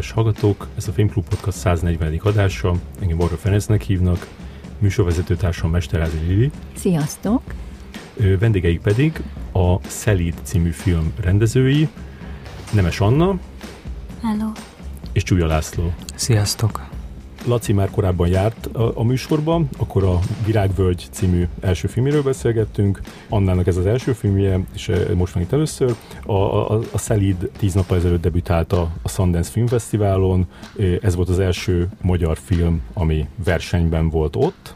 Kedves 0.00 0.24
hallgatók! 0.24 0.66
Ez 0.76 0.88
a 0.88 0.92
Filmklub 0.92 1.28
Podcast 1.28 1.58
140. 1.58 2.20
adása. 2.22 2.74
Engem 3.00 3.16
Varga 3.16 3.36
Ferencnek 3.36 3.82
hívnak, 3.82 4.26
műsorvezetőtársam 4.78 5.70
Mesterázi 5.70 6.18
Lili. 6.26 6.50
Sziasztok! 6.76 7.42
Vendégeik 8.38 8.80
pedig 8.80 9.22
a 9.52 9.88
Szelíd 9.88 10.34
című 10.42 10.70
film 10.70 11.12
rendezői, 11.20 11.88
Nemes 12.72 13.00
Anna. 13.00 13.38
Hello. 14.22 14.52
És 15.12 15.22
Csúlya 15.22 15.46
László. 15.46 15.92
Sziasztok! 16.14 16.89
Laci 17.46 17.72
már 17.72 17.90
korábban 17.90 18.28
járt 18.28 18.66
a, 18.66 18.92
a 18.98 19.04
műsorban, 19.04 19.68
akkor 19.78 20.04
a 20.04 20.18
Virágvölgy 20.46 21.08
című 21.10 21.48
első 21.60 21.88
filméről 21.88 22.22
beszélgettünk. 22.22 23.00
Annának 23.28 23.66
ez 23.66 23.76
az 23.76 23.86
első 23.86 24.12
filmje, 24.12 24.60
és 24.74 24.88
eh, 24.88 25.08
most 25.14 25.32
van 25.32 25.42
itt 25.42 25.52
először. 25.52 25.96
A, 26.26 26.32
a, 26.32 26.80
a 26.92 26.98
Szelíd 26.98 27.50
tíz 27.58 27.74
nappal 27.74 27.96
ezelőtt 27.96 28.20
debütált 28.20 28.72
a, 28.72 28.90
a 29.02 29.08
Sundance 29.08 29.50
Filmfesztiválon. 29.50 30.46
Eh, 30.78 30.96
ez 31.00 31.14
volt 31.14 31.28
az 31.28 31.38
első 31.38 31.88
magyar 32.02 32.38
film, 32.38 32.80
ami 32.92 33.28
versenyben 33.44 34.08
volt 34.08 34.36
ott. 34.36 34.74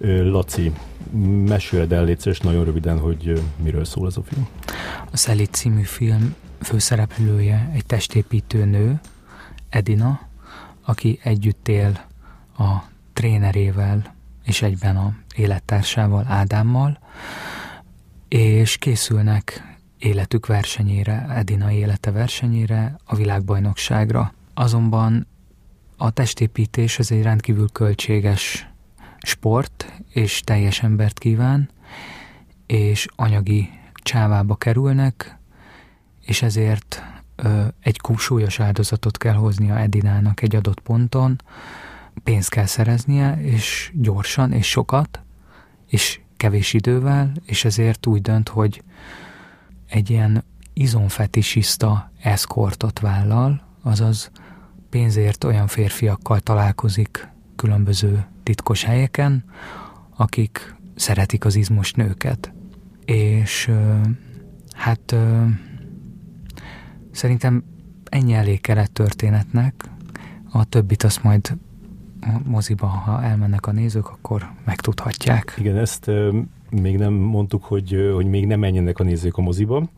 Eh, 0.00 0.24
Laci, 0.24 0.72
meséld 1.46 1.92
el 1.92 2.04
létszés 2.04 2.38
nagyon 2.40 2.64
röviden, 2.64 2.98
hogy 2.98 3.42
miről 3.62 3.84
szól 3.84 4.06
ez 4.06 4.16
a 4.16 4.22
film. 4.22 4.46
A 5.12 5.16
Szelíd 5.16 5.52
című 5.52 5.82
film 5.82 6.34
főszereplője 6.60 7.70
egy 7.74 7.86
testépítő 7.86 8.64
nő, 8.64 9.00
Edina, 9.68 10.20
aki 10.84 11.18
együtt 11.22 11.68
él 11.68 12.04
a 12.58 12.72
trénerével 13.12 14.14
és 14.44 14.62
egyben 14.62 14.96
a 14.96 15.14
élettársával, 15.36 16.24
Ádámmal, 16.28 16.98
és 18.28 18.76
készülnek 18.76 19.76
életük 19.98 20.46
versenyére, 20.46 21.26
Edina 21.28 21.72
élete 21.72 22.10
versenyére, 22.10 22.96
a 23.04 23.14
világbajnokságra. 23.14 24.32
Azonban 24.54 25.26
a 25.96 26.10
testépítés 26.10 26.98
ez 26.98 27.10
egy 27.10 27.22
rendkívül 27.22 27.68
költséges 27.72 28.68
sport, 29.18 29.92
és 30.12 30.40
teljes 30.40 30.82
embert 30.82 31.18
kíván, 31.18 31.70
és 32.66 33.06
anyagi 33.16 33.70
csávába 33.94 34.54
kerülnek, 34.54 35.38
és 36.20 36.42
ezért 36.42 37.02
egy 37.80 38.00
súlyos 38.16 38.60
áldozatot 38.60 39.16
kell 39.18 39.34
hoznia 39.34 39.78
Edinának 39.78 40.42
egy 40.42 40.56
adott 40.56 40.80
ponton, 40.80 41.40
pénzt 42.22 42.50
kell 42.50 42.66
szereznie, 42.66 43.40
és 43.42 43.92
gyorsan, 43.94 44.52
és 44.52 44.66
sokat, 44.66 45.22
és 45.86 46.20
kevés 46.36 46.72
idővel, 46.72 47.32
és 47.44 47.64
ezért 47.64 48.06
úgy 48.06 48.22
dönt, 48.22 48.48
hogy 48.48 48.82
egy 49.88 50.10
ilyen 50.10 50.44
izomfetisista 50.72 52.10
eszkortot 52.20 53.00
vállal, 53.00 53.62
azaz 53.82 54.30
pénzért 54.90 55.44
olyan 55.44 55.66
férfiakkal 55.66 56.40
találkozik 56.40 57.28
különböző 57.56 58.26
titkos 58.42 58.84
helyeken, 58.84 59.44
akik 60.16 60.74
szeretik 60.94 61.44
az 61.44 61.54
izmos 61.54 61.92
nőket. 61.92 62.52
És 63.04 63.70
hát 64.72 65.16
Szerintem 67.14 67.64
ennyi 68.04 68.32
elég 68.32 68.60
kellett 68.60 68.92
történetnek, 68.94 69.74
a 70.52 70.64
többit 70.64 71.02
azt 71.02 71.22
majd 71.22 71.56
a 72.20 72.40
moziba, 72.44 72.86
ha 72.86 73.22
elmennek 73.22 73.66
a 73.66 73.72
nézők, 73.72 74.08
akkor 74.08 74.50
megtudhatják. 74.64 75.54
Igen, 75.58 75.76
ezt 75.76 76.10
még 76.70 76.96
nem 76.96 77.12
mondtuk, 77.12 77.64
hogy, 77.64 78.10
hogy 78.14 78.26
még 78.26 78.46
nem 78.46 78.58
menjenek 78.58 78.98
a 78.98 79.02
nézők 79.02 79.36
a 79.36 79.42
moziba, 79.42 79.88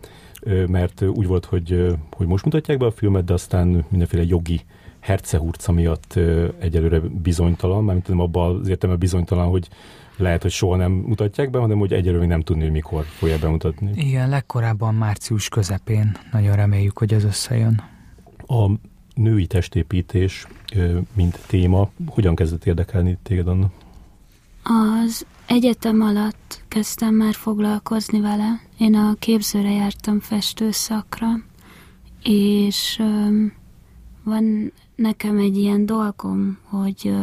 mert 0.67 1.03
úgy 1.03 1.27
volt, 1.27 1.45
hogy, 1.45 1.97
hogy 2.13 2.27
most 2.27 2.45
mutatják 2.45 2.79
be 2.79 2.87
a 2.87 2.91
filmet, 2.91 3.25
de 3.25 3.33
aztán 3.33 3.85
mindenféle 3.89 4.25
jogi 4.25 4.61
hercehurca 5.01 5.73
miatt 5.73 6.19
egyelőre 6.59 7.01
bizonytalan, 7.01 7.85
mármint 7.85 8.09
nem 8.09 8.21
abban 8.21 8.61
az 8.61 8.69
értelme 8.69 8.97
bizonytalan, 8.97 9.49
hogy 9.49 9.69
lehet, 10.17 10.43
hogy 10.43 10.51
soha 10.51 10.77
nem 10.77 10.93
mutatják 10.93 11.51
be, 11.51 11.59
hanem 11.59 11.79
hogy 11.79 11.93
egyelőre 11.93 12.19
még 12.21 12.29
nem 12.29 12.43
tudni, 12.43 12.63
hogy 12.63 12.73
mikor 12.73 13.05
fogja 13.05 13.39
bemutatni. 13.39 13.91
Igen, 13.95 14.29
legkorábban 14.29 14.95
március 14.95 15.49
közepén. 15.49 16.17
Nagyon 16.33 16.57
reméljük, 16.57 16.99
hogy 16.99 17.15
ez 17.15 17.25
összejön. 17.25 17.83
A 18.47 18.71
női 19.15 19.47
testépítés, 19.47 20.47
mint 21.13 21.39
téma, 21.47 21.91
hogyan 22.07 22.35
kezdett 22.35 22.65
érdekelni 22.67 23.19
téged, 23.23 23.49
Anna? 23.49 23.71
Az 24.63 25.27
egyetem 25.47 26.01
alatt 26.01 26.65
kezdtem 26.69 27.15
már 27.15 27.35
foglalkozni 27.35 28.21
vele. 28.21 28.61
Én 28.79 28.95
a 28.95 29.15
képzőre 29.19 29.71
jártam 29.71 30.21
festőszakra, 30.21 31.29
és 32.23 33.03
van 34.23 34.73
nekem 34.95 35.39
egy 35.39 35.57
ilyen 35.57 35.87
dolgom, 35.87 36.59
hogy 36.63 37.15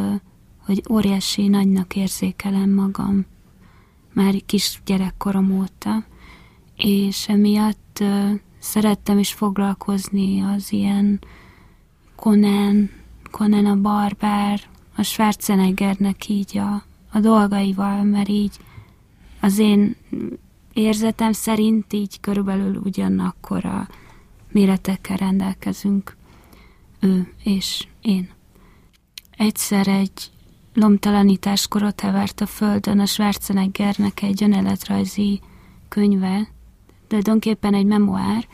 hogy 0.64 0.82
óriási 0.90 1.48
nagynak 1.48 1.96
érzékelem 1.96 2.70
magam 2.70 3.26
már 4.12 4.34
kis 4.46 4.80
gyerekkorom 4.84 5.60
óta, 5.60 6.04
és 6.76 7.28
emiatt 7.28 7.98
uh, 8.00 8.30
szerettem 8.58 9.18
is 9.18 9.32
foglalkozni 9.32 10.40
az 10.40 10.72
ilyen 10.72 11.20
Conan, 12.16 12.90
Conan 13.30 13.66
a 13.66 13.80
barbár, 13.80 14.60
a 14.96 15.02
Schwarzeneggernek 15.02 16.28
így 16.28 16.58
a, 16.58 16.82
a 17.12 17.20
dolgaival, 17.20 18.02
mert 18.02 18.28
így 18.28 18.56
az 19.40 19.58
én 19.58 19.96
érzetem 20.72 21.32
szerint 21.32 21.92
így 21.92 22.20
körülbelül 22.20 22.76
ugyanakkor 22.84 23.64
a 23.64 23.88
méretekkel 24.52 25.16
rendelkezünk 25.16 26.16
ő 27.00 27.32
és 27.42 27.86
én. 28.00 28.30
Egyszer 29.36 29.88
egy 29.88 30.30
lomtalanításkor 30.74 31.82
ott 31.82 32.00
hevert 32.00 32.40
a 32.40 32.46
földön 32.46 32.98
a 32.98 33.06
Schwarzeneggernek 33.06 34.22
egy 34.22 34.42
önéletrajzi 34.42 35.40
könyve, 35.88 36.48
tulajdonképpen 37.06 37.74
egy 37.74 37.86
memoár, 37.86 38.46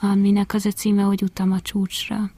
aminek 0.00 0.54
az 0.54 0.66
a 0.66 0.70
címe, 0.70 1.02
hogy 1.02 1.22
Utam 1.22 1.52
a 1.52 1.60
csúcsra. 1.60 2.30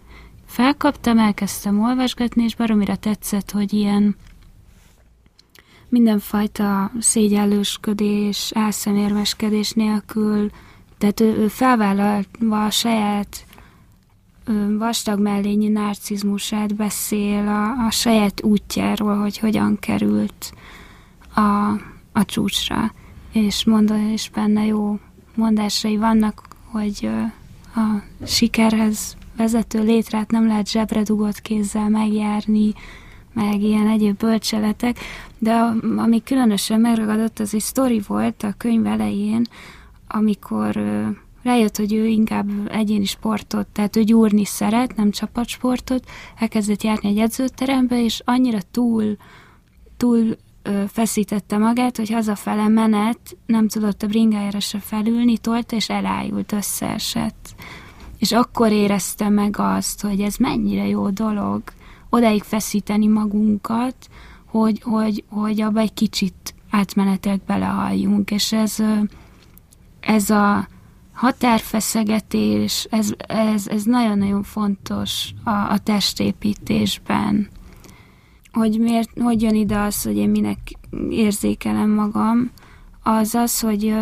Felkaptam, 0.46 1.18
elkezdtem 1.18 1.80
olvasgatni, 1.80 2.42
és 2.42 2.56
baromira 2.56 2.96
tetszett, 2.96 3.50
hogy 3.50 3.72
ilyen 3.72 4.16
mindenfajta 5.88 6.92
szégyellősködés, 6.98 8.50
álszemérmeskedés 8.54 9.72
nélkül, 9.72 10.50
tehát 10.98 11.20
ő, 11.20 11.36
ő 11.36 11.48
felvállalva 11.48 12.64
a 12.64 12.70
saját 12.70 13.44
vastag 14.78 15.20
mellényi 15.20 15.68
narcizmusát 15.68 16.74
beszél 16.74 17.48
a, 17.48 17.86
a 17.86 17.90
saját 17.90 18.42
útjáról, 18.42 19.16
hogy 19.16 19.38
hogyan 19.38 19.78
került 19.78 20.52
a, 21.34 21.40
a 22.12 22.24
csúcsra, 22.24 22.92
és 23.32 23.64
mondja, 23.64 24.12
és 24.12 24.30
benne 24.34 24.64
jó 24.66 24.98
mondásai 25.34 25.96
vannak, 25.96 26.42
hogy 26.64 27.08
a 27.74 27.80
sikerhez 28.26 29.16
vezető 29.36 29.82
létrát 29.82 30.30
nem 30.30 30.46
lehet 30.46 30.70
zsebre 30.70 31.02
dugott 31.02 31.40
kézzel 31.40 31.88
megjárni, 31.88 32.72
meg 33.32 33.62
ilyen 33.62 33.88
egyéb 33.88 34.16
bölcseletek, 34.16 34.98
de 35.38 35.52
ami 35.96 36.22
különösen 36.22 36.80
megragadott, 36.80 37.38
az 37.38 37.54
egy 37.54 37.60
sztori 37.60 38.02
volt 38.06 38.42
a 38.42 38.54
könyv 38.56 38.86
elején, 38.86 39.46
amikor 40.08 40.80
rájött, 41.42 41.76
hogy 41.76 41.92
ő 41.92 42.06
inkább 42.06 42.48
egyéni 42.68 43.04
sportot, 43.04 43.66
tehát 43.66 43.97
ő 43.97 44.03
gyúrni 44.03 44.44
szeret, 44.44 44.97
nem 44.97 45.10
csapatsportot, 45.10 46.04
elkezdett 46.38 46.82
járni 46.82 47.09
egy 47.09 47.18
edzőterembe, 47.18 48.04
és 48.04 48.22
annyira 48.24 48.59
túl, 48.70 49.16
túl 49.97 50.36
ö, 50.62 50.82
feszítette 50.88 51.59
magát, 51.59 51.97
hogy 51.97 52.10
hazafele 52.10 52.68
menet 52.68 53.36
nem 53.47 53.68
tudott 53.68 54.03
a 54.03 54.06
bringájára 54.06 54.60
se 54.60 54.78
felülni, 54.78 55.38
tolta, 55.38 55.76
és 55.76 55.88
elájult, 55.88 56.53
összeesett. 56.53 57.54
És 58.18 58.32
akkor 58.32 58.72
érezte 58.72 59.28
meg 59.28 59.54
azt, 59.59 60.03
hogy 60.03 60.20
ez 60.20 60.36
mennyire 60.36 60.86
jó 60.86 61.10
dolog, 61.10 61.62
odáig 62.10 62.42
feszíteni 62.42 63.06
magunkat, 63.06 63.97
hogy, 64.47 64.80
hogy, 64.82 65.24
hogy 65.28 65.60
abba 65.60 65.80
egy 65.80 65.94
kicsit 65.94 66.54
átmenetek 66.70 67.44
belehalljunk, 67.44 68.30
és 68.30 68.53
ez, 68.53 68.76
ez 70.00 70.30
a 70.30 70.68
határfeszegetés, 71.20 72.86
ez, 72.90 73.12
ez, 73.26 73.66
ez 73.66 73.82
nagyon-nagyon 73.84 74.42
fontos 74.42 75.32
a, 75.44 75.50
a 75.50 75.78
testépítésben. 75.78 77.48
Hogy 78.52 78.78
miért, 78.78 79.10
hogy 79.20 79.42
jön 79.42 79.54
ide 79.54 79.78
az, 79.78 80.02
hogy 80.02 80.16
én 80.16 80.28
minek 80.28 80.58
érzékelem 81.10 81.90
magam, 81.90 82.50
az 83.02 83.34
az, 83.34 83.60
hogy, 83.60 83.94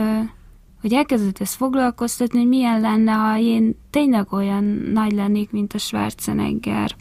hogy 0.80 0.92
elkezdett 0.92 1.40
ezt 1.40 1.54
foglalkoztatni, 1.54 2.38
hogy 2.38 2.48
milyen 2.48 2.80
lenne, 2.80 3.12
ha 3.12 3.38
én 3.38 3.76
tényleg 3.90 4.32
olyan 4.32 4.64
nagy 4.92 5.12
lennék, 5.12 5.50
mint 5.50 5.72
a 5.72 5.78
Schwarzenegger. 5.78 6.94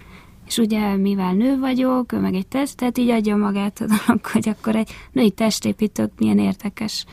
És 0.48 0.58
ugye, 0.58 0.96
mivel 0.96 1.34
nő 1.34 1.60
vagyok, 1.60 2.12
ő 2.12 2.20
meg 2.20 2.34
egy 2.34 2.48
test, 2.48 2.76
tehát 2.76 2.98
így 2.98 3.10
adja 3.10 3.36
magát 3.36 3.82
a 3.82 3.86
dolog, 3.86 4.26
hogy 4.34 4.50
akkor 4.50 4.76
egy 4.76 4.92
női 5.12 5.32
testépítők 5.32 6.12
milyen 6.18 6.40
érdekes, 6.40 7.06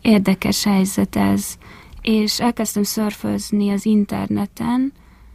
érdekes 0.00 0.64
helyzet 0.64 1.16
ez 1.16 1.56
és 2.04 2.40
elkezdtem 2.40 2.82
szörfözni 2.82 3.70
az 3.70 3.86
interneten, 3.86 4.92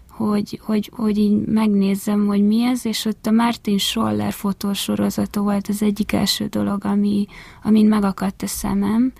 hogy, 0.10 0.60
hogy, 0.63 0.92
hogy 0.95 1.18
így 1.18 1.45
megnézzem, 1.45 2.25
hogy 2.25 2.48
mi 2.48 2.63
ez, 2.63 2.86
és 2.86 3.06
ott 3.06 3.25
a 3.25 3.31
Martin 3.31 3.77
Scholler 3.77 4.33
fotósorozata 4.33 5.42
volt 5.42 5.68
az 5.68 5.81
egyik 5.81 6.12
első 6.12 6.45
dolog, 6.45 6.86
ami, 6.86 7.27
amin 7.63 7.88
megakadt 7.88 8.42
a 8.42 8.48
szemem, 8.48 9.12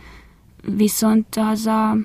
viszont 0.76 1.36
az 1.36 1.66
a, 1.66 1.98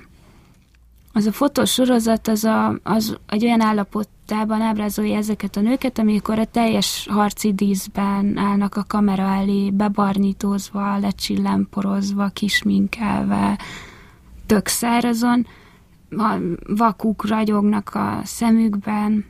az 1.13 1.25
a 1.25 1.31
fotósorozat 1.31 2.27
az, 2.27 2.43
a, 2.43 2.79
az 2.83 3.17
egy 3.27 3.43
olyan 3.43 3.61
állapotában 3.61 4.61
ábrázolja 4.61 5.17
ezeket 5.17 5.57
a 5.57 5.61
nőket, 5.61 5.99
amikor 5.99 6.39
a 6.39 6.45
teljes 6.45 7.07
harci 7.09 7.53
díszben 7.53 8.37
állnak 8.37 8.75
a 8.75 8.85
kamera 8.87 9.23
elé, 9.23 9.69
bebarnitózva, 9.69 10.97
lecsillámporozva, 10.97 12.27
kisminkelve, 12.27 13.57
tök 14.45 14.67
szárazon, 14.67 15.47
a 16.09 16.37
vakuk 16.67 17.27
ragyognak 17.27 17.95
a 17.95 18.19
szemükben, 18.23 19.25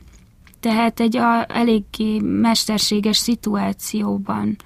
tehát 0.60 1.00
egy 1.00 1.16
a, 1.16 1.46
eléggé 1.48 2.20
mesterséges 2.20 3.16
szituációban, 3.16 4.56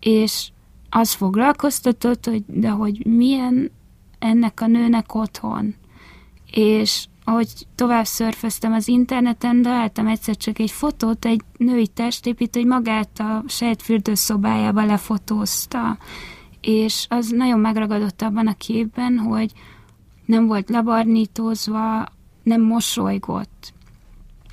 és 0.00 0.48
az 0.90 1.12
foglalkoztatott, 1.12 2.26
hogy 2.26 2.44
de 2.46 2.68
hogy 2.68 3.06
milyen 3.06 3.70
ennek 4.18 4.60
a 4.60 4.66
nőnek 4.66 5.14
otthon. 5.14 5.74
És 6.50 7.06
ahogy 7.24 7.48
tovább 7.74 8.04
szörföztem 8.04 8.72
az 8.72 8.88
interneten, 8.88 9.62
találtam 9.62 10.06
egyszer 10.06 10.36
csak 10.36 10.58
egy 10.58 10.70
fotót, 10.70 11.24
egy 11.24 11.42
női 11.56 11.86
testépítő, 11.86 12.60
hogy 12.60 12.68
magát 12.68 13.20
a 13.20 13.44
saját 13.46 13.82
fürdőszobájába 13.82 14.84
lefotózta. 14.84 15.98
És 16.60 17.06
az 17.08 17.28
nagyon 17.28 17.58
megragadott 17.58 18.22
abban 18.22 18.46
a 18.46 18.54
képben, 18.54 19.18
hogy 19.18 19.52
nem 20.30 20.46
volt 20.46 20.68
lebarnítózva, 20.68 22.06
nem 22.42 22.62
mosolygott, 22.62 23.72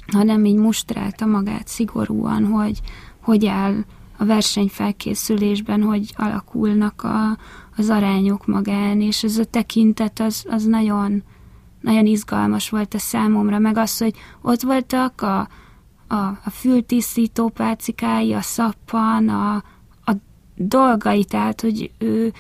hanem 0.07 0.45
így 0.45 0.55
mustrálta 0.55 1.25
magát 1.25 1.67
szigorúan, 1.67 2.45
hogy 2.45 2.81
hogy 3.19 3.45
áll 3.45 3.83
a 4.17 4.25
versenyfelkészülésben, 4.25 5.81
hogy 5.81 6.13
alakulnak 6.15 7.03
a, 7.03 7.37
az 7.77 7.89
arányok 7.89 8.45
magán, 8.45 9.01
és 9.01 9.23
ez 9.23 9.37
a 9.37 9.45
tekintet 9.45 10.19
az, 10.19 10.45
az 10.49 10.65
nagyon, 10.65 11.23
nagyon 11.81 12.05
izgalmas 12.05 12.69
volt 12.69 12.93
a 12.93 12.99
számomra, 12.99 13.59
meg 13.59 13.77
az, 13.77 13.97
hogy 13.97 14.15
ott 14.41 14.61
voltak 14.61 15.21
a, 15.21 15.39
a, 16.07 16.15
a 16.15 16.49
fültisztító 16.51 17.49
pálcikái, 17.49 18.33
a 18.33 18.41
szappan, 18.41 19.29
a, 19.29 19.55
a 20.05 20.11
dolgai, 20.55 21.25
tehát, 21.25 21.61
hogy 21.61 21.91
ő, 21.97 22.33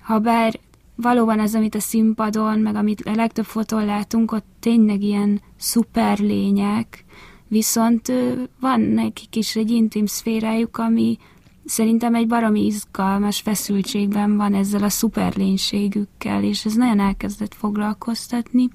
ha 0.00 0.18
bár 0.18 0.58
valóban 0.96 1.38
ez, 1.38 1.54
amit 1.54 1.74
a 1.74 1.80
színpadon, 1.80 2.58
meg 2.58 2.74
amit 2.74 3.00
a 3.00 3.14
legtöbb 3.14 3.44
fotón 3.44 3.84
látunk, 3.84 4.32
ott 4.32 4.46
tényleg 4.60 5.02
ilyen 5.02 5.40
szuper 5.56 6.18
lények, 6.18 7.04
viszont 7.48 8.12
van 8.60 8.80
nekik 8.80 9.36
is 9.36 9.56
egy 9.56 9.70
intim 9.70 10.06
szférájuk, 10.06 10.78
ami 10.78 11.18
szerintem 11.64 12.14
egy 12.14 12.26
baromi 12.26 12.64
izgalmas 12.64 13.40
feszültségben 13.40 14.36
van 14.36 14.54
ezzel 14.54 14.82
a 14.82 14.88
szuperlénységükkel, 14.88 16.42
és 16.42 16.64
ez 16.64 16.74
nagyon 16.74 17.00
elkezdett 17.00 17.54
foglalkoztatni, 17.54 18.68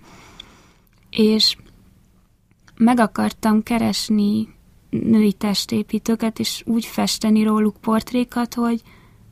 és 1.09 1.56
meg 2.77 3.00
akartam 3.00 3.63
keresni 3.63 4.47
női 4.89 5.33
testépítőket, 5.33 6.39
és 6.39 6.63
úgy 6.65 6.85
festeni 6.85 7.44
róluk 7.44 7.77
portrékat, 7.81 8.53
hogy, 8.53 8.81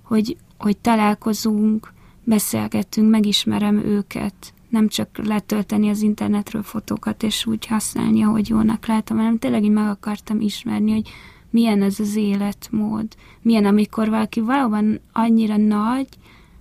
hogy, 0.03 0.37
hogy 0.57 0.77
találkozunk, 0.77 1.93
beszélgettünk, 2.29 3.09
megismerem 3.09 3.77
őket, 3.77 4.53
nem 4.69 4.87
csak 4.87 5.09
letölteni 5.23 5.89
az 5.89 6.01
internetről 6.01 6.63
fotókat, 6.63 7.23
és 7.23 7.45
úgy 7.45 7.65
használni, 7.65 8.23
ahogy 8.23 8.49
jónak 8.49 8.85
látom, 8.85 9.17
hanem 9.17 9.37
tényleg 9.37 9.63
így 9.63 9.71
meg 9.71 9.87
akartam 9.87 10.41
ismerni, 10.41 10.91
hogy 10.91 11.09
milyen 11.49 11.81
ez 11.81 11.99
az 11.99 12.15
életmód, 12.15 13.07
milyen, 13.41 13.65
amikor 13.65 14.09
valaki 14.09 14.39
valóban 14.39 14.99
annyira 15.13 15.57
nagy, 15.57 16.07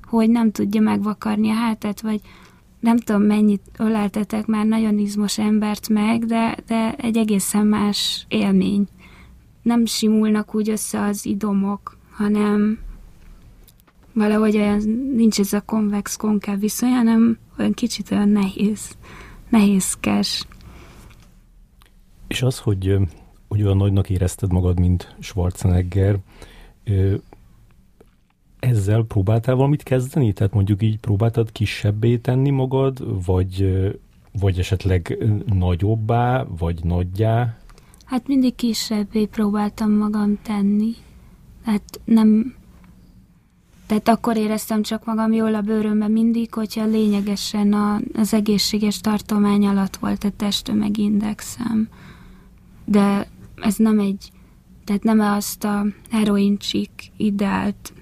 hogy 0.05 0.31
nem 0.31 0.51
tudja 0.51 0.81
megvakarni 0.81 1.51
a 1.51 1.55
hátát, 1.55 2.01
vagy 2.01 2.21
nem 2.81 2.97
tudom 2.97 3.23
mennyit 3.23 3.63
öleltetek 3.79 4.47
már 4.47 4.67
nagyon 4.67 4.99
izmos 4.99 5.39
embert 5.39 5.89
meg, 5.89 6.25
de, 6.25 6.57
de 6.67 6.95
egy 6.95 7.17
egészen 7.17 7.67
más 7.67 8.25
élmény. 8.29 8.87
Nem 9.63 9.85
simulnak 9.85 10.55
úgy 10.55 10.71
össze 10.71 11.01
az 11.01 11.27
idomok, 11.27 11.97
hanem 12.11 12.79
valahogy 14.19 14.57
olyan, 14.57 14.79
nincs 15.15 15.39
ez 15.39 15.53
a 15.53 15.61
konvex-konkáv 15.61 16.59
viszony, 16.59 16.91
hanem 16.91 17.39
olyan 17.59 17.73
kicsit 17.73 18.11
olyan 18.11 18.29
nehéz, 18.29 18.97
nehézkes. 19.49 20.47
És 22.27 22.43
az, 22.43 22.59
hogy, 22.59 22.97
hogy 23.49 23.63
olyan 23.63 23.77
nagynak 23.77 24.11
érezted 24.11 24.53
magad, 24.53 24.79
mint 24.79 25.17
Schwarzenegger, 25.21 26.19
ezzel 28.59 29.03
próbáltál 29.03 29.55
valamit 29.55 29.83
kezdeni? 29.83 30.33
Tehát 30.33 30.53
mondjuk 30.53 30.83
így 30.83 30.99
próbáltad 30.99 31.53
kisebbé 31.53 32.17
tenni 32.17 32.51
magad, 32.51 33.25
vagy, 33.25 33.83
vagy 34.33 34.59
esetleg 34.59 35.19
nagyobbá, 35.47 36.45
vagy 36.59 36.85
nagyjá? 36.85 37.59
Hát 38.05 38.27
mindig 38.29 38.55
kisebbé 38.55 39.27
próbáltam 39.27 39.91
magam 39.91 40.39
tenni. 40.43 40.93
Hát 41.65 42.01
nem, 42.05 42.55
tehát 43.89 44.09
akkor 44.09 44.37
éreztem 44.37 44.83
csak 44.83 45.05
magam 45.05 45.33
jól 45.33 45.55
a 45.55 45.61
bőrömben 45.61 46.11
mindig, 46.11 46.55
hogyha 46.55 46.85
lényegesen 46.87 47.73
a, 47.73 48.01
az 48.15 48.35
egészséges 48.35 49.01
tartomány 49.01 49.67
alatt 49.67 49.97
volt 49.97 50.25
a 50.25 50.31
testtömegindexem. 50.37 51.89
De 52.85 53.29
ez 53.55 53.77
nem 53.77 53.99
egy, 53.99 54.31
tehát 54.85 55.03
nem 55.03 55.21
azt 55.21 55.65
a 55.65 55.87
heroincsik 56.11 56.91
ideált 57.17 57.93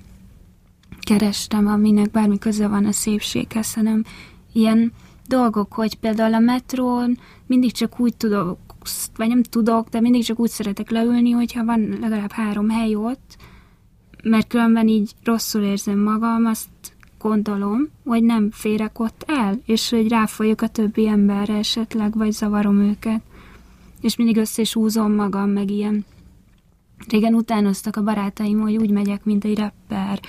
kerestem, 1.00 1.66
aminek 1.66 2.10
bármi 2.10 2.38
köze 2.38 2.68
van 2.68 2.84
a 2.84 2.92
szépséghez, 2.92 3.74
hanem 3.74 4.04
ilyen 4.52 4.92
dolgok, 5.26 5.72
hogy 5.72 5.94
például 5.94 6.34
a 6.34 6.38
metrón 6.38 7.18
mindig 7.46 7.72
csak 7.72 8.00
úgy 8.00 8.16
tudok, 8.16 8.58
vagy 9.16 9.28
nem 9.28 9.42
tudok, 9.42 9.88
de 9.88 10.00
mindig 10.00 10.24
csak 10.24 10.38
úgy 10.38 10.50
szeretek 10.50 10.90
leülni, 10.90 11.30
hogyha 11.30 11.64
van 11.64 11.98
legalább 12.00 12.32
három 12.32 12.68
hely 12.68 12.94
ott, 12.94 13.36
mert 14.28 14.46
különben 14.46 14.88
így 14.88 15.12
rosszul 15.24 15.62
érzem 15.62 15.98
magam, 15.98 16.44
azt 16.44 16.68
gondolom, 17.18 17.88
hogy 18.04 18.22
nem 18.22 18.50
férek 18.50 18.98
ott 18.98 19.24
el, 19.26 19.60
és 19.66 19.90
hogy 19.90 20.08
ráfolyok 20.08 20.60
a 20.60 20.68
többi 20.68 21.08
emberre 21.08 21.54
esetleg, 21.54 22.16
vagy 22.16 22.32
zavarom 22.32 22.80
őket. 22.80 23.20
És 24.00 24.16
mindig 24.16 24.36
össze 24.36 24.62
is 24.62 24.72
húzom 24.72 25.12
magam, 25.12 25.50
meg 25.50 25.70
ilyen. 25.70 26.04
Régen 27.08 27.34
utánoztak 27.34 27.96
a 27.96 28.02
barátaim, 28.02 28.60
hogy 28.60 28.76
úgy 28.76 28.90
megyek, 28.90 29.24
mint 29.24 29.44
egy 29.44 29.58
rapper, 29.58 30.20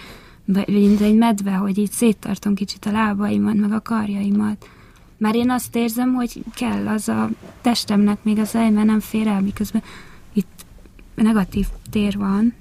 vagy 0.45 0.67
mint 0.67 1.01
egy 1.01 1.15
medve, 1.15 1.51
hogy 1.51 1.77
így 1.77 1.91
széttartom 1.91 2.55
kicsit 2.55 2.85
a 2.85 2.91
lábaimat, 2.91 3.55
meg 3.55 3.71
a 3.71 3.81
karjaimat. 3.81 4.69
Már 5.17 5.35
én 5.35 5.49
azt 5.49 5.75
érzem, 5.75 6.13
hogy 6.13 6.43
kell 6.55 6.87
az 6.87 7.09
a 7.09 7.29
testemnek 7.61 8.23
még 8.23 8.39
az 8.39 8.53
mert 8.53 8.83
nem 8.83 8.99
fér 8.99 9.27
el, 9.27 9.41
miközben 9.41 9.83
itt 10.33 10.65
negatív 11.15 11.67
tér 11.89 12.17
van, 12.17 12.53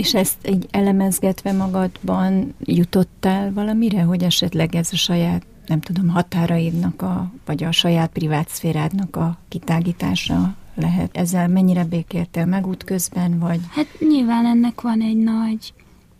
és 0.00 0.14
ezt 0.14 0.36
egy 0.42 0.66
elemezgetve 0.70 1.52
magadban 1.52 2.54
jutottál 2.64 3.52
valamire, 3.52 4.02
hogy 4.02 4.22
esetleg 4.22 4.74
ez 4.74 4.88
a 4.92 4.96
saját, 4.96 5.46
nem 5.66 5.80
tudom, 5.80 6.08
határaidnak, 6.08 7.02
a, 7.02 7.32
vagy 7.44 7.64
a 7.64 7.72
saját 7.72 8.10
privát 8.10 8.48
szférádnak 8.48 9.16
a 9.16 9.38
kitágítása 9.48 10.54
lehet? 10.74 11.16
Ezzel 11.16 11.48
mennyire 11.48 11.84
békéltél 11.84 12.44
meg 12.44 12.66
útközben, 12.66 13.38
vagy? 13.38 13.60
Hát 13.70 13.86
nyilván 14.08 14.46
ennek 14.46 14.80
van 14.80 15.00
egy 15.00 15.16
nagy, 15.16 15.72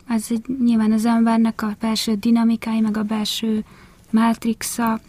az 0.08 0.26
egy, 0.30 0.44
nyilván 0.64 0.92
az 0.92 1.04
embernek 1.04 1.62
a 1.62 1.76
belső 1.80 2.14
dinamikái, 2.14 2.80
meg 2.80 2.96
a 2.96 3.02
belső 3.02 3.64
mátrixa, 4.10 5.00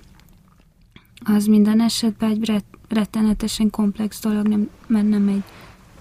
az 1.23 1.45
minden 1.45 1.81
esetben 1.81 2.29
egy 2.29 2.63
rettenetesen 2.89 3.69
komplex 3.69 4.21
dolog, 4.21 4.47
nem, 4.47 4.69
mert 4.87 5.09
nem 5.09 5.27
egy 5.27 5.43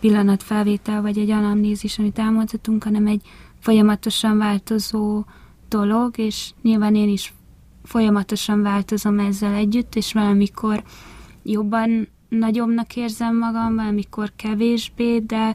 pillanatfelvétel, 0.00 1.02
vagy 1.02 1.18
egy 1.18 1.30
anamnézis, 1.30 1.98
amit 1.98 2.18
elmondhatunk, 2.18 2.84
hanem 2.84 3.06
egy 3.06 3.22
folyamatosan 3.58 4.38
változó 4.38 5.24
dolog, 5.68 6.18
és 6.18 6.50
nyilván 6.62 6.94
én 6.94 7.08
is 7.08 7.34
folyamatosan 7.82 8.62
változom 8.62 9.18
ezzel 9.18 9.54
együtt, 9.54 9.94
és 9.94 10.12
valamikor 10.12 10.82
jobban 11.42 12.08
nagyobbnak 12.28 12.96
érzem 12.96 13.38
magam, 13.38 13.74
valamikor 13.74 14.32
kevésbé, 14.36 15.18
de 15.18 15.54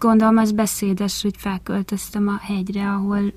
gondolom 0.00 0.36
az 0.36 0.52
beszédes, 0.52 1.22
hogy 1.22 1.34
felköltöztem 1.36 2.28
a 2.28 2.38
hegyre, 2.40 2.90
ahol 2.90 3.32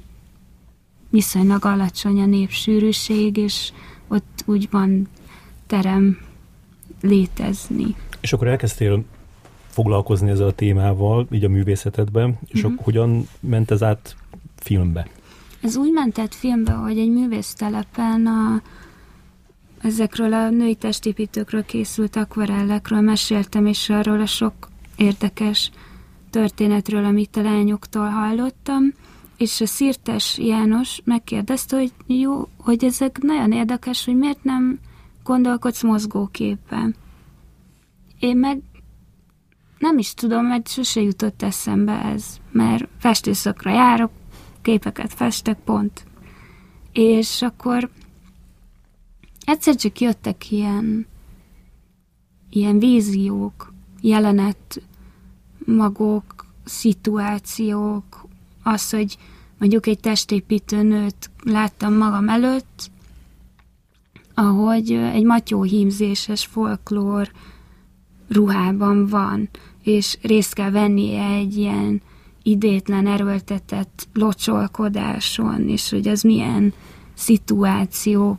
viszonylag 1.09 1.65
alacsony 1.65 2.21
a 2.21 2.25
népsűrűség, 2.25 3.37
és 3.37 3.71
ott 4.07 4.43
úgy 4.45 4.67
van 4.71 5.07
terem 5.67 6.17
létezni. 7.01 7.95
És 8.21 8.33
akkor 8.33 8.47
elkezdtél 8.47 9.03
foglalkozni 9.75 10.29
ezzel 10.29 10.47
a 10.47 10.51
témával, 10.51 11.27
így 11.31 11.43
a 11.43 11.49
művészetedben, 11.49 12.39
és 12.47 12.63
uh-huh. 12.63 12.83
hogyan 12.83 13.27
ment 13.39 13.71
ez 13.71 13.83
át 13.83 14.15
filmbe? 14.55 15.07
Ez 15.61 15.75
úgy 15.75 15.91
mentett 15.91 16.33
filmbe, 16.33 16.71
hogy 16.71 16.97
egy 16.97 17.09
művésztelepen 17.09 18.25
a, 18.25 18.61
ezekről 19.81 20.33
a 20.33 20.49
női 20.49 20.75
testépítőkről 20.75 21.65
készült 21.65 22.15
akvarellekről 22.15 23.01
meséltem, 23.01 23.65
és 23.65 23.89
arról 23.89 24.21
a 24.21 24.25
sok 24.25 24.53
érdekes 24.95 25.71
történetről, 26.29 27.05
amit 27.05 27.37
a 27.37 27.41
lányoktól 27.41 28.07
hallottam, 28.09 28.93
és 29.37 29.61
a 29.61 29.65
Szirtes 29.65 30.37
János 30.37 31.01
megkérdezte, 31.03 31.77
hogy 31.77 31.91
jó, 32.07 32.47
hogy 32.57 32.83
ezek 32.83 33.17
nagyon 33.21 33.51
érdekes, 33.51 34.05
hogy 34.05 34.15
miért 34.15 34.43
nem 34.43 34.79
gondolkodsz 35.23 35.83
mozgóképpen. 35.83 36.95
Én 38.19 38.37
meg 38.37 38.61
nem 39.85 39.97
is 39.97 40.13
tudom, 40.13 40.45
mert 40.45 40.67
sose 40.67 41.01
jutott 41.01 41.41
eszembe 41.41 42.01
ez, 42.03 42.37
mert 42.51 42.87
festőszakra 42.97 43.71
járok, 43.71 44.11
képeket 44.61 45.13
festek, 45.13 45.59
pont. 45.59 46.05
És 46.91 47.41
akkor 47.41 47.89
egyszer 49.45 49.75
csak 49.75 49.99
jöttek 49.99 50.51
ilyen, 50.51 51.07
ilyen 52.49 52.79
víziók, 52.79 53.73
jelenet 54.01 54.81
magok, 55.65 56.45
szituációk, 56.63 58.27
az, 58.63 58.89
hogy 58.89 59.17
mondjuk 59.57 59.87
egy 59.87 59.99
testépítő 59.99 60.81
nőt 60.81 61.29
láttam 61.43 61.93
magam 61.93 62.29
előtt, 62.29 62.91
ahogy 64.33 64.91
egy 64.91 65.23
matyóhímzéses 65.23 66.45
folklór 66.45 67.31
ruhában 68.27 69.07
van, 69.07 69.49
és 69.85 70.17
részt 70.21 70.53
kell 70.53 70.71
vennie 70.71 71.23
egy 71.23 71.57
ilyen 71.57 72.01
idétlen, 72.43 73.07
erőltetett 73.07 74.07
locsolkodáson, 74.13 75.69
és 75.69 75.89
hogy 75.89 76.07
ez 76.07 76.21
milyen 76.21 76.73
szituáció, 77.13 78.37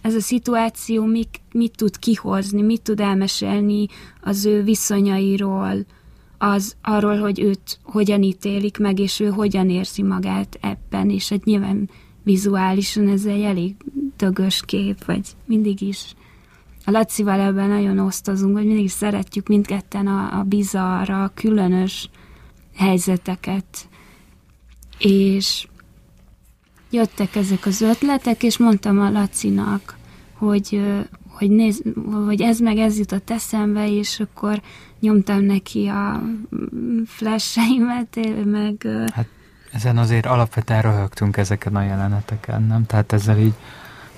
ez 0.00 0.14
a 0.14 0.20
szituáció 0.20 1.04
mit, 1.04 1.40
mit 1.52 1.76
tud 1.76 1.98
kihozni, 1.98 2.62
mit 2.62 2.82
tud 2.82 3.00
elmesélni 3.00 3.86
az 4.20 4.44
ő 4.44 4.62
viszonyairól, 4.62 5.84
az 6.38 6.76
arról, 6.82 7.18
hogy 7.18 7.40
őt 7.40 7.78
hogyan 7.82 8.22
ítélik 8.22 8.78
meg, 8.78 8.98
és 8.98 9.20
ő 9.20 9.28
hogyan 9.28 9.70
érzi 9.70 10.02
magát 10.02 10.58
ebben, 10.60 11.10
és 11.10 11.28
hát 11.28 11.44
nyilván 11.44 11.90
vizuálisan 12.22 13.08
ez 13.08 13.24
egy 13.24 13.42
elég 13.42 13.74
dögös 14.16 14.62
kép, 14.66 15.04
vagy 15.04 15.26
mindig 15.44 15.80
is. 15.80 16.14
A 16.84 16.90
Lacival 16.90 17.40
ebben 17.40 17.68
nagyon 17.68 17.98
osztozunk, 17.98 18.56
hogy 18.56 18.66
mindig 18.66 18.90
szeretjük 18.90 19.48
mindketten 19.48 20.06
a, 20.06 20.38
a 20.38 20.42
bizarra, 20.42 21.22
a 21.22 21.32
különös 21.34 22.10
helyzeteket. 22.76 23.88
És 24.98 25.66
jöttek 26.90 27.36
ezek 27.36 27.66
az 27.66 27.80
ötletek, 27.80 28.42
és 28.42 28.58
mondtam 28.58 29.00
a 29.00 29.10
Lacinak, 29.10 29.96
hogy, 30.32 30.80
hogy, 31.28 31.50
néz, 31.50 31.82
hogy 32.26 32.40
ez 32.40 32.58
meg 32.58 32.76
ez 32.76 32.98
jutott 32.98 33.30
eszembe, 33.30 33.90
és 33.90 34.20
akkor 34.20 34.60
nyomtam 35.00 35.42
neki 35.42 35.86
a 35.86 36.22
flasheimet, 37.06 38.18
meg... 38.44 38.88
Hát 39.12 39.26
ezen 39.72 39.98
azért 39.98 40.26
alapvetően 40.26 40.82
röhögtünk 40.82 41.36
ezeken 41.36 41.76
a 41.76 41.82
jeleneteken, 41.82 42.62
nem? 42.62 42.86
Tehát 42.86 43.12
ezzel 43.12 43.38
így 43.38 43.54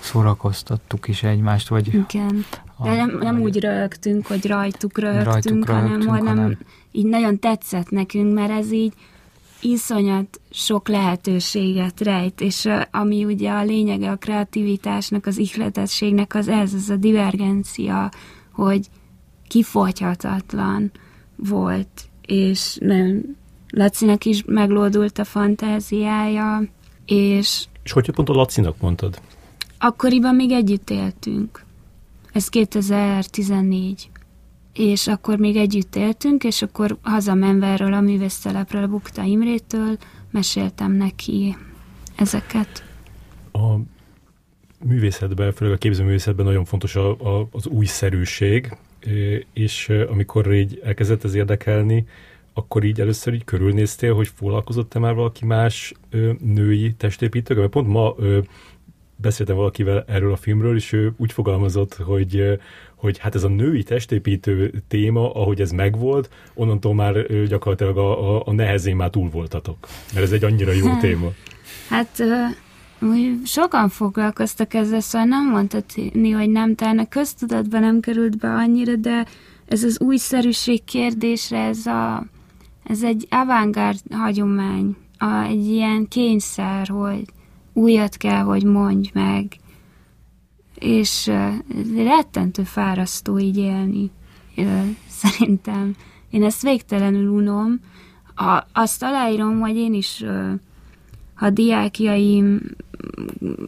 szórakoztattuk 0.04 1.08
is 1.08 1.22
egymást, 1.22 1.68
vagy... 1.68 1.86
Igen, 1.94 2.44
de 2.82 2.94
nem, 2.94 3.18
nem 3.20 3.40
úgy 3.40 3.60
röhögtünk, 3.60 4.26
hogy 4.26 4.46
rajtuk 4.46 4.98
röhögtünk, 4.98 5.24
rajtuk 5.26 5.68
hanem, 5.68 5.86
röhögtünk, 5.86 6.10
hanem, 6.10 6.36
hanem 6.36 6.58
így 6.92 7.06
nagyon 7.06 7.38
tetszett 7.38 7.90
nekünk, 7.90 8.34
mert 8.34 8.50
ez 8.50 8.72
így 8.72 8.92
iszonyat 9.60 10.40
sok 10.50 10.88
lehetőséget 10.88 12.00
rejt, 12.00 12.40
és 12.40 12.68
ami 12.90 13.24
ugye 13.24 13.50
a 13.50 13.62
lényege 13.62 14.10
a 14.10 14.16
kreativitásnak, 14.16 15.26
az 15.26 15.38
ihletettségnek 15.38 16.34
az 16.34 16.48
ez, 16.48 16.74
ez 16.74 16.88
a 16.88 16.96
divergencia, 16.96 18.10
hogy 18.52 18.88
kifogyhatatlan 19.48 20.90
volt, 21.36 22.08
és 22.26 22.76
nem, 22.80 23.36
Lacinak 23.68 24.24
is 24.24 24.42
meglódult 24.46 25.18
a 25.18 25.24
fantáziája, 25.24 26.62
és... 27.06 27.64
És 27.82 27.92
hogy 27.92 28.10
pont 28.10 28.28
a 28.28 28.32
Lacinak 28.32 28.80
mondtad? 28.80 29.20
Akkoriban 29.84 30.34
még 30.34 30.50
együtt 30.50 30.90
éltünk. 30.90 31.64
Ez 32.32 32.48
2014 32.48 34.10
és 34.72 35.06
akkor 35.06 35.38
még 35.38 35.56
együtt 35.56 35.96
éltünk, 35.96 36.44
és 36.44 36.62
akkor 36.62 36.98
hazamenve 37.02 37.66
erről 37.66 37.92
a 37.92 38.00
művésztelepről, 38.00 38.82
a 38.82 38.86
Bukta 38.86 39.22
Imrétől 39.22 39.96
meséltem 40.30 40.92
neki 40.92 41.56
ezeket. 42.16 42.84
A 43.52 43.74
művészetben, 44.84 45.52
főleg 45.52 45.74
a 45.74 45.78
képzőművészetben 45.78 46.44
nagyon 46.44 46.64
fontos 46.64 46.96
a, 46.96 47.10
a, 47.10 47.48
az 47.52 47.66
újszerűség, 47.66 48.76
és 49.52 49.88
amikor 49.88 50.54
így 50.54 50.80
elkezdett 50.84 51.24
ez 51.24 51.34
érdekelni, 51.34 52.06
akkor 52.52 52.84
így 52.84 53.00
először 53.00 53.34
így 53.34 53.44
körülnéztél, 53.44 54.14
hogy 54.14 54.28
foglalkozott-e 54.34 54.98
már 54.98 55.14
valaki 55.14 55.44
más 55.44 55.94
ö, 56.10 56.32
női 56.40 56.94
testépítőkkel? 56.94 57.62
Mert 57.62 57.72
pont 57.72 57.88
ma 57.88 58.14
ö, 58.18 58.38
beszéltem 59.16 59.56
valakivel 59.56 60.04
erről 60.06 60.32
a 60.32 60.36
filmről, 60.36 60.76
és 60.76 60.92
ő 60.92 61.12
úgy 61.16 61.32
fogalmazott, 61.32 61.94
hogy, 61.94 62.58
hogy 62.94 63.18
hát 63.18 63.34
ez 63.34 63.44
a 63.44 63.48
női 63.48 63.82
testépítő 63.82 64.82
téma, 64.88 65.32
ahogy 65.32 65.60
ez 65.60 65.70
megvolt, 65.70 66.30
onnantól 66.54 66.94
már 66.94 67.46
gyakorlatilag 67.46 67.98
a, 67.98 68.36
a, 68.36 68.42
a 68.46 68.52
nehezén 68.52 68.96
már 68.96 69.10
túl 69.10 69.30
voltatok. 69.30 69.88
Mert 70.12 70.24
ez 70.24 70.32
egy 70.32 70.44
annyira 70.44 70.72
jó 70.72 70.86
hát, 70.86 71.00
téma. 71.06 71.32
Hát 71.88 72.22
sokan 73.44 73.88
foglalkoztak 73.88 74.74
ezzel, 74.74 75.00
szóval 75.00 75.26
nem 75.26 75.50
mondhatni, 75.50 76.30
hogy 76.30 76.50
nem, 76.50 76.74
talán 76.74 76.98
a 76.98 77.08
köztudatban 77.08 77.80
nem 77.80 78.00
került 78.00 78.38
be 78.38 78.48
annyira, 78.48 78.94
de 78.94 79.26
ez 79.68 79.82
az 79.82 80.00
újszerűség 80.00 80.84
kérdése, 80.84 81.56
ez, 81.56 81.86
a, 81.86 82.24
ez 82.84 83.02
egy 83.02 83.26
avantgárd 83.30 84.00
hagyomány, 84.10 84.96
a, 85.18 85.42
egy 85.42 85.66
ilyen 85.66 86.08
kényszer, 86.08 86.88
hogy 86.88 87.24
újat 87.74 88.16
kell, 88.16 88.42
hogy 88.42 88.64
mondj 88.64 89.10
meg, 89.12 89.56
és 90.78 91.30
rettentő 91.96 92.62
fárasztó 92.62 93.38
így 93.38 93.56
élni, 93.56 94.10
szerintem. 95.08 95.94
Én 96.30 96.44
ezt 96.44 96.62
végtelenül 96.62 97.28
unom. 97.28 97.80
A, 98.36 98.64
azt 98.72 99.02
aláírom, 99.02 99.60
hogy 99.60 99.76
én 99.76 99.94
is, 99.94 100.24
ha 101.34 101.50
diákjaim 101.50 102.60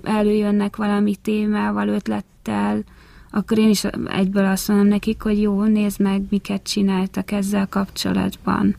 előjönnek 0.02 0.76
valami 0.76 1.16
témával, 1.16 1.88
ötlettel, 1.88 2.84
akkor 3.30 3.58
én 3.58 3.68
is 3.68 3.84
egyből 4.06 4.44
azt 4.44 4.68
mondom 4.68 4.86
nekik, 4.86 5.22
hogy 5.22 5.40
jó, 5.40 5.62
nézd 5.62 6.00
meg, 6.00 6.22
miket 6.30 6.62
csináltak 6.62 7.30
ezzel 7.30 7.66
kapcsolatban. 7.66 8.76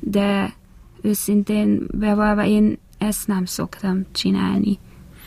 De 0.00 0.54
őszintén 1.02 1.86
bevalva 1.90 2.44
én 2.44 2.78
ezt 3.04 3.26
nem 3.26 3.44
szoktam 3.44 4.06
csinálni 4.12 4.78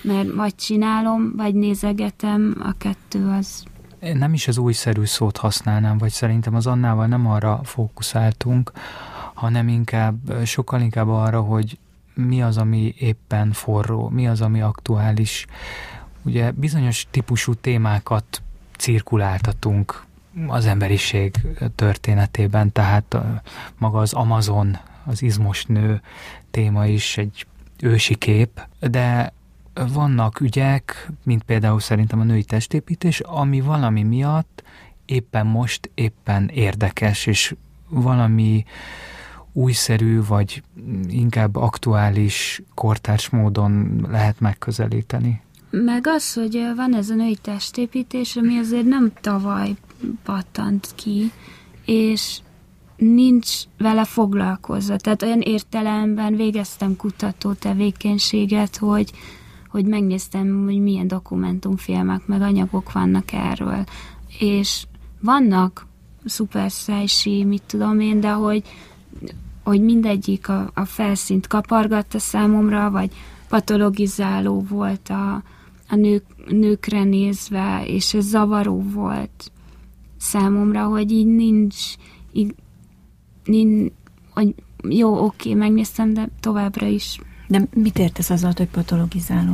mert 0.02 0.34
vagy 0.34 0.56
csinálom, 0.56 1.34
vagy 1.36 1.56
nézegetem, 1.56 2.56
a 2.64 2.74
kettő 2.78 3.28
az... 3.28 3.64
Én 4.00 4.18
nem 4.18 4.34
is 4.34 4.48
az 4.48 4.58
újszerű 4.58 5.06
szót 5.06 5.38
használnám, 5.38 5.98
vagy 5.98 6.12
szerintem 6.12 6.56
az 6.56 6.68
Annával 6.68 7.06
nem 7.08 7.28
arra 7.28 7.60
fókuszáltunk, 7.64 8.72
hanem 9.34 9.68
inkább, 9.68 10.46
sokkal 10.46 10.82
inkább 10.82 11.08
arra, 11.08 11.42
hogy 11.42 11.78
mi 12.14 12.42
az, 12.42 12.58
ami 12.58 12.94
éppen 12.98 13.52
forró, 13.52 14.10
mi 14.10 14.28
az, 14.28 14.42
ami 14.42 14.62
aktuális. 14.62 15.46
Ugye 16.24 16.52
bizonyos 16.52 17.08
típusú 17.12 17.54
témákat 17.54 18.42
cirkuláltatunk 18.78 20.06
az 20.48 20.66
emberiség 20.66 21.36
történetében, 21.76 22.72
tehát 22.72 23.18
maga 23.78 24.00
az 24.00 24.14
Amazon, 24.14 24.78
az 25.06 25.22
izmos 25.22 25.66
nő 25.66 26.02
téma 26.52 26.86
is 26.86 27.18
egy 27.18 27.46
ősi 27.82 28.16
kép, 28.16 28.62
de 28.80 29.34
vannak 29.94 30.40
ügyek, 30.40 31.12
mint 31.24 31.44
például 31.44 31.80
szerintem 31.80 32.20
a 32.20 32.24
női 32.24 32.44
testépítés, 32.44 33.20
ami 33.20 33.62
valami 33.62 34.04
miatt 34.04 34.64
éppen 35.06 35.46
most 35.46 35.90
éppen 35.94 36.48
érdekes, 36.48 37.26
és 37.26 37.56
valami 37.90 38.66
újszerű, 39.54 40.22
vagy 40.28 40.64
inkább 41.08 41.56
aktuális, 41.56 42.62
kortárs 42.74 43.30
módon 43.30 44.06
lehet 44.10 44.40
megközelíteni. 44.40 45.42
Meg 45.70 46.08
az, 46.08 46.34
hogy 46.34 46.72
van 46.76 46.96
ez 46.96 47.10
a 47.10 47.16
női 47.16 47.38
testépítés, 47.42 48.36
ami 48.36 48.58
azért 48.58 48.86
nem 48.86 49.12
tavaly 49.22 49.76
pattant 50.24 50.92
ki, 50.96 51.32
és 51.86 52.40
nincs 52.98 53.64
vele 53.78 54.04
foglalkozva. 54.04 54.96
Tehát 54.96 55.22
olyan 55.22 55.42
értelemben 55.42 56.36
végeztem 56.36 56.96
kutató 56.96 57.54
tevékenységet, 57.54 58.78
hogy 58.78 59.12
hogy 59.78 59.86
megnéztem, 59.86 60.64
hogy 60.66 60.80
milyen 60.80 61.08
dokumentumfilmek, 61.08 62.26
meg 62.26 62.42
anyagok 62.42 62.92
vannak 62.92 63.32
erről. 63.32 63.84
És 64.40 64.86
vannak 65.20 65.88
szuperszájsi, 66.26 67.44
mit 67.44 67.62
tudom 67.66 68.00
én, 68.00 68.20
de 68.20 68.32
hogy, 68.32 68.64
hogy 69.64 69.82
mindegyik 69.82 70.50
a, 70.50 70.72
a 70.74 70.86
felszínt 70.86 71.48
kapargatta 71.48 72.20
számomra, 72.20 72.92
vagy 72.92 73.12
patologizáló 73.50 74.66
volt 74.70 75.10
a, 75.10 75.44
a 75.90 75.96
nők, 75.96 76.24
nőkre 76.50 77.04
nézve, 77.04 77.84
és 77.86 78.14
ez 78.14 78.26
zavaró 78.26 78.82
volt 78.82 79.52
számomra, 80.18 80.84
hogy 80.86 81.12
így 81.12 81.28
nincs, 81.28 81.76
így, 82.32 82.56
nincs 83.48 83.92
hogy 84.38 84.56
jó, 84.90 85.26
oké, 85.26 85.54
megnéztem, 85.54 86.14
de 86.14 86.30
továbbra 86.40 86.86
is. 86.86 87.20
De 87.48 87.68
mit 87.74 88.00
értesz 88.00 88.30
azzal, 88.30 88.52
hogy 88.58 88.68
patologizáló? 88.68 89.52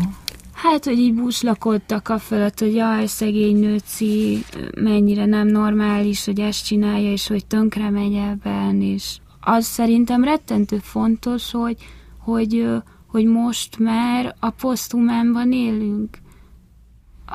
Hát, 0.53 0.85
hogy 0.85 0.99
így 0.99 1.13
búslakodtak 1.13 2.09
a 2.09 2.19
fölött, 2.19 2.59
hogy 2.59 2.73
jaj, 2.73 3.05
szegény 3.05 3.59
nőci, 3.59 4.43
mennyire 4.81 5.25
nem 5.25 5.47
normális, 5.47 6.25
hogy 6.25 6.39
ezt 6.39 6.65
csinálja, 6.65 7.11
és 7.11 7.27
hogy 7.27 7.45
tönkre 7.45 7.89
megy 7.89 8.13
ebben, 8.13 8.81
és 8.81 9.17
az 9.39 9.65
szerintem 9.65 10.23
rettentő 10.23 10.77
fontos, 10.77 11.51
hogy, 11.51 11.77
hogy, 12.17 12.67
hogy 13.07 13.25
most 13.25 13.79
már 13.79 14.35
a 14.39 14.49
posztumánban 14.49 15.51
élünk. 15.51 16.17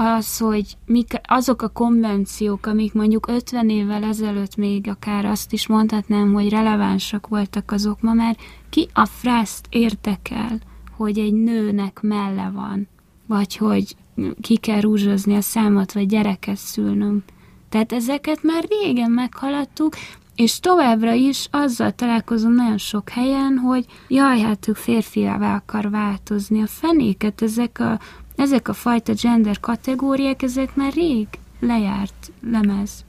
Az, 0.00 0.38
hogy 0.38 0.76
mik, 0.86 1.20
azok 1.22 1.62
a 1.62 1.68
konvenciók, 1.68 2.66
amik 2.66 2.92
mondjuk 2.92 3.28
50 3.28 3.68
évvel 3.68 4.02
ezelőtt 4.02 4.56
még 4.56 4.88
akár 4.88 5.24
azt 5.24 5.52
is 5.52 5.66
mondhatnám, 5.66 6.32
hogy 6.32 6.48
relevánsak 6.48 7.26
voltak 7.26 7.70
azok 7.70 8.00
ma 8.00 8.12
már, 8.12 8.36
ki 8.68 8.88
a 8.92 9.04
frászt 9.04 9.66
érdekel, 9.70 10.58
hogy 10.96 11.18
egy 11.18 11.32
nőnek 11.32 12.00
melle 12.02 12.50
van, 12.54 12.88
vagy 13.26 13.56
hogy 13.56 13.96
ki 14.40 14.56
kell 14.56 14.80
rúzsozni 14.80 15.34
a 15.36 15.40
számot, 15.40 15.92
vagy 15.92 16.06
gyereket 16.06 16.56
szülnünk. 16.56 17.24
Tehát 17.68 17.92
ezeket 17.92 18.42
már 18.42 18.64
régen 18.68 19.10
meghaladtuk, 19.10 19.94
és 20.34 20.60
továbbra 20.60 21.12
is 21.12 21.48
azzal 21.50 21.92
találkozom 21.92 22.52
nagyon 22.52 22.78
sok 22.78 23.08
helyen, 23.08 23.56
hogy 23.56 23.86
jaj, 24.08 24.40
hát 24.40 24.68
ők 24.68 24.76
férfiává 24.76 25.54
akar 25.54 25.90
változni. 25.90 26.62
A 26.62 26.66
fenéket, 26.66 27.42
ezek 27.42 27.80
a, 27.80 27.98
ezek 28.38 28.68
a 28.68 28.72
fajta 28.72 29.12
gender 29.22 29.60
kategóriák, 29.60 30.42
ezek 30.42 30.74
már 30.74 30.92
rég 30.92 31.26
lejárt 31.60 32.32
lemez. 32.50 33.04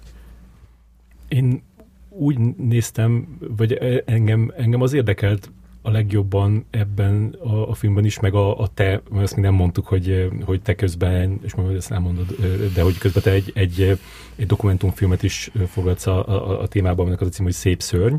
Én 1.27 1.61
úgy 2.09 2.39
néztem, 2.55 3.37
vagy 3.57 3.73
engem, 4.05 4.51
engem 4.57 4.81
az 4.81 4.93
érdekelt 4.93 5.51
a 5.81 5.91
legjobban 5.91 6.65
ebben 6.69 7.35
a, 7.43 7.69
a 7.69 7.73
filmben 7.73 8.05
is, 8.05 8.19
meg 8.19 8.33
a, 8.33 8.59
a 8.59 8.67
te, 8.67 9.01
mert 9.11 9.23
ezt 9.23 9.35
még 9.35 9.45
nem 9.45 9.53
mondtuk, 9.53 9.87
hogy, 9.87 10.29
hogy 10.45 10.61
te 10.61 10.75
közben, 10.75 11.39
és 11.43 11.55
majd 11.55 11.75
ezt 11.75 11.91
elmondod, 11.91 12.35
de 12.73 12.81
hogy 12.81 12.97
közben 12.97 13.23
te 13.23 13.31
egy, 13.31 13.51
egy, 13.55 13.99
egy 14.35 14.45
dokumentumfilmet 14.47 15.23
is 15.23 15.51
fogadsz 15.67 16.07
a, 16.07 16.27
a, 16.27 16.61
a 16.61 16.67
témában, 16.67 16.99
aminek 16.99 17.21
az 17.21 17.27
a 17.27 17.31
cím, 17.31 17.45
hogy 17.45 17.53
Szép 17.53 17.81
szörny. 17.81 18.15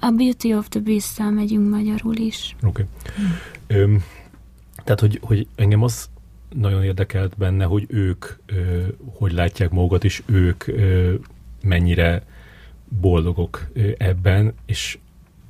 A 0.00 0.10
Beauty 0.10 0.54
of 0.54 0.68
the 0.68 0.80
beast 0.80 1.18
megyünk 1.30 1.70
magyarul 1.70 2.16
is. 2.16 2.56
Oké. 2.62 2.86
Okay. 3.66 3.84
Hmm. 3.84 4.02
Tehát, 4.84 5.00
hogy, 5.00 5.18
hogy 5.22 5.46
engem 5.54 5.82
az 5.82 6.10
nagyon 6.48 6.84
érdekelt 6.84 7.36
benne, 7.36 7.64
hogy 7.64 7.86
ők 7.88 8.26
ö, 8.46 8.86
hogy 9.18 9.32
látják 9.32 9.70
magukat, 9.70 10.04
és 10.04 10.22
ők 10.26 10.66
ö, 10.66 11.14
mennyire 11.62 12.22
boldogok 13.00 13.68
ebben, 13.98 14.54
és 14.66 14.98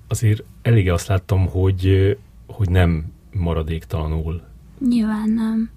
azért 0.08 0.42
elég 0.62 0.90
azt 0.90 1.06
láttam, 1.06 1.46
hogy, 1.46 2.16
hogy 2.46 2.70
nem 2.70 3.12
maradéktalanul. 3.32 4.42
Nyilván 4.88 5.30
nem. 5.30 5.70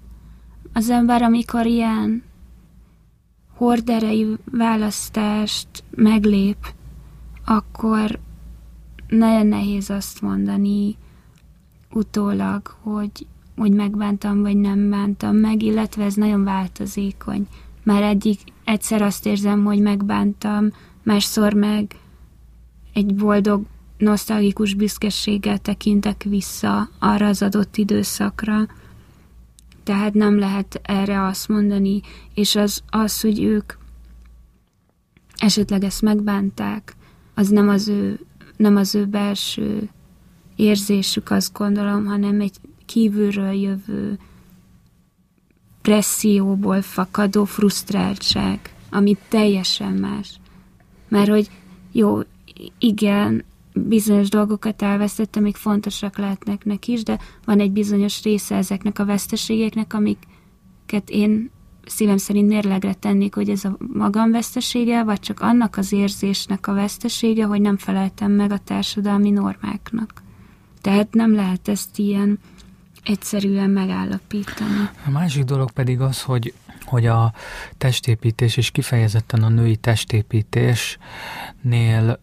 Az 0.72 0.90
ember, 0.90 1.22
amikor 1.22 1.66
ilyen 1.66 2.22
horderei 3.54 4.36
választást 4.50 5.68
meglép, 5.90 6.74
akkor 7.44 8.18
nagyon 9.08 9.46
nehéz 9.46 9.90
azt 9.90 10.20
mondani 10.20 10.96
utólag, 11.92 12.66
hogy, 12.66 13.26
hogy 13.56 13.72
megbántam, 13.72 14.40
vagy 14.40 14.56
nem 14.56 14.90
bántam 14.90 15.36
meg, 15.36 15.62
illetve 15.62 16.04
ez 16.04 16.14
nagyon 16.14 16.44
változékony. 16.44 17.46
Már 17.82 18.02
egyik, 18.02 18.40
egyszer 18.64 19.02
azt 19.02 19.26
érzem, 19.26 19.64
hogy 19.64 19.80
megbántam, 19.80 20.68
másszor 21.02 21.52
meg 21.52 21.94
egy 22.92 23.14
boldog 23.14 23.64
nosztalgikus 23.98 24.74
büszkeséggel 24.74 25.58
tekintek 25.58 26.22
vissza 26.22 26.88
arra 26.98 27.26
az 27.26 27.42
adott 27.42 27.76
időszakra, 27.76 28.66
tehát 29.82 30.14
nem 30.14 30.38
lehet 30.38 30.80
erre 30.82 31.24
azt 31.24 31.48
mondani, 31.48 32.00
és 32.34 32.56
az, 32.56 32.82
az 32.86 33.20
hogy 33.20 33.42
ők 33.42 33.72
esetleg 35.36 35.84
ezt 35.84 36.02
megbánták, 36.02 36.96
az 37.34 37.48
nem 37.48 37.68
az 37.68 37.88
ő, 37.88 38.20
nem 38.56 38.76
az 38.76 38.94
ő 38.94 39.06
belső 39.06 39.88
érzésük, 40.56 41.30
azt 41.30 41.52
gondolom, 41.52 42.04
hanem 42.04 42.40
egy 42.40 42.56
kívülről 42.86 43.52
jövő 43.52 44.18
presszióból 45.82 46.82
fakadó 46.82 47.44
frusztráltság, 47.44 48.74
ami 48.90 49.16
teljesen 49.28 49.92
más. 49.92 50.40
Mert 51.08 51.28
hogy 51.28 51.50
jó, 51.92 52.18
igen, 52.78 53.44
bizonyos 53.74 54.28
dolgokat 54.28 54.82
elvesztette, 54.82 55.40
még 55.40 55.56
fontosak 55.56 56.18
lehetnek 56.18 56.64
neki 56.64 56.92
is, 56.92 57.02
de 57.02 57.18
van 57.44 57.60
egy 57.60 57.72
bizonyos 57.72 58.22
része 58.22 58.56
ezeknek 58.56 58.98
a 58.98 59.04
veszteségeknek, 59.04 59.94
amiket 59.94 61.10
én 61.10 61.50
szívem 61.86 62.16
szerint 62.16 62.48
mérlegre 62.48 62.94
tennék, 62.94 63.34
hogy 63.34 63.50
ez 63.50 63.64
a 63.64 63.76
magam 63.92 64.30
vesztesége, 64.30 65.02
vagy 65.02 65.20
csak 65.20 65.40
annak 65.40 65.76
az 65.76 65.92
érzésnek 65.92 66.66
a 66.66 66.72
vesztesége, 66.72 67.44
hogy 67.44 67.60
nem 67.60 67.76
feleltem 67.76 68.32
meg 68.32 68.50
a 68.50 68.58
társadalmi 68.58 69.30
normáknak. 69.30 70.22
Tehát 70.80 71.14
nem 71.14 71.34
lehet 71.34 71.68
ezt 71.68 71.98
ilyen 71.98 72.38
egyszerűen 73.04 73.70
megállapítani. 73.70 74.88
A 75.06 75.10
másik 75.10 75.44
dolog 75.44 75.70
pedig 75.70 76.00
az, 76.00 76.22
hogy 76.22 76.54
hogy 76.84 77.06
a 77.06 77.32
testépítés, 77.78 78.56
és 78.56 78.70
kifejezetten 78.70 79.42
a 79.42 79.48
női 79.48 79.76
testépítésnél 79.76 82.18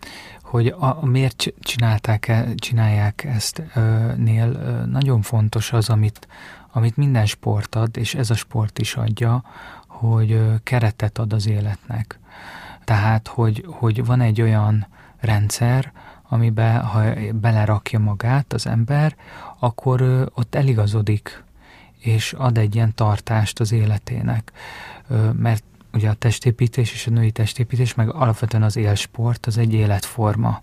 hogy 0.51 0.67
a, 0.67 1.05
miért 1.05 1.53
csinálták 1.59 2.27
-e, 2.27 2.47
csinálják 2.55 3.23
ezt 3.23 3.63
nél 4.15 4.47
nagyon 4.91 5.21
fontos 5.21 5.73
az, 5.73 5.89
amit, 5.89 6.27
amit 6.71 6.97
minden 6.97 7.25
sport 7.25 7.75
ad, 7.75 7.97
és 7.97 8.15
ez 8.15 8.29
a 8.29 8.35
sport 8.35 8.79
is 8.79 8.95
adja, 8.95 9.43
hogy 9.87 10.41
keretet 10.63 11.17
ad 11.17 11.33
az 11.33 11.47
életnek. 11.47 12.19
Tehát, 12.83 13.27
hogy, 13.27 13.65
hogy 13.67 14.05
van 14.05 14.21
egy 14.21 14.41
olyan 14.41 14.87
rendszer, 15.19 15.91
amiben 16.31 16.81
ha 16.81 17.03
belerakja 17.33 17.99
magát 17.99 18.53
az 18.53 18.67
ember, 18.67 19.15
akkor 19.59 20.01
ott 20.33 20.55
eligazodik, 20.55 21.43
és 21.99 22.33
ad 22.33 22.57
egy 22.57 22.75
ilyen 22.75 22.95
tartást 22.95 23.59
az 23.59 23.71
életének. 23.71 24.51
Mert 25.33 25.63
ugye 25.93 26.09
a 26.09 26.13
testépítés 26.13 26.93
és 26.93 27.07
a 27.07 27.11
női 27.11 27.31
testépítés, 27.31 27.93
meg 27.93 28.09
alapvetően 28.09 28.63
az 28.63 28.75
élsport, 28.75 29.45
az 29.45 29.57
egy 29.57 29.73
életforma. 29.73 30.61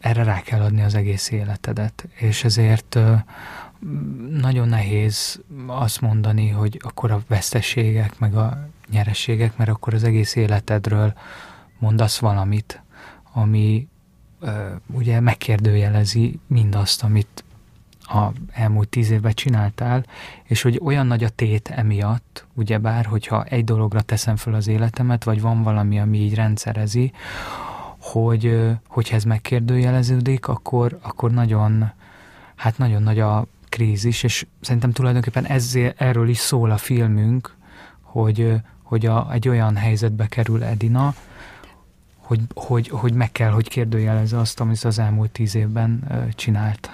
Erre 0.00 0.22
rá 0.22 0.40
kell 0.40 0.60
adni 0.60 0.82
az 0.82 0.94
egész 0.94 1.30
életedet, 1.30 2.08
és 2.14 2.44
ezért 2.44 2.98
nagyon 4.30 4.68
nehéz 4.68 5.40
azt 5.66 6.00
mondani, 6.00 6.48
hogy 6.48 6.80
akkor 6.82 7.10
a 7.10 7.22
veszteségek, 7.26 8.18
meg 8.18 8.34
a 8.34 8.68
nyereségek, 8.90 9.56
mert 9.56 9.70
akkor 9.70 9.94
az 9.94 10.04
egész 10.04 10.34
életedről 10.34 11.12
mondasz 11.78 12.18
valamit, 12.18 12.82
ami 13.32 13.88
ugye 14.86 15.20
megkérdőjelezi 15.20 16.38
mindazt, 16.46 17.02
amit 17.02 17.44
a 18.06 18.32
elmúlt 18.52 18.88
tíz 18.88 19.10
évben 19.10 19.32
csináltál, 19.32 20.04
és 20.44 20.62
hogy 20.62 20.80
olyan 20.82 21.06
nagy 21.06 21.24
a 21.24 21.28
tét 21.28 21.68
emiatt, 21.68 22.46
ugyebár, 22.54 23.04
hogyha 23.04 23.44
egy 23.44 23.64
dologra 23.64 24.00
teszem 24.00 24.36
fel 24.36 24.54
az 24.54 24.68
életemet, 24.68 25.24
vagy 25.24 25.40
van 25.40 25.62
valami, 25.62 26.00
ami 26.00 26.18
így 26.18 26.34
rendszerezi, 26.34 27.12
hogy 27.98 28.70
hogyha 28.88 29.16
ez 29.16 29.24
megkérdőjeleződik, 29.24 30.48
akkor, 30.48 30.98
akkor 31.02 31.30
nagyon, 31.30 31.90
hát 32.54 32.78
nagyon 32.78 33.02
nagy 33.02 33.20
a 33.20 33.46
krízis, 33.68 34.22
és 34.22 34.46
szerintem 34.60 34.92
tulajdonképpen 34.92 35.46
ezzel, 35.46 35.94
erről 35.96 36.28
is 36.28 36.38
szól 36.38 36.70
a 36.70 36.76
filmünk, 36.76 37.56
hogy, 38.00 38.54
hogy 38.82 39.06
a, 39.06 39.32
egy 39.32 39.48
olyan 39.48 39.76
helyzetbe 39.76 40.26
kerül 40.26 40.64
Edina, 40.64 41.14
hogy, 42.24 42.40
hogy, 42.54 42.88
hogy 42.88 43.12
meg 43.12 43.32
kell, 43.32 43.50
hogy 43.50 43.68
kérdőjelezze 43.68 44.38
azt, 44.38 44.60
amit 44.60 44.84
az 44.84 44.98
elmúlt 44.98 45.30
tíz 45.30 45.54
évben 45.54 46.04
csinált. 46.34 46.90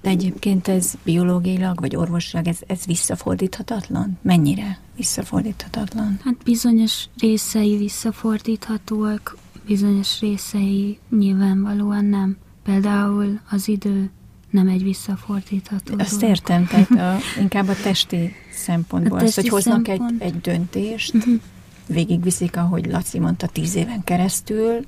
De 0.00 0.08
egyébként 0.08 0.68
ez 0.68 0.94
biológiailag, 1.04 1.80
vagy 1.80 1.96
orvosilag, 1.96 2.46
ez, 2.46 2.58
ez 2.66 2.86
visszafordíthatatlan? 2.86 4.18
Mennyire 4.22 4.78
visszafordíthatatlan? 4.96 6.18
Hát 6.24 6.34
bizonyos 6.44 7.04
részei 7.18 7.76
visszafordíthatóak, 7.76 9.36
bizonyos 9.66 10.20
részei 10.20 10.98
nyilvánvalóan 11.10 12.04
nem. 12.04 12.36
Például 12.62 13.40
az 13.50 13.68
idő 13.68 14.10
nem 14.50 14.68
egy 14.68 14.82
visszafordítható 14.82 15.94
Azt 15.98 16.10
dolog. 16.10 16.28
értem, 16.28 16.66
tehát 16.66 16.90
a, 16.90 17.18
inkább 17.40 17.68
a 17.68 17.74
testi 17.82 18.32
szempontból, 18.52 19.18
a 19.18 19.20
testi 19.20 19.40
az, 19.40 19.44
hogy 19.44 19.52
hoznak 19.52 19.86
szempont. 19.86 20.22
egy, 20.22 20.28
egy 20.28 20.40
döntést, 20.40 21.14
uh-huh. 21.14 21.40
Végigviszik, 21.86 22.56
ahogy 22.56 22.86
Laci 22.86 23.18
mondta, 23.18 23.46
tíz 23.46 23.74
éven 23.74 24.04
keresztül, 24.04 24.86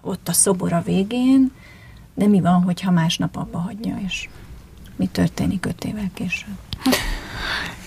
ott 0.00 0.28
a 0.28 0.32
szobor 0.32 0.72
a 0.72 0.82
végén, 0.82 1.52
de 2.14 2.26
mi 2.26 2.40
van, 2.40 2.62
hogyha 2.62 2.90
másnap 2.90 3.36
abba 3.36 3.58
hagyja, 3.58 3.96
és 4.04 4.28
mi 4.96 5.06
történik 5.06 5.66
öt 5.66 5.84
évvel 5.84 6.10
később? 6.14 6.58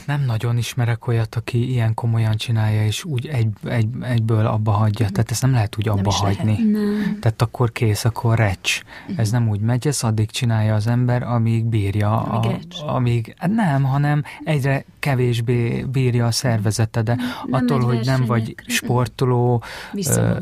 Nem 0.05 0.25
nagyon 0.25 0.57
ismerek 0.57 1.07
olyat, 1.07 1.35
aki 1.35 1.69
ilyen 1.69 1.93
komolyan 1.93 2.35
csinálja, 2.35 2.85
és 2.85 3.03
úgy 3.03 3.27
egy, 3.27 3.49
egy, 3.63 3.87
egyből 4.01 4.45
abba 4.45 4.71
hagyja. 4.71 5.09
Tehát 5.09 5.31
ezt 5.31 5.41
nem 5.41 5.51
lehet 5.51 5.77
úgy 5.77 5.87
abba 5.87 6.11
nem 6.11 6.19
hagyni. 6.19 6.63
Nem. 6.63 7.17
Tehát 7.21 7.41
akkor 7.41 7.71
kész, 7.71 8.05
akkor 8.05 8.37
recs. 8.37 8.81
Uh-huh. 9.01 9.19
Ez 9.19 9.31
nem 9.31 9.49
úgy 9.49 9.59
megy, 9.59 9.87
ez 9.87 10.03
addig 10.03 10.31
csinálja 10.31 10.75
az 10.75 10.87
ember, 10.87 11.23
amíg 11.23 11.65
bírja. 11.65 12.21
Amíg, 12.21 12.65
a, 12.69 12.89
amíg 12.89 13.33
hát 13.37 13.51
Nem, 13.51 13.83
hanem 13.83 14.23
egyre 14.43 14.85
kevésbé 14.99 15.85
bírja 15.91 16.25
a 16.25 16.31
szervezete, 16.31 17.01
de 17.01 17.15
nem 17.15 17.27
attól, 17.51 17.79
hogy 17.79 18.05
nem 18.05 18.25
vagy 18.25 18.55
sportoló, 18.67 19.63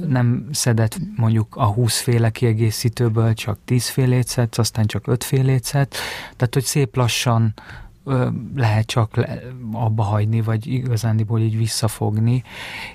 nem 0.07 0.47
szedett 0.51 0.97
mondjuk 1.15 1.55
a 1.55 1.65
20 1.65 1.99
féle 1.99 2.29
kiegészítőből 2.29 3.33
csak 3.33 3.57
10 3.65 3.87
félét 3.87 4.27
szedsz, 4.27 4.57
aztán 4.57 4.85
csak 4.85 5.07
5 5.07 5.23
félét 5.23 5.63
szedsz, 5.63 5.97
tehát 6.35 6.53
hogy 6.53 6.63
szép 6.63 6.95
lassan 6.95 7.53
lehet 8.55 8.85
csak 8.85 9.27
abba 9.71 10.03
hagyni, 10.03 10.41
vagy 10.41 10.67
igazándiból 10.67 11.39
így 11.39 11.57
visszafogni. 11.57 12.43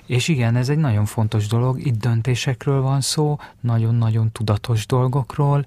És 0.05 0.27
igen, 0.27 0.55
ez 0.55 0.69
egy 0.69 0.77
nagyon 0.77 1.05
fontos 1.05 1.47
dolog, 1.47 1.85
itt 1.85 1.99
döntésekről 1.99 2.81
van 2.81 3.01
szó, 3.01 3.37
nagyon-nagyon 3.61 4.31
tudatos 4.31 4.85
dolgokról, 4.85 5.65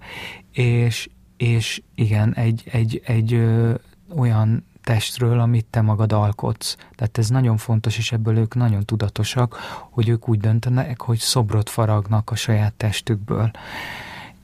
és, 0.53 1.09
és 1.37 1.83
igen, 1.95 2.35
egy, 2.35 2.63
egy, 2.71 3.03
egy 3.05 3.35
ö, 3.35 3.75
olyan 4.17 4.65
testről, 4.83 5.41
amit 5.41 5.67
te 5.71 5.81
magad 5.81 6.13
alkotsz. 6.13 6.77
Tehát 6.95 7.19
ez 7.19 7.29
nagyon 7.29 7.57
fontos, 7.57 7.99
és 7.99 8.13
ebből 8.13 8.37
ők 8.37 8.55
nagyon 8.55 8.85
tudatosak, 8.85 9.57
hogy 9.91 10.09
ők 10.09 10.29
úgy 10.29 10.39
döntenek, 10.39 11.01
hogy 11.01 11.19
szobrot 11.19 11.71
faragnak 11.71 12.31
a 12.31 12.35
saját 12.35 12.73
testükből. 12.73 13.51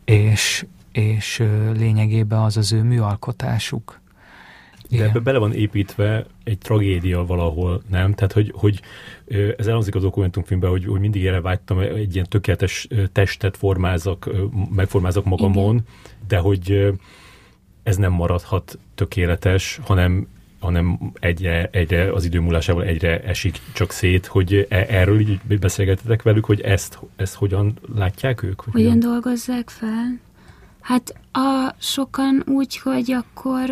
És, 0.05 0.67
és 0.93 1.45
lényegében 1.73 2.39
az 2.39 2.57
az 2.57 2.73
ő 2.73 2.83
műalkotásuk. 2.83 4.01
De 4.91 5.05
ebbe 5.05 5.19
bele 5.19 5.39
van 5.39 5.53
építve 5.53 6.27
egy 6.45 6.59
tragédia 6.59 7.25
valahol, 7.25 7.83
nem? 7.91 8.15
Tehát, 8.15 8.33
hogy, 8.33 8.53
hogy 8.55 8.81
ez 9.57 9.67
elhangzik 9.67 9.95
az 9.95 10.03
dokumentumfilmben, 10.03 10.71
hogy, 10.71 10.85
hogy 10.85 11.01
mindig 11.01 11.27
erre 11.27 11.41
vágytam, 11.41 11.79
egy 11.79 12.15
ilyen 12.15 12.27
tökéletes 12.29 12.89
testet 13.13 13.57
formázok, 13.57 14.31
megformázok 14.75 15.25
magamon, 15.25 15.75
Igen. 15.75 15.87
de 16.29 16.39
hogy 16.39 16.95
ez 17.83 17.97
nem 17.97 18.13
maradhat 18.13 18.79
tökéletes, 18.95 19.81
hanem 19.83 20.27
hanem 20.59 20.99
egyre, 21.21 21.69
egyre 21.73 22.13
az 22.13 22.25
idő 22.25 22.41
múlásával 22.41 22.85
egyre 22.85 23.21
esik 23.23 23.61
csak 23.73 23.91
szét, 23.91 24.27
hogy 24.27 24.67
e, 24.69 24.87
erről 24.89 25.21
így 25.21 25.41
beszélgetetek 25.61 26.23
velük, 26.23 26.45
hogy 26.45 26.61
ezt, 26.61 26.99
ezt 27.17 27.35
hogyan 27.35 27.79
látják 27.95 28.43
ők? 28.43 28.61
Hogy 28.61 28.73
hogyan 28.73 29.01
dolgozzák 29.01 29.71
fel? 29.71 30.19
Hát 30.81 31.15
a, 31.33 31.75
sokan 31.79 32.43
úgy, 32.47 32.79
hogy 32.79 33.13
akkor 33.13 33.71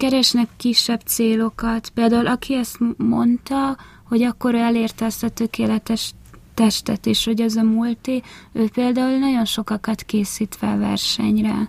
keresnek 0.00 0.48
kisebb 0.56 1.00
célokat. 1.04 1.88
Például 1.88 2.26
aki 2.26 2.54
ezt 2.54 2.78
mondta, 2.96 3.76
hogy 4.04 4.22
akkor 4.22 4.54
elérte 4.54 5.04
ezt 5.04 5.22
a 5.22 5.28
tökéletes 5.28 6.12
testet, 6.54 7.06
és 7.06 7.24
hogy 7.24 7.40
ez 7.40 7.56
a 7.56 7.62
múlté, 7.62 8.22
ő 8.52 8.68
például 8.68 9.18
nagyon 9.18 9.44
sokakat 9.44 10.02
készít 10.02 10.54
fel 10.54 10.78
versenyre 10.78 11.68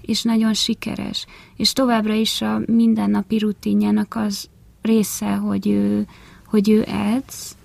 és 0.00 0.22
nagyon 0.22 0.54
sikeres. 0.54 1.26
És 1.56 1.72
továbbra 1.72 2.14
is 2.14 2.40
a 2.40 2.60
mindennapi 2.66 3.38
rutinjának 3.38 4.14
az 4.16 4.48
része, 4.82 5.34
hogy 5.34 5.68
ő, 5.68 6.06
hogy 6.46 6.70
ő 6.70 6.84
edz, 6.86 7.56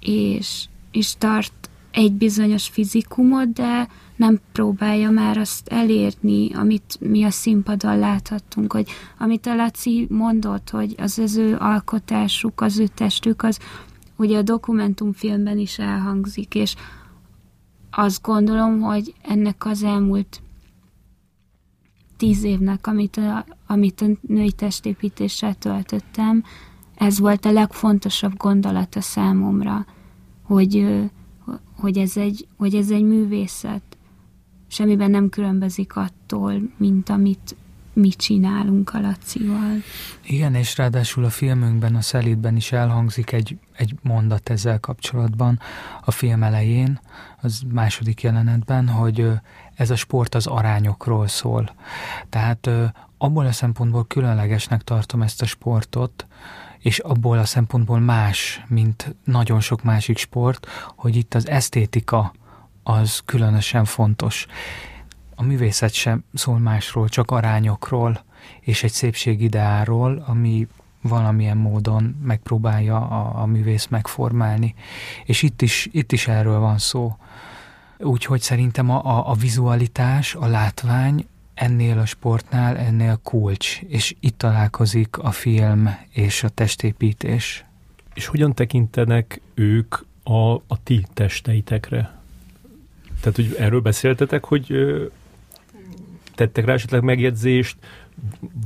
és, 0.00 0.64
és 0.92 1.14
tart 1.18 1.70
egy 1.90 2.12
bizonyos 2.12 2.68
fizikumot, 2.68 3.52
de 3.52 3.88
nem 4.16 4.40
próbálja 4.52 5.10
már 5.10 5.36
azt 5.36 5.68
elérni, 5.68 6.54
amit 6.54 6.96
mi 7.00 7.24
a 7.24 7.30
színpadon 7.30 7.98
láthattunk, 7.98 8.72
hogy 8.72 8.88
amit 9.18 9.46
a 9.46 9.54
Laci 9.54 10.06
mondott, 10.10 10.70
hogy 10.70 10.94
az 10.98 11.18
az 11.18 11.36
ő 11.36 11.56
alkotásuk, 11.58 12.60
az 12.60 12.78
ő 12.78 12.86
testük, 12.86 13.42
az 13.42 13.58
ugye 14.16 14.38
a 14.38 14.42
dokumentumfilmben 14.42 15.58
is 15.58 15.78
elhangzik, 15.78 16.54
és 16.54 16.74
azt 17.90 18.22
gondolom, 18.22 18.80
hogy 18.80 19.14
ennek 19.22 19.66
az 19.66 19.82
elmúlt 19.82 20.42
tíz 22.16 22.42
évnek, 22.42 22.86
amit 22.86 23.16
a, 23.16 23.44
amit 23.66 24.00
a 24.00 24.06
női 24.20 24.52
testépítéssel 24.52 25.54
töltöttem, 25.54 26.44
ez 26.94 27.18
volt 27.18 27.44
a 27.44 27.52
legfontosabb 27.52 28.36
gondolata 28.36 29.00
számomra, 29.00 29.86
hogy, 30.42 31.00
hogy, 31.76 31.98
ez 31.98 32.16
egy, 32.16 32.48
hogy 32.56 32.74
ez 32.74 32.90
egy 32.90 33.02
művészet. 33.02 33.91
Semmiben 34.72 35.10
nem 35.10 35.28
különbözik 35.28 35.96
attól, 35.96 36.54
mint 36.76 37.08
amit 37.08 37.56
mi 37.92 38.08
csinálunk 38.08 38.94
a 38.94 39.00
Lacival. 39.00 39.76
Igen, 40.22 40.54
és 40.54 40.76
ráadásul 40.76 41.24
a 41.24 41.30
filmünkben, 41.30 41.94
a 41.94 42.00
Szelidben 42.00 42.56
is 42.56 42.72
elhangzik 42.72 43.32
egy, 43.32 43.58
egy 43.76 43.94
mondat 44.02 44.50
ezzel 44.50 44.80
kapcsolatban 44.80 45.60
a 46.04 46.10
film 46.10 46.42
elején, 46.42 47.00
az 47.40 47.62
második 47.72 48.22
jelenetben, 48.22 48.88
hogy 48.88 49.30
ez 49.74 49.90
a 49.90 49.96
sport 49.96 50.34
az 50.34 50.46
arányokról 50.46 51.26
szól. 51.26 51.74
Tehát 52.28 52.70
abból 53.18 53.46
a 53.46 53.52
szempontból 53.52 54.06
különlegesnek 54.06 54.82
tartom 54.82 55.22
ezt 55.22 55.42
a 55.42 55.46
sportot, 55.46 56.26
és 56.78 56.98
abból 56.98 57.38
a 57.38 57.44
szempontból 57.44 57.98
más, 57.98 58.64
mint 58.68 59.14
nagyon 59.24 59.60
sok 59.60 59.82
másik 59.82 60.18
sport, 60.18 60.66
hogy 60.96 61.16
itt 61.16 61.34
az 61.34 61.48
esztétika 61.48 62.32
az 62.82 63.22
különösen 63.24 63.84
fontos. 63.84 64.46
A 65.34 65.42
művészet 65.42 65.92
sem 65.92 66.24
szól 66.34 66.58
másról, 66.58 67.08
csak 67.08 67.30
arányokról, 67.30 68.24
és 68.60 68.82
egy 68.82 68.90
szépségideáról, 68.90 70.24
ami 70.26 70.68
valamilyen 71.02 71.56
módon 71.56 72.16
megpróbálja 72.22 72.96
a, 72.96 73.40
a 73.42 73.46
művész 73.46 73.86
megformálni. 73.86 74.74
És 75.24 75.42
itt 75.42 75.62
is, 75.62 75.88
itt 75.92 76.12
is 76.12 76.28
erről 76.28 76.58
van 76.58 76.78
szó. 76.78 77.16
Úgyhogy 77.98 78.40
szerintem 78.40 78.90
a, 78.90 79.04
a, 79.04 79.30
a 79.30 79.34
vizualitás, 79.34 80.34
a 80.34 80.46
látvány 80.46 81.26
ennél 81.54 81.98
a 81.98 82.06
sportnál 82.06 82.76
ennél 82.76 83.20
kulcs, 83.22 83.80
és 83.82 84.14
itt 84.20 84.38
találkozik 84.38 85.18
a 85.18 85.30
film 85.30 85.96
és 86.12 86.42
a 86.42 86.48
testépítés. 86.48 87.64
És 88.14 88.26
hogyan 88.26 88.54
tekintenek 88.54 89.40
ők 89.54 89.94
a, 90.22 90.54
a 90.54 90.82
ti 90.82 91.06
testeitekre? 91.12 92.21
Tehát, 93.22 93.36
hogy 93.36 93.54
erről 93.58 93.80
beszéltetek, 93.80 94.44
hogy 94.44 94.74
tettek 96.34 96.64
rá 96.64 96.72
esetleg 96.72 97.02
megjegyzést, 97.02 97.76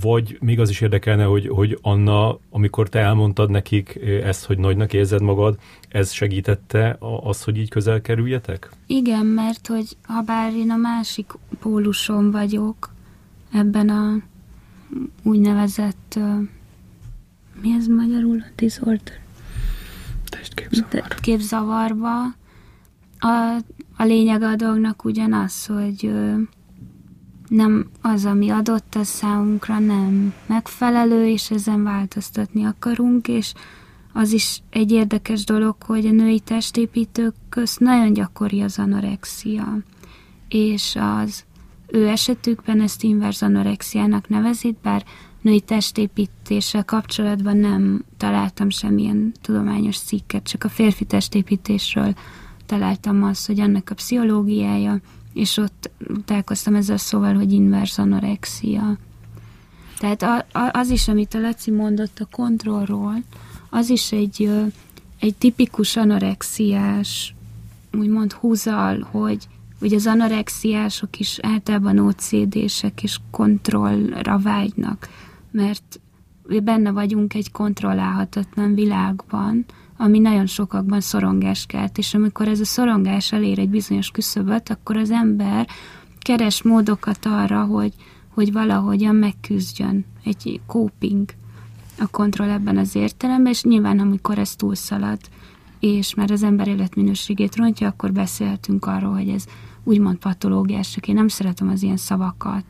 vagy 0.01 0.39
még 0.41 0.61
az 0.61 0.71
is 0.71 0.81
érdekelne, 0.81 1.25
hogy, 1.25 1.49
hogy 1.49 1.79
Anna, 1.83 2.39
amikor 2.51 2.89
te 2.89 2.99
elmondtad 2.99 3.51
nekik 3.51 3.99
ezt, 4.23 4.45
hogy 4.45 4.59
nagynak 4.59 4.93
érzed 4.93 5.23
magad, 5.23 5.59
ez 5.89 6.13
segítette 6.13 6.97
az, 7.23 7.43
hogy 7.43 7.57
így 7.57 7.69
közel 7.69 8.01
kerüljetek? 8.01 8.71
Igen, 8.87 9.27
mert 9.27 9.67
hogy 9.67 9.97
ha 10.03 10.21
bár 10.21 10.53
én 10.55 10.71
a 10.71 10.77
másik 10.77 11.33
póluson 11.61 12.31
vagyok, 12.31 12.95
ebben 13.53 13.89
a 13.89 14.23
úgynevezett, 15.23 16.19
mi 17.63 17.73
ez 17.79 17.87
magyarul? 17.87 18.45
Disorder? 18.55 19.21
Testképzavar. 20.29 21.15
Képzavarba. 21.21 22.23
A, 23.19 23.59
a 23.97 24.05
lényeg 24.05 24.43
a 24.43 24.57
dolgnak 24.57 25.05
ugyanaz, 25.05 25.67
hogy 25.67 26.13
nem 27.49 27.91
az, 28.01 28.25
ami 28.25 28.49
adott 28.51 28.95
a 28.95 29.05
számunkra, 29.05 29.79
nem 29.79 30.35
megfelelő, 30.47 31.29
és 31.29 31.51
ezen 31.51 31.83
változtatni 31.83 32.65
akarunk, 32.65 33.29
és 33.29 33.53
az 34.13 34.33
is 34.33 34.61
egy 34.71 34.93
érdekes 34.93 35.45
dolog, 35.45 35.77
hogy 35.87 36.07
a 36.07 36.11
női 36.11 36.41
testépítők 36.41 37.35
közt 37.49 37.81
nagyon 37.81 38.13
gyakori 38.13 38.63
az 38.63 38.79
anorexia, 38.79 39.79
és 40.49 40.97
az 41.01 41.45
ő 41.87 42.09
esetükben 42.09 42.81
ezt 42.81 43.03
inverz 43.03 43.43
anorexiának 43.43 44.29
nevezik, 44.29 44.77
bár 44.83 45.05
női 45.41 45.61
testépítéssel 45.61 46.85
kapcsolatban 46.85 47.57
nem 47.57 48.05
találtam 48.17 48.71
semmilyen 48.71 49.33
tudományos 49.41 49.99
cikket, 49.99 50.49
csak 50.49 50.65
a 50.65 50.69
férfi 50.69 51.05
testépítésről 51.05 52.15
találtam 52.67 53.23
azt, 53.23 53.47
hogy 53.47 53.61
annak 53.61 53.91
a 53.91 53.95
pszichológiája, 53.95 55.01
és 55.33 55.57
ott 55.57 55.91
találkoztam 56.25 56.75
ezzel 56.75 56.97
szóval, 56.97 57.35
hogy 57.35 57.53
inverz 57.53 57.99
anorexia. 57.99 58.99
Tehát 59.99 60.47
az 60.73 60.89
is, 60.89 61.09
amit 61.09 61.35
a 61.35 61.41
Laci 61.41 61.71
mondott 61.71 62.19
a 62.21 62.29
kontrollról, 62.31 63.23
az 63.71 63.89
is 63.89 64.13
egy, 64.13 64.51
egy 65.19 65.35
tipikus 65.35 65.97
anorexiás, 65.97 67.35
úgymond 67.93 68.33
húzal, 68.33 69.09
hogy 69.11 69.49
ugye 69.81 69.97
az 69.97 70.07
anorexiások 70.07 71.19
is 71.19 71.39
általában 71.43 71.99
OCD-sek 71.99 73.03
és 73.03 73.19
kontrollra 73.31 74.39
vágynak, 74.39 75.09
mert 75.51 76.01
benne 76.63 76.91
vagyunk 76.91 77.35
egy 77.35 77.51
kontrollálhatatlan 77.51 78.75
világban, 78.75 79.65
ami 79.97 80.19
nagyon 80.19 80.47
sokakban 80.47 81.01
szorongás 81.01 81.67
kelt, 81.67 81.99
és 81.99 82.15
amikor 82.15 82.49
ez 82.49 82.61
a 82.61 82.65
szorongás 82.65 83.33
elér 83.33 83.59
egy 83.59 83.69
bizonyos 83.69 84.11
küszöböt, 84.11 84.71
akkor 84.71 84.97
az 84.97 85.11
ember 85.11 85.69
keres 86.19 86.63
módokat 86.63 87.27
arra, 87.27 87.65
hogy, 87.65 87.95
hogy 88.35 88.53
valahogyan 88.53 89.15
megküzdjön, 89.15 90.05
egy 90.25 90.61
coping 90.67 91.31
a 91.99 92.07
kontroll 92.07 92.51
ebben 92.51 92.77
az 92.77 92.95
értelemben, 92.95 93.53
és 93.53 93.63
nyilván 93.63 93.99
amikor 93.99 94.39
ez 94.39 94.57
túlszalad, 94.57 95.19
és 95.81 96.15
már 96.15 96.31
az 96.31 96.43
ember 96.43 96.69
életminőségét 96.69 97.57
rontja, 97.57 97.89
akkor 97.89 98.13
beszélhetünk 98.13 98.87
arról, 98.87 99.13
hogy 99.13 99.29
ez 99.29 99.45
úgymond 99.85 100.17
patológiás, 100.17 100.91
csak 100.91 101.09
én 101.09 101.15
nem 101.15 101.29
szeretem 101.29 101.69
az 101.69 101.83
ilyen 101.83 101.97
szavakat. 101.97 102.65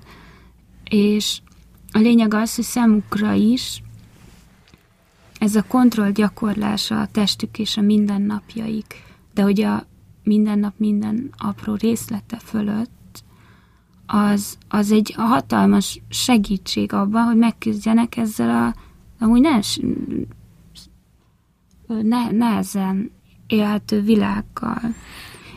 És 0.91 1.41
a 1.93 1.99
lényeg 1.99 2.35
az, 2.35 2.55
hogy 2.55 2.65
számukra 2.65 3.33
is 3.33 3.83
ez 5.39 5.57
a 5.57 5.63
kontroll 5.63 6.11
gyakorlása 6.11 7.01
a 7.01 7.07
testük 7.07 7.59
és 7.59 7.77
a 7.77 7.81
mindennapjaik, 7.81 8.95
de 9.35 9.43
hogy 9.43 9.61
a 9.61 9.87
minden 10.23 10.59
nap 10.59 10.75
minden 10.77 11.31
apró 11.37 11.75
részlete 11.75 12.39
fölött, 12.39 13.23
az, 14.07 14.59
az 14.69 14.93
egy 14.93 15.13
hatalmas 15.17 16.01
segítség 16.09 16.93
abban, 16.93 17.25
hogy 17.25 17.37
megküzdjenek 17.37 18.17
ezzel 18.17 18.51
a 18.51 18.75
amúgy 19.19 19.41
ne, 19.41 19.59
ne, 21.87 22.31
nehezen 22.31 23.11
élhető 23.47 24.01
világgal. 24.01 24.81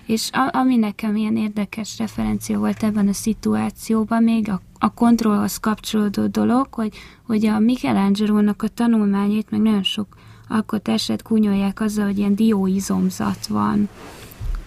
És 0.10 0.30
a, 0.32 0.50
ami 0.58 0.76
nekem 0.76 1.15
ilyen 1.15 1.38
érdekes 1.38 1.98
referencia 1.98 2.60
volt 2.60 2.84
ebben 2.84 3.08
a 3.08 3.13
szituációban, 3.13 4.24
még 4.24 4.50
a, 4.50 4.62
a 4.80 4.93
kontrollhoz 4.93 5.58
kapcsolódó 5.58 6.28
dolog, 6.28 6.74
hogy, 6.74 6.98
hogy 7.26 7.45
a 7.45 7.60
Michelangelo-nak 7.60 8.63
a 8.63 8.67
tanulmányait, 8.67 9.52
meg 9.52 9.62
nagyon 9.62 9.84
sok 9.84 10.08
alkotását 10.48 11.22
kunyolják 11.22 11.82
azzal, 11.82 12.06
hogy 12.06 12.17
ilyen 12.17 12.36
dióizomzat 12.36 13.48
van. 13.48 13.89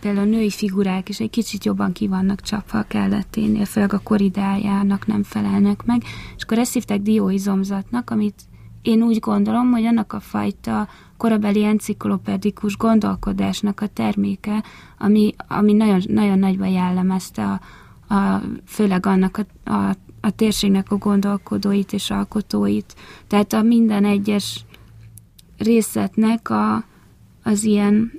Például 0.00 0.26
a 0.26 0.30
női 0.30 0.50
figurák 0.50 1.08
is 1.08 1.20
egy 1.20 1.30
kicsit 1.30 1.64
jobban 1.64 1.92
ki 1.92 2.08
vannak 2.08 2.40
csapva 2.40 2.78
a 2.78 2.86
kelleténél, 2.88 3.64
főleg 3.64 3.92
a 3.92 4.00
koridájának 4.02 5.06
nem 5.06 5.22
felelnek 5.22 5.84
meg, 5.84 6.02
és 6.36 6.42
akkor 6.42 6.58
ezt 6.58 6.72
hívták 6.72 7.00
dióizomzatnak, 7.00 8.10
amit 8.10 8.42
én 8.82 9.02
úgy 9.02 9.18
gondolom, 9.18 9.70
hogy 9.70 9.84
annak 9.84 10.12
a 10.12 10.20
fajta 10.20 10.88
korabeli 11.22 11.64
enciklopedikus 11.64 12.76
gondolkodásnak 12.76 13.80
a 13.80 13.86
terméke, 13.86 14.62
ami, 14.98 15.34
ami 15.48 15.72
nagyon, 15.72 16.00
nagyon 16.06 16.38
nagyban 16.38 16.68
jellemezte 16.68 17.44
a, 17.44 17.60
a, 18.14 18.42
főleg 18.66 19.06
annak 19.06 19.36
a, 19.64 19.70
a, 19.70 19.96
a 20.20 20.30
térségnek 20.30 20.90
a 20.90 20.96
gondolkodóit 20.96 21.92
és 21.92 22.10
alkotóit. 22.10 22.94
Tehát 23.26 23.52
a 23.52 23.62
minden 23.62 24.04
egyes 24.04 24.64
részletnek 25.58 26.50
a, 26.50 26.84
az 27.42 27.64
ilyen 27.64 28.12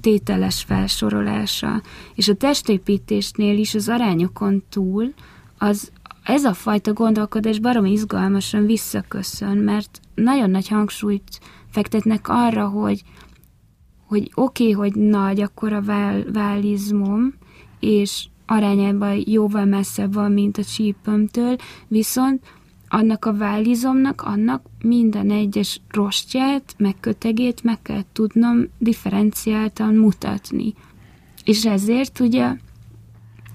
tételes 0.00 0.62
felsorolása. 0.62 1.82
És 2.14 2.28
a 2.28 2.34
testépítésnél 2.34 3.58
is 3.58 3.74
az 3.74 3.88
arányokon 3.88 4.62
túl 4.68 5.14
az, 5.58 5.92
ez 6.22 6.44
a 6.44 6.54
fajta 6.54 6.92
gondolkodás 6.92 7.58
barom 7.58 7.84
izgalmasan 7.84 8.66
visszaköszön, 8.66 9.56
mert 9.56 10.00
nagyon 10.14 10.50
nagy 10.50 10.68
hangsúlyt 10.68 11.40
fektetnek 11.70 12.28
arra, 12.28 12.68
hogy, 12.68 13.02
hogy 14.06 14.30
oké, 14.34 14.62
okay, 14.62 14.72
hogy 14.72 15.00
nagy 15.02 15.40
akkor 15.40 15.72
a 15.72 15.82
vál, 15.82 16.24
válizmom, 16.32 17.34
és 17.80 18.26
arányában 18.46 19.22
jóval 19.26 19.64
messzebb 19.64 20.14
van, 20.14 20.32
mint 20.32 20.58
a 20.58 20.64
csípömtől, 20.64 21.56
viszont 21.88 22.42
annak 22.88 23.24
a 23.24 23.34
válizomnak, 23.34 24.22
annak 24.22 24.66
minden 24.82 25.30
egyes 25.30 25.80
rostját, 25.88 26.74
meg 26.76 26.96
kötegét 27.00 27.62
meg 27.62 27.82
kell 27.82 28.02
tudnom 28.12 28.68
differenciáltan 28.78 29.94
mutatni. 29.94 30.74
És 31.44 31.64
ezért 31.66 32.20
ugye 32.20 32.56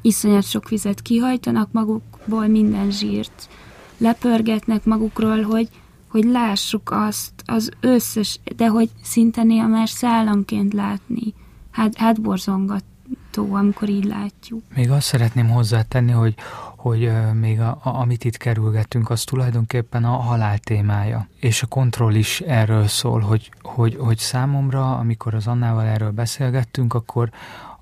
iszonyat 0.01 0.43
sok 0.43 0.69
vizet 0.69 1.01
kihajtanak 1.01 1.71
magukból, 1.71 2.47
minden 2.47 2.91
zsírt 2.91 3.49
lepörgetnek 3.97 4.86
magukról, 4.86 5.41
hogy, 5.41 5.69
hogy 6.15 6.32
lássuk 6.32 6.91
azt, 6.91 7.32
az 7.45 7.69
összes, 7.80 8.39
de 8.56 8.67
hogy 8.67 8.89
szinte 9.04 9.43
néha 9.43 9.67
már 9.67 9.89
szállamként 9.89 10.73
látni. 10.73 11.34
Hát, 11.71 11.97
hát 11.97 12.21
borzongató, 12.21 13.54
amikor 13.54 13.89
így 13.89 14.04
látjuk. 14.04 14.63
Még 14.75 14.91
azt 14.91 15.06
szeretném 15.08 15.49
hozzátenni, 15.49 16.12
hogy, 16.12 16.36
hogy 16.78 17.12
még 17.34 17.60
a, 17.60 17.80
a, 17.84 17.89
amit 17.89 18.23
itt 18.23 18.38
kerülgetünk, 18.38 19.10
az 19.10 19.23
tulajdonképpen 19.23 20.04
a 20.04 20.10
halál 20.10 20.58
témája. 20.58 21.28
És 21.39 21.63
a 21.63 21.67
kontroll 21.67 22.13
is 22.13 22.41
erről 22.41 22.88
szól, 22.88 23.19
hogy, 23.19 23.51
hogy, 23.62 23.95
hogy 23.99 24.17
számomra, 24.17 24.97
amikor 24.97 25.34
az 25.34 25.47
Annával 25.47 25.86
erről 25.86 26.12
beszélgettünk, 26.12 26.93
akkor 26.93 27.30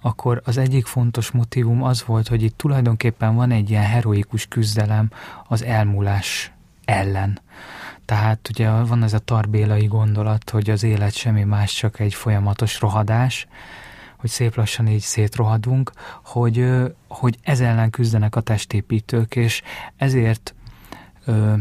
akkor 0.06 0.42
az 0.46 0.58
egyik 0.58 0.86
fontos 0.86 1.32
motivum 1.32 1.84
az 1.84 2.04
volt, 2.06 2.28
hogy 2.28 2.44
itt 2.44 2.58
tulajdonképpen 2.58 3.36
van 3.36 3.52
egy 3.52 3.70
ilyen 3.70 3.84
heroikus 3.84 4.46
küzdelem 4.46 5.10
az 5.48 5.64
elmúlás 5.64 6.54
ellen. 6.86 7.40
Tehát 8.14 8.50
ugye 8.50 8.70
van 8.70 9.04
ez 9.04 9.14
a 9.14 9.20
tarbélai 9.20 9.86
gondolat, 9.86 10.50
hogy 10.50 10.70
az 10.70 10.84
élet 10.84 11.14
semmi 11.14 11.44
más, 11.44 11.74
csak 11.74 12.00
egy 12.00 12.14
folyamatos 12.14 12.80
rohadás, 12.80 13.48
hogy 14.18 14.30
szép 14.30 14.56
lassan 14.56 14.88
így 14.88 15.02
szétrohadunk, 15.02 15.92
hogy, 16.24 16.66
hogy 17.08 17.38
ez 17.42 17.60
ellen 17.60 17.90
küzdenek 17.90 18.36
a 18.36 18.42
testépítők, 18.42 19.36
és 19.36 19.62
ezért 19.96 20.56
ö, 21.26 21.54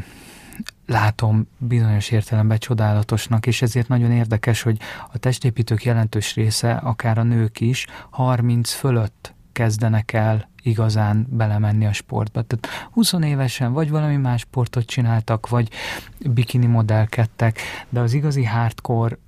látom 0.86 1.48
bizonyos 1.58 2.10
értelemben 2.10 2.58
csodálatosnak, 2.58 3.46
és 3.46 3.62
ezért 3.62 3.88
nagyon 3.88 4.10
érdekes, 4.10 4.62
hogy 4.62 4.78
a 5.12 5.18
testépítők 5.18 5.84
jelentős 5.84 6.34
része, 6.34 6.72
akár 6.72 7.18
a 7.18 7.22
nők 7.22 7.60
is, 7.60 7.86
30 8.10 8.72
fölött 8.72 9.34
kezdenek 9.52 10.12
el 10.12 10.50
igazán 10.62 11.26
belemenni 11.30 11.86
a 11.86 11.92
sportba. 11.92 12.42
Tehát 12.42 12.90
20 12.90 13.12
évesen 13.12 13.72
vagy 13.72 13.90
valami 13.90 14.16
más 14.16 14.40
sportot 14.40 14.84
csináltak, 14.84 15.48
vagy 15.48 15.70
bikini 16.18 16.66
modellkedtek, 16.66 17.58
de 17.88 18.00
az 18.00 18.12
igazi 18.12 18.44
hardcore 18.44 19.18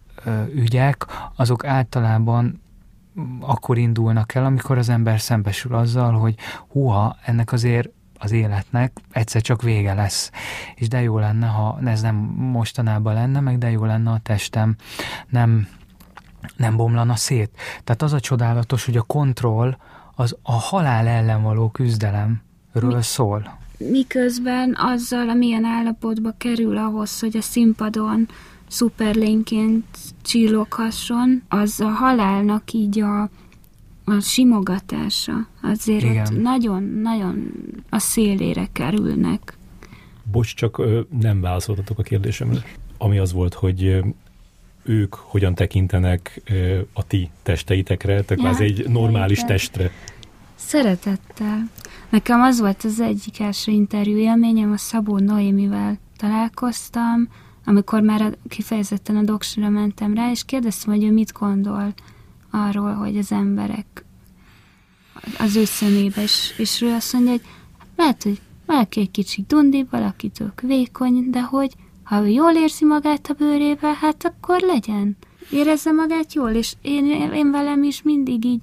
ügyek, 0.55 1.07
azok 1.37 1.65
általában 1.65 2.63
akkor 3.41 3.79
indulnak 3.79 4.35
el, 4.35 4.45
amikor 4.45 4.79
az 4.79 4.89
ember 4.89 5.21
szembesül 5.21 5.75
azzal, 5.75 6.13
hogy 6.13 6.35
huha, 6.69 7.17
ennek 7.25 7.53
azért 7.53 7.89
az 8.19 8.33
életnek 8.33 8.93
egyszer 9.11 9.43
csak 9.43 9.63
vége 9.63 9.95
lesz. 9.95 10.31
És 10.75 10.89
de 10.89 11.03
jó 11.03 11.19
lenne, 11.19 11.47
ha 11.47 11.79
ez 11.85 12.01
nem 12.01 12.15
mostanában 12.37 13.15
lenne, 13.15 13.41
meg 13.41 13.59
de 13.59 13.71
jó 13.71 13.85
lenne 13.85 14.11
a 14.11 14.19
testem 14.23 14.77
nem, 15.29 15.69
nem 16.57 16.77
bomlana 16.77 17.17
szét. 17.17 17.51
Tehát 17.85 18.03
az 18.03 18.13
a 18.13 18.21
csodálatos, 18.21 18.85
hogy 18.85 18.97
a 18.97 19.03
kontroll 19.03 19.77
az 20.15 20.37
a 20.43 20.53
halál 20.53 21.07
ellen 21.07 21.43
való 21.43 21.69
küzdelemről 21.69 22.39
Mi, 22.73 23.03
szól. 23.03 23.59
Miközben 23.79 24.77
azzal, 24.79 25.29
amilyen 25.29 25.65
állapotba 25.65 26.35
kerül 26.39 26.77
ahhoz, 26.77 27.21
hogy 27.21 27.37
a 27.37 27.43
színpadon 27.43 28.29
szuperlényként 28.69 29.85
csilloghasson, 30.23 31.43
az 31.49 31.81
a 31.81 31.89
halálnak 31.89 32.73
így 32.73 33.01
a 33.01 33.31
a 34.05 34.21
simogatása 34.21 35.47
azért 35.63 36.31
nagyon-nagyon 36.43 37.53
a 37.91 37.99
szélére 37.99 38.69
kerülnek. 38.73 39.59
Bocs, 40.31 40.55
csak 40.55 40.83
nem 41.21 41.41
válaszoltatok 41.41 41.99
a 41.99 42.03
kérdésemre. 42.03 42.59
Ami 42.99 43.19
az 43.19 43.33
volt, 43.33 43.55
hogy 43.55 44.05
ők 44.85 45.15
hogyan 45.15 45.55
tekintenek 45.55 46.43
a 46.93 47.07
ti 47.07 47.31
testeitekre, 47.43 48.23
tehát 48.23 48.45
ja, 48.45 48.49
az 48.49 48.61
egy 48.61 48.89
normális 48.89 49.37
igen. 49.37 49.49
testre. 49.49 49.91
Szeretettel. 50.55 51.71
Nekem 52.09 52.41
az 52.41 52.61
volt 52.61 52.85
az 52.85 53.01
egyik 53.01 53.41
első 53.41 53.73
interjú 53.73 54.17
élményem, 54.17 54.73
a 54.73 54.77
Szabó 54.77 55.19
Noémivel 55.19 55.99
találkoztam, 56.17 57.29
amikor 57.65 58.01
már 58.01 58.37
kifejezetten 58.49 59.17
a 59.17 59.23
doksira 59.23 59.69
mentem 59.69 60.15
rá, 60.15 60.31
és 60.31 60.45
kérdeztem, 60.45 60.95
hogy 60.95 61.05
ő 61.05 61.13
mit 61.13 61.33
gondol 61.33 61.95
arról, 62.51 62.93
hogy 62.93 63.19
az 63.19 63.33
emberek 63.33 64.05
az 65.39 65.57
ő 65.57 65.65
szemébe, 65.65 66.23
és, 66.23 66.55
és 66.59 66.81
ő 66.81 66.93
azt 66.93 67.13
mondja, 67.13 67.31
hogy 67.31 67.43
lehet, 67.97 68.23
hogy 68.23 68.41
valaki 68.67 69.01
egy 69.01 69.11
kicsit 69.11 69.47
dundi, 69.47 69.87
valaki 69.91 70.29
tök 70.29 70.61
vékony, 70.61 71.31
de 71.31 71.43
hogy 71.43 71.73
ha 72.05 72.23
ő 72.23 72.29
jól 72.29 72.53
érzi 72.55 72.85
magát 72.85 73.29
a 73.29 73.35
bőrébe, 73.39 73.95
hát 74.01 74.25
akkor 74.25 74.61
legyen. 74.61 75.17
Érezze 75.51 75.93
magát 75.93 76.33
jól, 76.33 76.51
és 76.51 76.75
én, 76.83 77.05
én 77.33 77.51
velem 77.51 77.83
is 77.83 78.03
mindig 78.03 78.45
így 78.45 78.63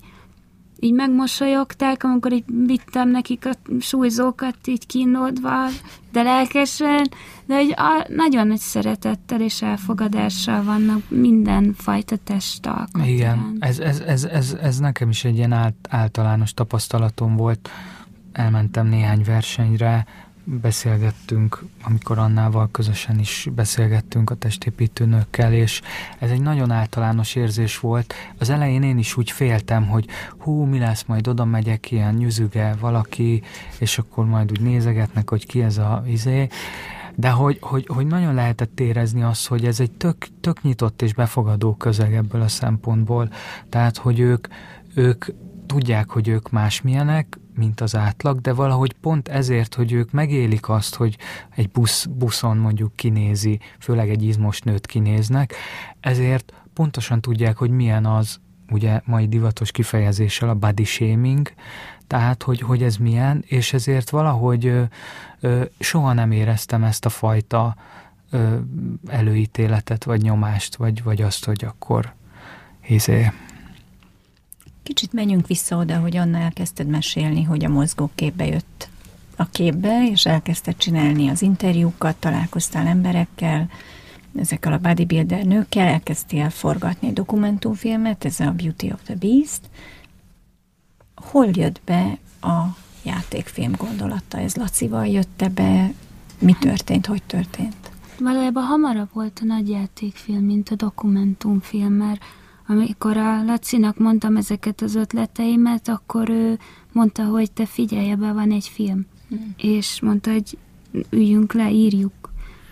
így 0.83 0.93
megmosolyogták, 0.93 2.03
amikor 2.03 2.33
így 2.33 2.43
vittem 2.65 3.09
nekik 3.09 3.45
a 3.45 3.51
súlyzókat 3.79 4.55
így 4.65 4.85
kínódva, 4.85 5.67
de 6.11 6.21
lelkesen, 6.21 7.09
de 7.45 7.55
hogy 7.55 7.73
a, 7.77 8.05
nagyon 8.07 8.47
nagy 8.47 8.57
szeretettel 8.57 9.41
és 9.41 9.61
elfogadással 9.61 10.63
vannak 10.63 11.09
minden 11.09 11.73
fajta 11.77 12.15
testalkat. 12.23 13.05
Igen, 13.05 13.55
ez, 13.59 13.79
ez, 13.79 13.99
ez, 13.99 14.23
ez, 14.23 14.57
ez, 14.61 14.79
nekem 14.79 15.09
is 15.09 15.23
egy 15.23 15.35
ilyen 15.35 15.73
általános 15.89 16.53
tapasztalatom 16.53 17.35
volt. 17.35 17.69
Elmentem 18.31 18.87
néhány 18.87 19.23
versenyre, 19.25 20.05
beszélgettünk, 20.61 21.63
amikor 21.83 22.17
Annával 22.17 22.69
közösen 22.71 23.19
is 23.19 23.47
beszélgettünk 23.55 24.29
a 24.29 24.35
testépítőnökkel, 24.35 25.53
és 25.53 25.81
ez 26.19 26.29
egy 26.29 26.41
nagyon 26.41 26.71
általános 26.71 27.35
érzés 27.35 27.79
volt. 27.79 28.13
Az 28.37 28.49
elején 28.49 28.83
én 28.83 28.97
is 28.97 29.17
úgy 29.17 29.31
féltem, 29.31 29.87
hogy 29.87 30.07
hú, 30.37 30.63
mi 30.63 30.79
lesz, 30.79 31.03
majd 31.03 31.27
oda 31.27 31.45
megyek, 31.45 31.91
ilyen 31.91 32.13
nyüzüge 32.13 32.75
valaki, 32.79 33.41
és 33.79 33.97
akkor 33.97 34.25
majd 34.25 34.51
úgy 34.51 34.61
nézegetnek, 34.61 35.29
hogy 35.29 35.45
ki 35.45 35.61
ez 35.61 35.77
a 35.77 36.03
izé. 36.07 36.47
de 37.15 37.29
hogy, 37.29 37.57
hogy, 37.61 37.85
hogy 37.87 38.07
nagyon 38.07 38.33
lehetett 38.33 38.79
érezni 38.79 39.23
azt, 39.23 39.47
hogy 39.47 39.65
ez 39.65 39.79
egy 39.79 39.91
tök, 39.91 40.27
tök 40.41 40.61
nyitott 40.61 41.01
és 41.01 41.13
befogadó 41.13 41.75
közeg 41.75 42.13
ebből 42.15 42.41
a 42.41 42.47
szempontból. 42.47 43.29
Tehát, 43.69 43.97
hogy 43.97 44.19
ők, 44.19 44.47
ők 44.93 45.25
tudják, 45.65 46.09
hogy 46.09 46.27
ők 46.27 46.49
másmilyenek, 46.49 47.39
mint 47.61 47.81
az 47.81 47.95
átlag, 47.95 48.41
de 48.41 48.53
valahogy 48.53 48.93
pont 48.93 49.27
ezért, 49.27 49.75
hogy 49.75 49.91
ők 49.91 50.11
megélik 50.11 50.69
azt, 50.69 50.95
hogy 50.95 51.17
egy 51.55 51.69
busz, 51.69 52.05
buszon 52.05 52.57
mondjuk 52.57 52.95
kinézi, 52.95 53.59
főleg 53.79 54.09
egy 54.09 54.23
izmos 54.23 54.61
nőt 54.61 54.85
kinéznek, 54.85 55.53
ezért 55.99 56.53
pontosan 56.73 57.21
tudják, 57.21 57.57
hogy 57.57 57.69
milyen 57.69 58.05
az, 58.05 58.39
ugye 58.69 59.01
mai 59.05 59.27
divatos 59.27 59.71
kifejezéssel 59.71 60.49
a 60.49 60.55
body 60.55 60.83
shaming, 60.83 61.53
tehát, 62.07 62.43
hogy, 62.43 62.61
hogy 62.61 62.83
ez 62.83 62.95
milyen, 62.95 63.43
és 63.47 63.73
ezért 63.73 64.09
valahogy 64.09 64.65
ö, 64.65 64.83
ö, 65.39 65.63
soha 65.79 66.13
nem 66.13 66.31
éreztem 66.31 66.83
ezt 66.83 67.05
a 67.05 67.09
fajta 67.09 67.75
ö, 68.29 68.57
előítéletet, 69.07 70.03
vagy 70.03 70.21
nyomást, 70.21 70.75
vagy, 70.75 71.03
vagy 71.03 71.21
azt, 71.21 71.45
hogy 71.45 71.65
akkor 71.65 72.13
izé, 72.87 73.31
Kicsit 74.93 75.13
menjünk 75.13 75.47
vissza 75.47 75.77
oda, 75.77 75.99
hogy 75.99 76.17
Anna 76.17 76.37
elkezdted 76.37 76.87
mesélni, 76.87 77.43
hogy 77.43 77.65
a 77.65 77.69
mozgóképbe 77.69 78.45
jött 78.45 78.89
a 79.35 79.45
képbe, 79.45 80.07
és 80.11 80.25
elkezdted 80.25 80.77
csinálni 80.77 81.27
az 81.27 81.41
interjúkat, 81.41 82.15
találkoztál 82.15 82.87
emberekkel, 82.87 83.69
ezekkel 84.35 84.73
a 84.73 84.77
bodybuilder 84.77 85.43
nőkkel, 85.45 85.87
elkezdtél 85.87 86.49
forgatni 86.49 87.13
dokumentumfilmet, 87.13 88.25
ez 88.25 88.39
a 88.39 88.51
Beauty 88.51 88.91
of 88.91 88.99
the 89.03 89.15
Beast. 89.15 89.61
Hol 91.15 91.47
jött 91.51 91.81
be 91.85 92.17
a 92.41 92.77
játékfilm 93.03 93.71
gondolata? 93.77 94.39
Ez 94.39 94.55
Lacival 94.55 95.07
jött 95.07 95.51
be? 95.53 95.91
Mi 96.39 96.55
történt? 96.59 97.05
Hogy 97.05 97.23
történt? 97.23 97.91
Valójában 98.19 98.63
hamarabb 98.63 99.09
volt 99.13 99.39
a 99.41 99.45
nagy 99.45 99.69
játékfilm, 99.69 100.43
mint 100.43 100.69
a 100.69 100.75
dokumentumfilm, 100.75 101.93
mert 101.93 102.21
amikor 102.71 103.17
a 103.17 103.43
Lacinak 103.43 103.97
mondtam 103.97 104.37
ezeket 104.37 104.81
az 104.81 104.95
ötleteimet, 104.95 105.87
akkor 105.87 106.29
ő 106.29 106.59
mondta, 106.91 107.23
hogy 107.23 107.51
te 107.51 107.65
figyelj, 107.65 108.11
ebben 108.11 108.33
van 108.33 108.51
egy 108.51 108.67
film. 108.67 109.05
Hmm. 109.29 109.53
És 109.57 109.99
mondta, 110.01 110.31
hogy 110.31 110.57
üljünk 111.09 111.53
le, 111.53 111.71
írjuk. 111.71 112.13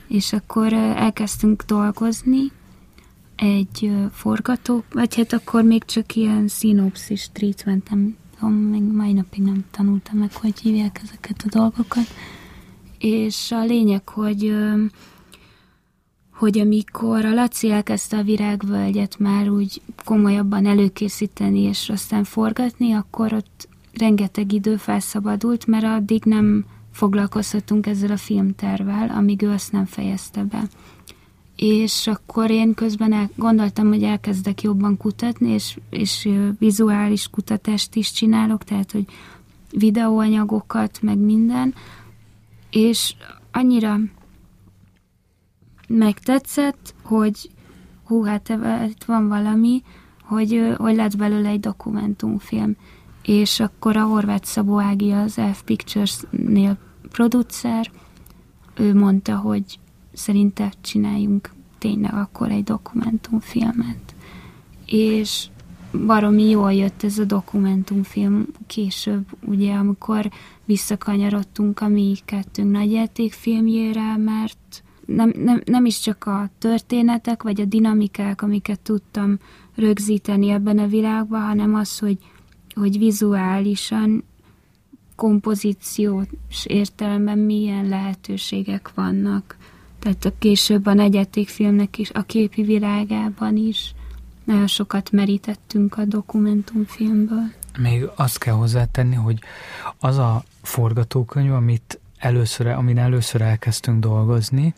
És 0.08 0.34
akkor 0.34 0.74
elkezdtünk 0.74 1.64
dolgozni, 1.64 2.52
egy 3.36 3.92
forgató, 4.12 4.84
vagy 4.92 5.16
hát 5.16 5.34
akkor 5.34 5.64
még 5.64 5.84
csak 5.86 6.16
ilyen 6.16 6.48
szinopszis 6.48 7.30
treatment, 7.32 7.90
nem 7.90 8.52
még 8.52 8.82
mai 8.82 9.14
napig 9.14 9.44
nem 9.44 9.66
tanultam 9.72 10.18
meg, 10.18 10.34
hogy 10.34 10.60
hívják 10.60 11.00
ezeket 11.04 11.44
a 11.46 11.58
dolgokat. 11.58 12.08
És 12.98 13.52
a 13.52 13.64
lényeg, 13.64 14.08
hogy 14.10 14.56
hogy 16.40 16.60
amikor 16.60 17.26
a 17.26 17.34
Laci 17.34 17.72
elkezdte 17.72 18.18
a 18.18 18.24
virágvölgyet 18.24 19.20
már 19.20 19.50
úgy 19.50 19.82
komolyabban 20.06 20.66
előkészíteni 20.66 21.60
és 21.60 21.90
aztán 21.90 22.24
forgatni, 22.24 22.92
akkor 22.92 23.34
ott 23.34 23.68
rengeteg 23.94 24.52
idő 24.52 24.76
felszabadult, 24.76 25.68
mert 25.68 25.84
addig 25.84 26.24
nem 26.24 26.66
foglalkozhatunk 26.92 27.88
ezzel 27.88 28.12
a 28.12 28.18
filmtervel, 28.18 29.10
amíg 29.10 29.42
ő 29.42 29.50
azt 29.50 29.72
nem 29.72 29.86
fejezte 29.86 30.44
be. 30.44 30.64
És 31.56 32.08
akkor 32.08 32.52
én 32.52 32.74
közben 32.74 33.14
el, 33.14 33.30
gondoltam, 33.36 33.88
hogy 33.88 34.04
elkezdek 34.04 34.62
jobban 34.62 34.98
kutatni, 34.98 35.50
és, 35.50 35.78
és 35.90 36.30
vizuális 36.60 37.28
kutatást 37.28 37.96
is 37.96 38.12
csinálok, 38.12 38.64
tehát, 38.64 38.92
hogy 38.92 39.06
videóanyagokat, 39.72 41.02
meg 41.02 41.18
minden, 41.18 41.74
és 42.70 43.14
annyira 43.52 44.00
megtetszett, 45.90 46.96
hogy 47.04 47.50
hú, 48.04 48.24
hát 48.24 48.50
itt 48.90 49.04
van 49.04 49.28
valami, 49.28 49.84
hogy, 50.24 50.74
hogy 50.78 50.96
lett 50.96 51.18
belőle 51.18 51.50
egy 51.50 51.60
dokumentumfilm. 51.60 52.76
És 53.24 53.60
akkor 53.60 53.98
a 53.98 54.04
Horváth 54.04 54.46
Szabó 54.46 54.80
Ági 54.80 55.12
az 55.12 55.42
F 55.54 55.62
Pictures-nél 55.62 56.78
producer, 57.12 57.92
ő 58.76 58.96
mondta, 58.96 59.36
hogy 59.36 59.80
szerinte 60.14 60.72
csináljunk 60.82 61.52
tényleg 61.78 62.14
akkor 62.14 62.52
egy 62.52 62.64
dokumentumfilmet. 62.64 64.16
És 64.86 65.48
baromi 66.06 66.50
jól 66.50 66.74
jött 66.74 67.04
ez 67.04 67.18
a 67.18 67.24
dokumentumfilm 67.24 68.48
később, 68.68 69.26
ugye, 69.46 69.74
amikor 69.74 70.30
visszakanyarodtunk 70.66 71.80
a 71.80 71.88
mi 71.88 72.16
kettőnk 72.26 72.72
nagyjátékfilmjére, 72.72 74.18
mert 74.18 74.84
nem, 75.16 75.34
nem, 75.36 75.62
nem 75.66 75.86
is 75.86 76.00
csak 76.00 76.26
a 76.26 76.50
történetek, 76.58 77.44
vagy 77.44 77.62
a 77.62 77.66
dinamikák, 77.66 78.42
amiket 78.42 78.80
tudtam 78.80 79.40
rögzíteni 79.76 80.50
ebben 80.50 80.78
a 80.78 80.88
világban, 80.88 81.42
hanem 81.42 81.76
az, 81.76 82.00
hogy, 82.00 82.18
hogy 82.76 82.98
vizuálisan, 82.98 84.24
kompozíciós 85.16 86.28
értelemben 86.64 87.38
milyen 87.38 87.88
lehetőségek 87.88 88.92
vannak. 88.96 89.58
Tehát 90.00 90.26
a 90.26 90.32
később 90.40 90.86
a 90.86 90.94
negyedik 90.94 91.50
filmnek 91.50 91.98
is, 91.98 92.12
a 92.12 92.22
képi 92.22 92.62
világában 92.62 93.56
is 93.56 93.94
nagyon 94.44 94.68
sokat 94.68 95.12
merítettünk 95.12 95.98
a 95.98 96.06
dokumentumfilmből. 96.06 97.52
Még 97.80 98.08
azt 98.16 98.38
kell 98.38 98.54
hozzátenni, 98.54 99.16
hogy 99.16 99.40
az 100.00 100.18
a 100.18 100.44
forgatókönyv, 100.62 101.54
amit 101.54 102.00
először, 102.20 102.68
amin 102.68 102.98
először 102.98 103.42
elkezdtünk 103.42 104.00
dolgozni, 104.00 104.74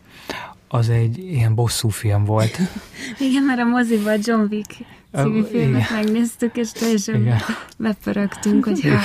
az 0.68 0.88
egy 0.88 1.18
ilyen 1.18 1.54
bosszú 1.54 1.88
film 1.88 2.24
volt. 2.24 2.58
Igen, 3.28 3.42
mert 3.42 3.60
a 3.60 3.64
moziban 3.64 4.18
John 4.22 4.46
Wick 4.50 4.76
című 5.14 5.42
filmet 5.42 5.80
igen. 5.90 6.04
megnéztük, 6.04 6.56
és 6.56 6.72
teljesen 6.72 7.20
igen. 7.20 7.40
bepörögtünk, 7.78 8.64
hogy 8.64 8.78
igen. 8.78 9.00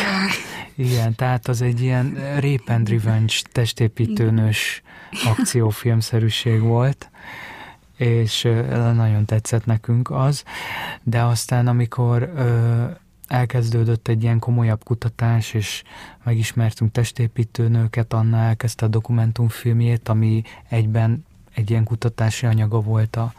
igen, 0.75 1.15
tehát 1.15 1.47
az 1.47 1.61
egy 1.61 1.81
ilyen 1.81 2.13
rape 2.39 2.73
and 2.73 2.89
revenge 2.89 3.33
testépítőnös 3.51 4.81
akciófilmszerűség 5.25 6.61
volt, 6.61 7.09
és 7.97 8.41
nagyon 8.95 9.25
tetszett 9.25 9.65
nekünk 9.65 10.11
az, 10.11 10.43
de 11.03 11.21
aztán 11.21 11.67
amikor 11.67 12.31
elkezdődött 13.27 14.07
egy 14.07 14.23
ilyen 14.23 14.39
komolyabb 14.39 14.83
kutatás, 14.83 15.53
és 15.53 15.83
megismertünk 16.23 16.91
testépítőnőket, 16.91 18.13
Anna 18.13 18.37
elkezdte 18.37 18.85
a 18.85 18.89
dokumentumfilmjét, 18.89 20.09
ami 20.09 20.43
egyben 20.69 21.25
egy 21.53 21.69
ilyen 21.69 21.83
kutatási 21.83 22.45
anyaga 22.45 22.79
volt 22.79 23.15
a, 23.15 23.33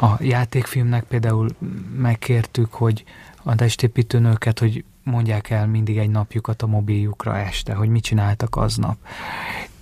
a 0.00 0.16
játékfilmnek. 0.20 1.04
Például 1.04 1.48
megkértük, 1.96 2.72
hogy 2.72 3.04
a 3.42 3.54
testépítőnőket, 3.54 4.58
hogy 4.58 4.84
mondják 5.02 5.50
el 5.50 5.66
mindig 5.66 5.98
egy 5.98 6.10
napjukat 6.10 6.62
a 6.62 6.66
mobiljukra 6.66 7.38
este, 7.38 7.74
hogy 7.74 7.88
mit 7.88 8.02
csináltak 8.02 8.56
aznap. 8.56 8.96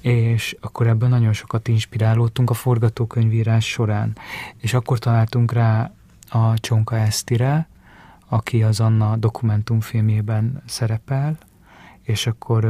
És 0.00 0.57
akkor 0.61 0.87
ebből 0.87 1.09
nagyon 1.09 1.33
sokat 1.33 1.68
inspirálódtunk 1.68 2.50
a 2.50 2.55
forgatókönyvírás 2.55 3.68
során. 3.68 4.16
És 4.57 4.74
akkor 4.74 4.98
találtunk 4.98 5.53
rá 5.53 5.92
a 6.29 6.59
Csonka 6.61 6.96
Esztire, 6.96 7.68
aki 8.34 8.62
az 8.62 8.80
Anna 8.80 9.16
dokumentumfilmjében 9.16 10.62
szerepel, 10.66 11.38
és 12.02 12.26
akkor 12.26 12.64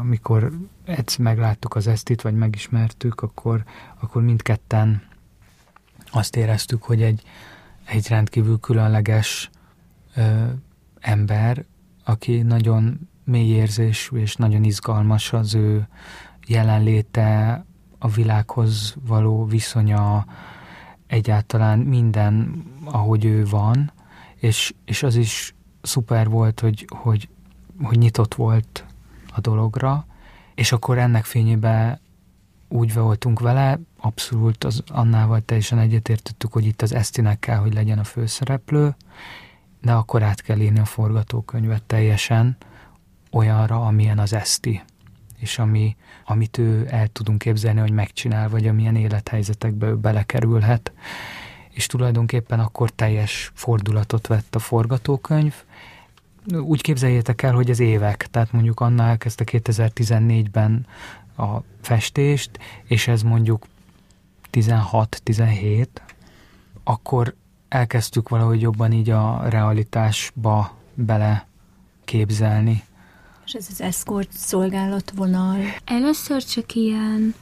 amikor 0.00 0.52
egyszer 0.84 1.24
megláttuk 1.24 1.74
az 1.74 1.86
Esztit, 1.86 2.22
vagy 2.22 2.34
megismertük, 2.34 3.20
akkor, 3.20 3.64
akkor 4.00 4.22
mindketten 4.22 5.02
azt 6.10 6.36
éreztük, 6.36 6.82
hogy 6.82 7.02
egy, 7.02 7.22
egy 7.84 8.08
rendkívül 8.08 8.58
különleges 8.58 9.50
ö, 10.16 10.44
ember, 11.00 11.64
aki 12.04 12.42
nagyon 12.42 13.08
mély 13.24 13.50
érzésű 13.50 14.16
és 14.16 14.36
nagyon 14.36 14.64
izgalmas 14.64 15.32
az 15.32 15.54
ő 15.54 15.88
jelenléte, 16.46 17.64
a 17.98 18.08
világhoz 18.08 18.96
való 19.06 19.44
viszonya, 19.44 20.26
egyáltalán 21.06 21.78
minden, 21.78 22.64
ahogy 22.84 23.24
ő 23.24 23.44
van, 23.44 23.92
és, 24.44 24.74
és 24.84 25.02
az 25.02 25.16
is 25.16 25.54
szuper 25.82 26.28
volt, 26.28 26.60
hogy, 26.60 26.86
hogy, 26.88 27.28
hogy 27.82 27.98
nyitott 27.98 28.34
volt 28.34 28.84
a 29.34 29.40
dologra, 29.40 30.06
és 30.54 30.72
akkor 30.72 30.98
ennek 30.98 31.24
fényében 31.24 32.00
úgy 32.68 32.94
voltunk 32.94 33.40
vele, 33.40 33.78
abszolút 33.96 34.64
az 34.64 34.82
Annával 34.86 35.40
teljesen 35.40 35.78
egyetértettük, 35.78 36.52
hogy 36.52 36.66
itt 36.66 36.82
az 36.82 36.92
Esztinek 36.92 37.38
kell, 37.38 37.56
hogy 37.56 37.74
legyen 37.74 37.98
a 37.98 38.04
főszereplő, 38.04 38.96
de 39.80 39.92
akkor 39.92 40.22
át 40.22 40.40
kell 40.40 40.60
írni 40.60 40.78
a 40.78 40.84
forgatókönyvet 40.84 41.82
teljesen 41.82 42.56
olyanra, 43.30 43.86
amilyen 43.86 44.18
az 44.18 44.32
Eszti, 44.32 44.82
és 45.36 45.58
ami, 45.58 45.96
amit 46.24 46.58
ő 46.58 46.86
el 46.90 47.08
tudunk 47.08 47.38
képzelni, 47.38 47.80
hogy 47.80 47.92
megcsinál, 47.92 48.48
vagy 48.48 48.66
amilyen 48.66 48.96
élethelyzetekbe 48.96 49.86
ő 49.86 49.96
belekerülhet 49.96 50.92
és 51.74 51.86
tulajdonképpen 51.86 52.60
akkor 52.60 52.90
teljes 52.90 53.50
fordulatot 53.54 54.26
vett 54.26 54.54
a 54.54 54.58
forgatókönyv. 54.58 55.54
Úgy 56.52 56.80
képzeljétek 56.80 57.42
el, 57.42 57.52
hogy 57.52 57.70
ez 57.70 57.80
évek, 57.80 58.26
tehát 58.30 58.52
mondjuk 58.52 58.80
Anna 58.80 59.02
elkezdte 59.02 59.44
2014-ben 59.46 60.86
a 61.36 61.58
festést, 61.80 62.50
és 62.84 63.08
ez 63.08 63.22
mondjuk 63.22 63.66
16-17, 64.52 65.86
akkor 66.84 67.34
elkezdtük 67.68 68.28
valahogy 68.28 68.60
jobban 68.60 68.92
így 68.92 69.10
a 69.10 69.48
realitásba 69.48 70.76
bele 70.94 71.46
képzelni. 72.04 72.82
És 73.46 73.52
ez 73.52 73.66
az 73.70 73.80
escort 73.80 74.32
szolgálatvonal? 74.32 75.56
Először 75.84 76.44
csak 76.44 76.74
ilyen 76.74 77.34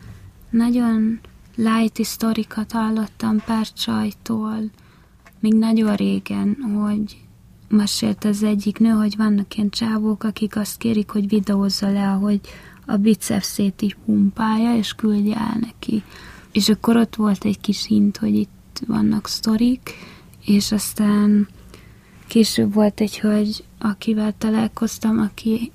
nagyon 0.51 1.21
light 1.57 2.05
sztorikat 2.05 2.73
hallottam 2.73 3.43
pár 3.45 3.73
csajtól, 3.73 4.71
még 5.41 5.55
nagyon 5.55 5.95
régen, 5.95 6.57
hogy 6.85 7.17
mesélt 7.69 8.25
az 8.25 8.43
egyik 8.43 8.79
nő, 8.79 8.91
hogy 8.91 9.17
vannak 9.17 9.57
ilyen 9.57 9.71
csávók, 9.71 10.25
akik 10.25 10.57
azt 10.57 10.79
kérik, 10.79 11.11
hogy 11.11 11.29
videózza 11.29 11.91
le, 11.91 12.09
ahogy 12.09 12.41
a 12.87 12.97
bicepszét 12.97 13.83
így 13.83 13.97
pumpálja, 14.05 14.77
és 14.77 14.93
küldje 14.93 15.37
el 15.37 15.57
neki. 15.61 16.03
És 16.53 16.69
akkor 16.69 16.97
ott 16.97 17.15
volt 17.15 17.45
egy 17.45 17.61
kis 17.61 17.87
hint, 17.87 18.17
hogy 18.17 18.35
itt 18.35 18.83
vannak 18.87 19.27
sztorik, 19.27 19.91
és 20.45 20.73
aztán 20.73 21.49
később 22.27 22.75
volt 22.75 23.01
egy 23.01 23.21
hölgy, 23.21 23.65
akivel 23.79 24.35
találkoztam, 24.39 25.19
aki 25.19 25.73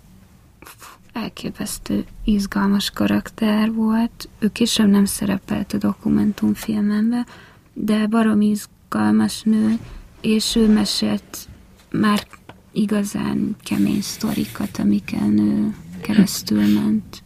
elképesztő 1.18 2.06
izgalmas 2.24 2.90
karakter 2.90 3.74
volt. 3.74 4.30
Ő 4.40 4.48
később 4.48 4.88
nem 4.90 5.06
szerepelt 5.06 5.74
a 5.74 5.78
dokumentumfilmembe, 5.78 7.26
de 7.74 8.08
barom 8.08 8.42
izgalmas 8.42 9.42
nő, 9.42 9.78
és 10.22 10.56
ő 10.56 10.74
mesélt 10.74 11.48
már 11.92 12.28
igazán 12.72 13.56
kemény 13.64 14.02
sztorikat, 14.02 14.78
amiken 14.78 15.38
ő 15.38 15.76
keresztül 16.02 16.74
ment. 16.74 17.24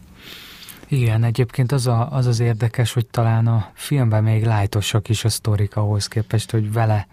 Igen, 0.88 1.24
egyébként 1.24 1.72
az, 1.72 1.88
a, 1.88 2.12
az 2.12 2.26
az 2.26 2.39
érdekes, 2.39 2.94
hogy 2.94 3.06
talán 3.06 3.48
a 3.48 3.72
filmben 3.74 4.24
még 4.24 4.46
lájtosak 4.46 5.10
is 5.10 5.26
a 5.26 5.30
sztorik 5.30 5.76
ahhoz 5.76 6.08
képest, 6.08 6.52
hogy 6.52 6.74
vele 6.74 7.08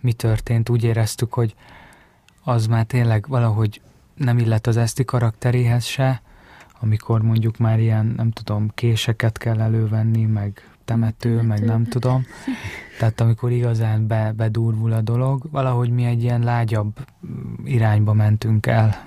mi 0.00 0.12
történt. 0.12 0.68
Úgy 0.68 0.84
éreztük, 0.84 1.32
hogy 1.32 1.54
az 2.42 2.66
már 2.66 2.84
tényleg 2.84 3.24
valahogy 3.28 3.80
nem 4.14 4.38
illet 4.38 4.66
az 4.66 4.76
Eszti 4.76 5.04
karakteréhez 5.04 5.84
se, 5.84 6.22
amikor 6.80 7.22
mondjuk 7.22 7.56
már 7.56 7.80
ilyen, 7.80 8.12
nem 8.16 8.30
tudom, 8.30 8.70
késeket 8.74 9.38
kell 9.38 9.60
elővenni, 9.60 10.24
meg 10.24 10.74
temető, 10.84 11.42
meg 11.42 11.64
nem 11.64 11.84
tudom. 11.84 12.26
Tehát 12.98 13.20
amikor 13.20 13.50
igazán 13.50 14.06
be, 14.06 14.32
bedurvul 14.36 14.92
a 14.92 15.00
dolog, 15.00 15.42
valahogy 15.50 15.90
mi 15.90 16.04
egy 16.04 16.22
ilyen 16.22 16.42
lágyabb 16.42 16.92
irányba 17.64 18.12
mentünk 18.12 18.66
el. 18.66 19.02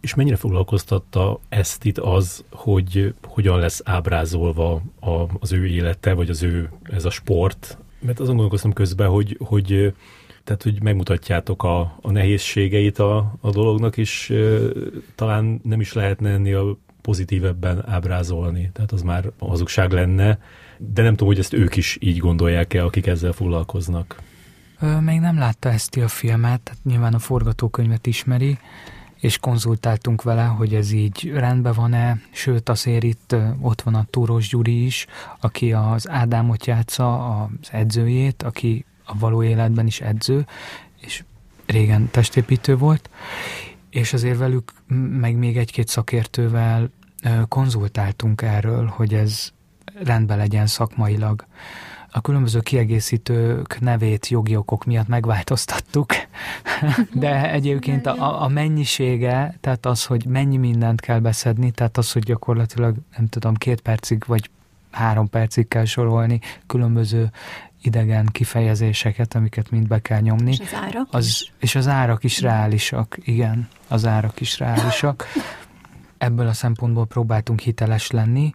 És 0.00 0.14
mennyire 0.14 0.36
foglalkoztatta 0.36 1.40
ezt 1.48 1.84
itt 1.84 1.98
az, 1.98 2.44
hogy 2.50 3.14
hogyan 3.22 3.58
lesz 3.58 3.80
ábrázolva 3.84 4.82
a, 5.00 5.10
az 5.40 5.52
ő 5.52 5.66
élete, 5.66 6.12
vagy 6.12 6.30
az 6.30 6.42
ő, 6.42 6.70
ez 6.82 7.04
a 7.04 7.10
sport? 7.10 7.78
Mert 8.00 8.20
azon 8.20 8.34
gondolkoztam 8.34 8.72
közben, 8.72 9.08
hogy, 9.08 9.38
hogy 9.40 9.94
tehát, 10.44 10.62
hogy 10.62 10.82
megmutatjátok 10.82 11.62
a, 11.62 11.80
a 12.00 12.10
nehézségeit 12.10 12.98
a, 12.98 13.34
a 13.40 13.50
dolognak, 13.50 13.96
és 13.96 14.30
e, 14.30 14.58
talán 15.14 15.60
nem 15.62 15.80
is 15.80 15.92
lehetne 15.92 16.30
ennél 16.30 16.78
pozitívebben 17.00 17.88
ábrázolni. 17.88 18.70
Tehát 18.72 18.92
az 18.92 19.02
már 19.02 19.30
hazugság 19.38 19.92
lenne, 19.92 20.38
de 20.78 21.02
nem 21.02 21.12
tudom, 21.12 21.28
hogy 21.28 21.38
ezt 21.38 21.52
ők 21.52 21.76
is 21.76 21.96
így 22.00 22.18
gondolják-e, 22.18 22.84
akik 22.84 23.06
ezzel 23.06 23.32
foglalkoznak. 23.32 24.22
Ö, 24.80 25.00
még 25.00 25.20
nem 25.20 25.38
látta 25.38 25.70
ezt 25.70 25.96
a 25.96 26.08
filmet, 26.08 26.60
tehát 26.60 26.84
nyilván 26.84 27.14
a 27.14 27.18
forgatókönyvet 27.18 28.06
ismeri, 28.06 28.58
és 29.20 29.38
konzultáltunk 29.38 30.22
vele, 30.22 30.44
hogy 30.44 30.74
ez 30.74 30.92
így 30.92 31.30
rendben 31.34 31.72
van-e, 31.72 32.20
sőt 32.32 32.68
azért 32.68 33.02
itt 33.02 33.36
ott 33.60 33.82
van 33.82 33.94
a 33.94 34.06
Túros 34.10 34.48
Gyuri 34.48 34.84
is, 34.84 35.06
aki 35.40 35.72
az 35.72 36.08
Ádámot 36.08 36.66
játsza, 36.66 37.36
az 37.36 37.68
edzőjét, 37.70 38.42
aki 38.42 38.84
a 39.04 39.18
való 39.18 39.42
életben 39.42 39.86
is 39.86 40.00
edző, 40.00 40.46
és 41.00 41.24
régen 41.66 42.10
testépítő 42.10 42.76
volt, 42.76 43.10
és 43.90 44.12
azért 44.12 44.38
velük, 44.38 44.72
meg 45.18 45.36
még 45.36 45.56
egy-két 45.56 45.88
szakértővel 45.88 46.90
konzultáltunk 47.48 48.42
erről, 48.42 48.86
hogy 48.86 49.14
ez 49.14 49.52
rendben 50.02 50.36
legyen 50.36 50.66
szakmailag. 50.66 51.46
A 52.10 52.20
különböző 52.20 52.60
kiegészítők 52.60 53.80
nevét 53.80 54.28
jogi 54.28 54.56
okok 54.56 54.84
miatt 54.84 55.08
megváltoztattuk, 55.08 56.06
de 57.12 57.50
egyébként 57.50 58.06
a, 58.06 58.42
a 58.42 58.48
mennyisége, 58.48 59.56
tehát 59.60 59.86
az, 59.86 60.04
hogy 60.04 60.24
mennyi 60.26 60.56
mindent 60.56 61.00
kell 61.00 61.18
beszedni, 61.18 61.70
tehát 61.70 61.96
az, 61.96 62.12
hogy 62.12 62.22
gyakorlatilag, 62.22 62.96
nem 63.16 63.28
tudom, 63.28 63.54
két 63.54 63.80
percig 63.80 64.24
vagy 64.26 64.50
három 64.90 65.28
percig 65.28 65.68
kell 65.68 65.84
sorolni 65.84 66.40
különböző 66.66 67.30
idegen 67.86 68.26
kifejezéseket, 68.26 69.34
amiket 69.34 69.70
mind 69.70 69.88
be 69.88 70.00
kell 70.00 70.20
nyomni. 70.20 70.50
És 70.50 70.60
az 70.60 70.74
árak 70.74 71.08
az, 71.10 71.26
is? 71.26 71.52
És 71.58 71.74
az 71.74 71.88
árak 71.88 72.24
is 72.24 72.40
reálisak, 72.40 73.18
igen, 73.24 73.68
az 73.88 74.06
árak 74.06 74.40
is 74.40 74.58
reálisak. 74.58 75.26
Ebből 76.18 76.46
a 76.46 76.52
szempontból 76.52 77.06
próbáltunk 77.06 77.60
hiteles 77.60 78.10
lenni, 78.10 78.52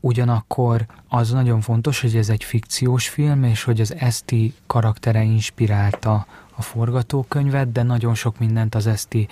ugyanakkor 0.00 0.86
az 1.08 1.30
nagyon 1.30 1.60
fontos, 1.60 2.00
hogy 2.00 2.16
ez 2.16 2.28
egy 2.28 2.44
fikciós 2.44 3.08
film, 3.08 3.44
és 3.44 3.62
hogy 3.62 3.80
az 3.80 3.94
Eszti 3.94 4.54
karaktere 4.66 5.22
inspirálta 5.22 6.26
a 6.54 6.62
forgatókönyvet, 6.62 7.72
de 7.72 7.82
nagyon 7.82 8.14
sok 8.14 8.38
mindent 8.38 8.74
az 8.74 8.86
Eszti 8.86 9.28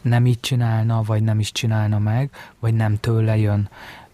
nem 0.00 0.26
így 0.26 0.40
csinálna, 0.40 1.02
vagy 1.02 1.22
nem 1.22 1.38
is 1.38 1.52
csinálna 1.52 1.98
meg, 1.98 2.30
vagy 2.58 2.74
nem 2.74 3.00
tőle 3.00 3.36
jön. 3.36 3.68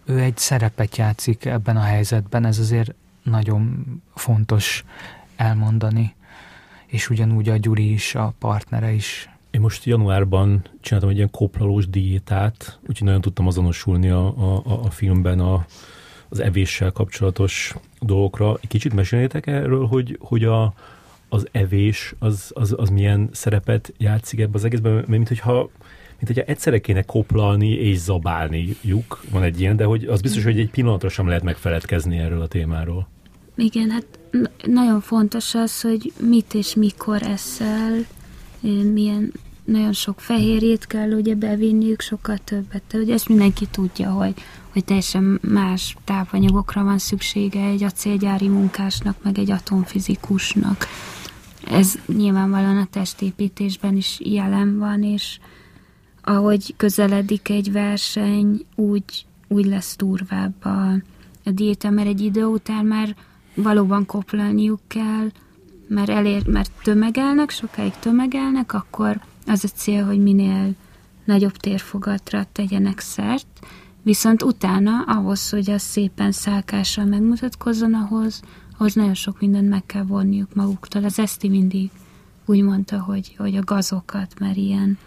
Ő 0.04 0.18
egy 0.18 0.36
szerepet 0.36 0.96
játszik 0.96 1.44
ebben 1.44 1.76
a 1.76 1.82
helyzetben, 1.82 2.44
ez 2.44 2.58
azért 2.58 2.94
nagyon 3.22 3.84
fontos 4.14 4.84
elmondani, 5.36 6.14
és 6.86 7.10
ugyanúgy 7.10 7.48
a 7.48 7.56
Gyuri 7.56 7.92
is, 7.92 8.14
a 8.14 8.34
partnere 8.38 8.92
is. 8.92 9.28
Én 9.50 9.60
most 9.60 9.84
januárban 9.84 10.64
csináltam 10.80 11.10
egy 11.10 11.16
ilyen 11.16 11.30
koplalós 11.30 11.88
diétát, 11.88 12.78
úgyhogy 12.88 13.06
nagyon 13.06 13.20
tudtam 13.20 13.46
azonosulni 13.46 14.08
a, 14.08 14.26
a, 14.26 14.62
a 14.84 14.90
filmben 14.90 15.40
a, 15.40 15.66
az 16.28 16.40
evéssel 16.40 16.90
kapcsolatos 16.90 17.74
dolgokra. 18.00 18.58
Egy 18.60 18.68
kicsit 18.68 18.94
mesélnétek 18.94 19.46
erről, 19.46 19.86
hogy, 19.86 20.18
hogy 20.20 20.44
a, 20.44 20.74
az 21.28 21.48
evés 21.52 22.14
az, 22.18 22.50
az, 22.54 22.74
az 22.76 22.88
milyen 22.88 23.28
szerepet 23.32 23.92
játszik 23.98 24.40
ebbe 24.40 24.56
az 24.56 24.64
egészben, 24.64 24.92
mert 24.92 25.06
mint 25.06 25.28
hogyha 25.28 25.70
mint 26.18 26.34
hogyha 26.34 26.52
egyszerre 26.52 26.78
kéne 26.78 27.02
koplalni 27.02 27.68
és 27.68 27.98
zabálni 27.98 28.76
lyuk, 28.80 29.24
van 29.30 29.42
egy 29.42 29.60
ilyen, 29.60 29.76
de 29.76 29.84
hogy 29.84 30.04
az 30.04 30.20
biztos, 30.20 30.44
hogy 30.44 30.58
egy 30.58 30.70
pillanatra 30.70 31.08
sem 31.08 31.26
lehet 31.26 31.42
megfeledkezni 31.42 32.18
erről 32.18 32.40
a 32.40 32.46
témáról. 32.46 33.08
Igen, 33.56 33.90
hát 33.90 34.18
nagyon 34.64 35.00
fontos 35.00 35.54
az, 35.54 35.80
hogy 35.80 36.12
mit 36.20 36.54
és 36.54 36.74
mikor 36.74 37.22
eszel, 37.22 38.06
milyen 38.92 39.32
nagyon 39.64 39.92
sok 39.92 40.20
fehérjét 40.20 40.86
kell 40.86 41.10
ugye 41.10 41.34
bevinniük, 41.34 42.00
sokkal 42.00 42.38
többet. 42.38 42.82
De 42.90 42.98
ugye 42.98 43.14
ezt 43.14 43.28
mindenki 43.28 43.66
tudja, 43.66 44.10
hogy, 44.10 44.34
hogy 44.72 44.84
teljesen 44.84 45.40
más 45.42 45.96
tápanyagokra 46.04 46.82
van 46.82 46.98
szüksége 46.98 47.64
egy 47.64 47.82
acélgyári 47.82 48.48
munkásnak, 48.48 49.16
meg 49.22 49.38
egy 49.38 49.50
atomfizikusnak. 49.50 50.86
Ez 51.66 51.94
nyilvánvalóan 52.06 52.76
a 52.76 52.86
testépítésben 52.90 53.96
is 53.96 54.20
jelen 54.24 54.78
van, 54.78 55.02
és 55.02 55.38
ahogy 56.22 56.74
közeledik 56.76 57.48
egy 57.48 57.72
verseny, 57.72 58.66
úgy, 58.74 59.26
úgy 59.48 59.64
lesz 59.64 59.96
durvább 59.96 60.64
a, 60.64 60.92
a 61.44 61.50
diéta, 61.50 61.90
mert 61.90 62.08
egy 62.08 62.20
idő 62.20 62.44
után 62.44 62.84
már 62.84 63.16
valóban 63.54 64.06
koplalniuk 64.06 64.80
kell, 64.86 65.30
mert, 65.88 66.08
elér, 66.08 66.46
mert 66.46 66.70
tömegelnek, 66.82 67.50
sokáig 67.50 67.92
tömegelnek, 67.98 68.72
akkor 68.72 69.20
az 69.46 69.64
a 69.64 69.68
cél, 69.68 70.04
hogy 70.04 70.22
minél 70.22 70.74
nagyobb 71.24 71.56
térfogatra 71.56 72.46
tegyenek 72.52 73.00
szert, 73.00 73.46
viszont 74.02 74.42
utána 74.42 75.04
ahhoz, 75.06 75.50
hogy 75.50 75.70
az 75.70 75.82
szépen 75.82 76.32
szálkással 76.32 77.04
megmutatkozzon, 77.04 77.94
ahhoz, 77.94 78.42
ahhoz 78.78 78.94
nagyon 78.94 79.14
sok 79.14 79.40
mindent 79.40 79.68
meg 79.68 79.86
kell 79.86 80.04
vonniuk 80.04 80.54
maguktól. 80.54 81.04
Az 81.04 81.18
Eszti 81.18 81.48
mindig 81.48 81.90
úgy 82.44 82.62
mondta, 82.62 83.00
hogy, 83.00 83.34
hogy 83.38 83.56
a 83.56 83.64
gazokat, 83.64 84.38
mert 84.38 84.56
ilyen 84.56 84.98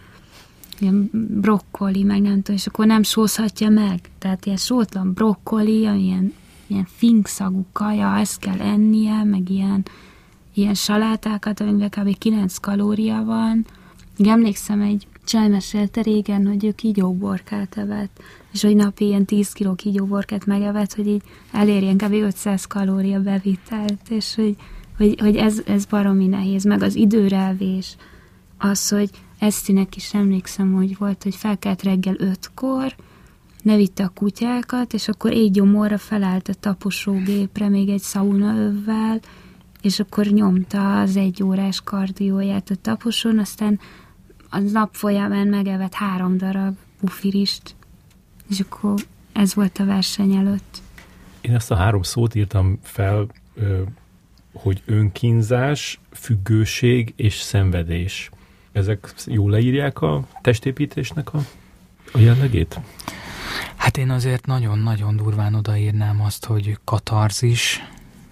ilyen 0.79 1.09
brokkoli, 1.41 2.03
meg 2.03 2.21
nem 2.21 2.35
tudom, 2.41 2.55
és 2.55 2.67
akkor 2.67 2.85
nem 2.85 3.03
sózhatja 3.03 3.69
meg. 3.69 3.99
Tehát 4.17 4.45
ilyen 4.45 4.57
sótlan 4.57 5.13
brokkoli, 5.13 5.79
ilyen, 5.79 6.33
ilyen 6.67 6.87
finkszagú 6.95 7.65
kaja, 7.71 8.17
ezt 8.17 8.39
kell 8.39 8.59
ennie, 8.59 9.23
meg 9.23 9.49
ilyen, 9.49 9.85
ilyen 10.53 10.73
salátákat, 10.73 11.59
amiben 11.59 11.89
kb. 11.89 12.17
9 12.17 12.57
kalória 12.57 13.23
van. 13.23 13.65
Még 14.17 14.27
emlékszem, 14.27 14.81
egy 14.81 15.07
csaj 15.25 15.47
mesélte 15.47 16.01
régen, 16.01 16.47
hogy 16.47 16.65
ő 16.65 16.71
kígyóborkát 16.71 17.77
evett, 17.77 18.21
és 18.53 18.61
hogy 18.61 18.75
napi 18.75 19.05
ilyen 19.05 19.25
10 19.25 19.51
kg 19.51 19.75
kígyóborkát 19.75 20.45
megevett, 20.45 20.93
hogy 20.93 21.07
így 21.07 21.21
elérjen 21.51 21.97
kb. 21.97 22.13
500 22.13 22.65
kalória 22.65 23.21
bevitelt, 23.21 24.09
és 24.09 24.35
hogy, 24.35 24.55
hogy, 24.97 25.19
hogy 25.19 25.35
ez, 25.35 25.61
ez 25.65 25.85
baromi 25.85 26.27
nehéz, 26.27 26.63
meg 26.63 26.81
az 26.81 26.95
időrelvés, 26.95 27.95
az, 28.57 28.89
hogy 28.89 29.09
Esztinek 29.39 29.95
is 29.95 30.13
emlékszem, 30.13 30.73
hogy 30.73 30.97
volt, 30.97 31.23
hogy 31.23 31.35
felkelt 31.35 31.83
reggel 31.83 32.15
ötkor, 32.17 32.95
ne 33.65 33.75
vitte 33.75 34.03
a 34.03 34.11
kutyákat, 34.13 34.93
és 34.93 35.07
akkor 35.07 35.33
így 35.33 35.51
gyomorra 35.51 35.97
felállt 35.97 36.47
a 36.47 36.53
taposógépre 36.53 37.69
még 37.69 37.89
egy 37.89 38.01
szaunaövvel, 38.01 39.19
és 39.81 39.99
akkor 39.99 40.25
nyomta 40.25 41.01
az 41.01 41.15
egy 41.15 41.43
órás 41.43 41.81
kardióját 41.81 42.69
a 42.69 42.75
taposon, 42.81 43.39
aztán 43.39 43.79
a 44.49 44.59
nap 44.59 44.93
folyamán 44.93 45.47
megevett 45.47 45.93
három 45.93 46.37
darab 46.37 46.75
bufirist, 47.01 47.75
és 48.49 48.59
akkor 48.59 48.93
ez 49.33 49.53
volt 49.53 49.77
a 49.79 49.85
verseny 49.85 50.35
előtt. 50.35 50.81
Én 51.41 51.55
ezt 51.55 51.71
a 51.71 51.75
három 51.75 52.01
szót 52.01 52.35
írtam 52.35 52.79
fel, 52.81 53.27
hogy 54.53 54.81
önkínzás, 54.85 55.99
függőség 56.11 57.13
és 57.15 57.35
szenvedés. 57.35 58.29
Ezek 58.71 59.13
jól 59.25 59.51
leírják 59.51 60.01
a 60.01 60.27
testépítésnek 60.41 61.33
a, 61.33 61.39
a 62.11 62.19
jellegét? 62.19 62.79
Hát 63.75 63.97
én 63.97 64.09
azért 64.09 64.45
nagyon-nagyon 64.45 65.15
durván 65.15 65.53
odaírnám 65.53 66.21
azt, 66.21 66.45
hogy 66.45 66.77
katarzis, 66.83 67.83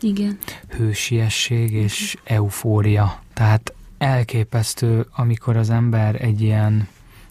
Igen. 0.02 0.38
hősiesség 0.70 1.72
és 1.72 2.16
eufória. 2.24 3.22
Tehát 3.34 3.74
elképesztő, 3.98 5.08
amikor 5.16 5.58
az 5.58 5.70
ember 5.70 6.24
egy 6.24 6.42
ilyen 6.42 6.88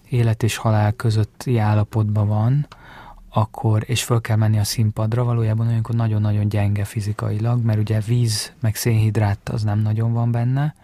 élet 0.09 0.43
és 0.43 0.57
halál 0.57 0.93
közötti 0.93 1.59
állapotban 1.59 2.29
van, 2.29 2.67
akkor, 3.29 3.83
és 3.87 4.03
föl 4.03 4.21
kell 4.21 4.37
menni 4.37 4.59
a 4.59 4.65
színpadra, 4.65 5.25
valójában 5.25 5.67
olyankor 5.67 5.95
nagyon-nagyon 5.95 6.49
gyenge 6.49 6.85
fizikailag, 6.85 7.65
mert 7.65 7.79
ugye 7.79 8.01
víz, 8.01 8.53
meg 8.61 8.75
szénhidrát 8.75 9.49
az 9.49 9.63
nem 9.63 9.79
nagyon 9.79 10.13
van 10.13 10.31
benne, 10.31 10.75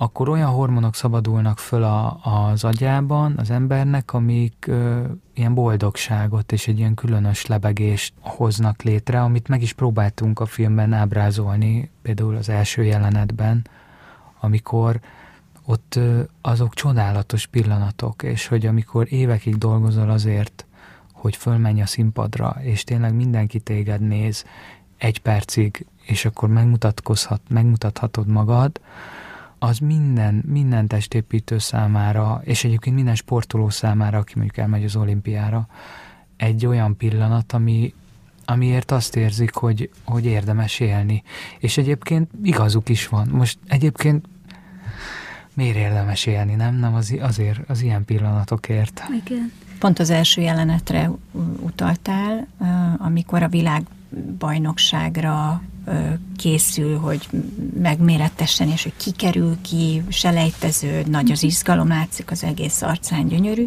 akkor 0.00 0.28
olyan 0.28 0.50
hormonok 0.50 0.94
szabadulnak 0.94 1.58
föl 1.58 1.82
a, 1.82 2.20
az 2.22 2.64
agyában 2.64 3.34
az 3.36 3.50
embernek, 3.50 4.12
amik 4.12 4.64
ö, 4.68 5.02
ilyen 5.34 5.54
boldogságot 5.54 6.52
és 6.52 6.68
egy 6.68 6.78
ilyen 6.78 6.94
különös 6.94 7.46
lebegést 7.46 8.14
hoznak 8.20 8.82
létre, 8.82 9.22
amit 9.22 9.48
meg 9.48 9.62
is 9.62 9.72
próbáltunk 9.72 10.40
a 10.40 10.46
filmben 10.46 10.92
ábrázolni, 10.92 11.90
például 12.02 12.36
az 12.36 12.48
első 12.48 12.84
jelenetben, 12.84 13.66
amikor 14.40 15.00
ott 15.64 15.94
ö, 15.96 16.22
azok 16.40 16.74
csodálatos 16.74 17.46
pillanatok, 17.46 18.22
és 18.22 18.46
hogy 18.46 18.66
amikor 18.66 19.12
évekig 19.12 19.56
dolgozol 19.56 20.10
azért, 20.10 20.66
hogy 21.12 21.36
fölmenj 21.36 21.82
a 21.82 21.86
színpadra, 21.86 22.56
és 22.60 22.84
tényleg 22.84 23.14
mindenki 23.14 23.60
téged 23.60 24.00
néz 24.00 24.44
egy 24.98 25.20
percig, 25.20 25.86
és 26.02 26.24
akkor 26.24 26.48
megmutatkozhat, 26.48 27.40
megmutathatod 27.48 28.26
magad, 28.26 28.80
az 29.58 29.78
minden, 29.78 30.42
minden 30.46 30.86
testépítő 30.86 31.58
számára, 31.58 32.40
és 32.44 32.64
egyébként 32.64 32.94
minden 32.94 33.14
sportoló 33.14 33.68
számára, 33.68 34.18
aki 34.18 34.32
mondjuk 34.34 34.56
elmegy 34.56 34.84
az 34.84 34.96
olimpiára, 34.96 35.68
egy 36.36 36.66
olyan 36.66 36.96
pillanat, 36.96 37.52
ami, 37.52 37.94
amiért 38.44 38.90
azt 38.90 39.16
érzik, 39.16 39.54
hogy, 39.54 39.90
hogy 40.04 40.24
érdemes 40.24 40.80
élni. 40.80 41.22
És 41.58 41.76
egyébként 41.76 42.30
igazuk 42.42 42.88
is 42.88 43.08
van. 43.08 43.28
Most 43.28 43.58
egyébként 43.66 44.26
miért 45.54 45.76
érdemes 45.76 46.26
élni, 46.26 46.54
nem? 46.54 46.74
Nem 46.74 46.94
az, 46.94 47.14
azért, 47.20 47.70
az 47.70 47.80
ilyen 47.80 48.04
pillanatokért. 48.04 49.02
Igen. 49.24 49.52
Pont 49.78 49.98
az 49.98 50.10
első 50.10 50.40
jelenetre 50.40 51.10
utaltál, 51.60 52.46
amikor 52.98 53.42
a 53.42 53.48
világbajnokságra 54.10 55.62
készül, 56.36 56.98
hogy 56.98 57.28
megmérettessen, 57.80 58.68
és 58.68 58.82
hogy 58.82 58.96
kikerül 58.96 59.56
ki, 59.60 60.02
selejtező, 60.08 61.02
nagy 61.06 61.30
az 61.30 61.42
izgalom, 61.42 61.88
látszik 61.88 62.30
az 62.30 62.44
egész 62.44 62.82
arcán 62.82 63.28
gyönyörű. 63.28 63.66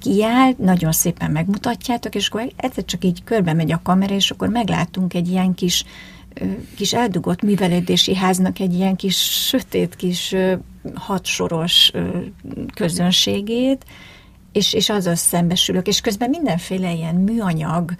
Kiáll, 0.00 0.52
nagyon 0.58 0.92
szépen 0.92 1.30
megmutatjátok, 1.30 2.14
és 2.14 2.28
akkor 2.28 2.52
egyszer 2.56 2.84
csak 2.84 3.04
így 3.04 3.24
körbe 3.24 3.52
megy 3.52 3.72
a 3.72 3.80
kamera, 3.82 4.14
és 4.14 4.30
akkor 4.30 4.48
meglátunk 4.48 5.14
egy 5.14 5.28
ilyen 5.28 5.54
kis 5.54 5.84
kis 6.76 6.92
eldugott 6.92 7.42
művelődési 7.42 8.14
háznak 8.14 8.58
egy 8.58 8.74
ilyen 8.74 8.96
kis 8.96 9.46
sötét 9.48 9.96
kis 9.96 10.34
hatsoros 10.94 11.92
közönségét, 12.74 13.84
és, 14.52 14.72
és 14.72 14.88
azzal 14.88 15.14
szembesülök, 15.14 15.86
és 15.86 16.00
közben 16.00 16.30
mindenféle 16.30 16.92
ilyen 16.92 17.14
műanyag, 17.14 17.94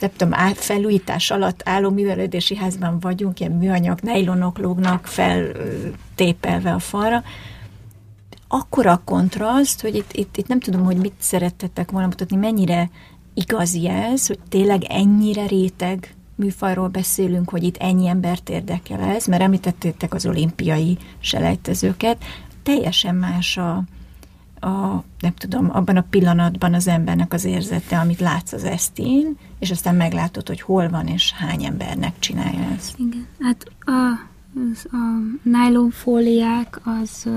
nem 0.00 0.10
tudom, 0.16 0.54
felújítás 0.54 1.30
alatt 1.30 1.60
álló 1.64 1.90
művelődési 1.90 2.56
házban 2.56 3.00
vagyunk, 3.00 3.40
ilyen 3.40 3.52
műanyag 3.52 3.98
nejlonok 4.00 4.58
lógnak 4.58 5.06
feltépelve 5.06 6.72
a 6.72 6.78
falra, 6.78 7.22
a 8.48 9.00
kontraszt, 9.04 9.80
hogy 9.80 9.94
itt, 9.94 10.12
itt, 10.12 10.36
itt 10.36 10.46
nem 10.48 10.60
tudom, 10.60 10.84
hogy 10.84 10.96
mit 10.96 11.14
szerettettek 11.18 11.90
volna 11.90 12.06
mutatni, 12.06 12.36
mennyire 12.36 12.90
igazi 13.34 13.88
ez, 13.88 14.26
hogy 14.26 14.38
tényleg 14.48 14.84
ennyire 14.84 15.46
réteg 15.46 16.14
műfajról 16.34 16.88
beszélünk, 16.88 17.50
hogy 17.50 17.62
itt 17.62 17.76
ennyi 17.76 18.06
embert 18.06 18.48
érdekel 18.48 19.00
ez, 19.00 19.26
mert 19.26 19.42
említettétek 19.42 20.14
az 20.14 20.26
olimpiai 20.26 20.98
selejtezőket, 21.20 22.24
teljesen 22.62 23.14
más 23.14 23.56
a, 23.56 23.82
a, 24.60 25.04
nem 25.20 25.34
tudom, 25.34 25.70
abban 25.72 25.96
a 25.96 26.04
pillanatban 26.10 26.74
az 26.74 26.88
embernek 26.88 27.32
az 27.32 27.44
érzete, 27.44 27.98
amit 27.98 28.20
látsz 28.20 28.52
az 28.52 28.64
esztén, 28.64 29.36
és 29.58 29.70
aztán 29.70 29.94
meglátod, 29.94 30.48
hogy 30.48 30.60
hol 30.60 30.88
van, 30.88 31.06
és 31.06 31.32
hány 31.32 31.64
embernek 31.64 32.18
csinálja 32.18 32.68
ezt. 32.76 32.98
Igen, 32.98 33.26
hát 33.40 33.66
a, 33.78 33.90
a 34.96 35.18
nylonfóliák 35.42 36.80
az 36.84 37.28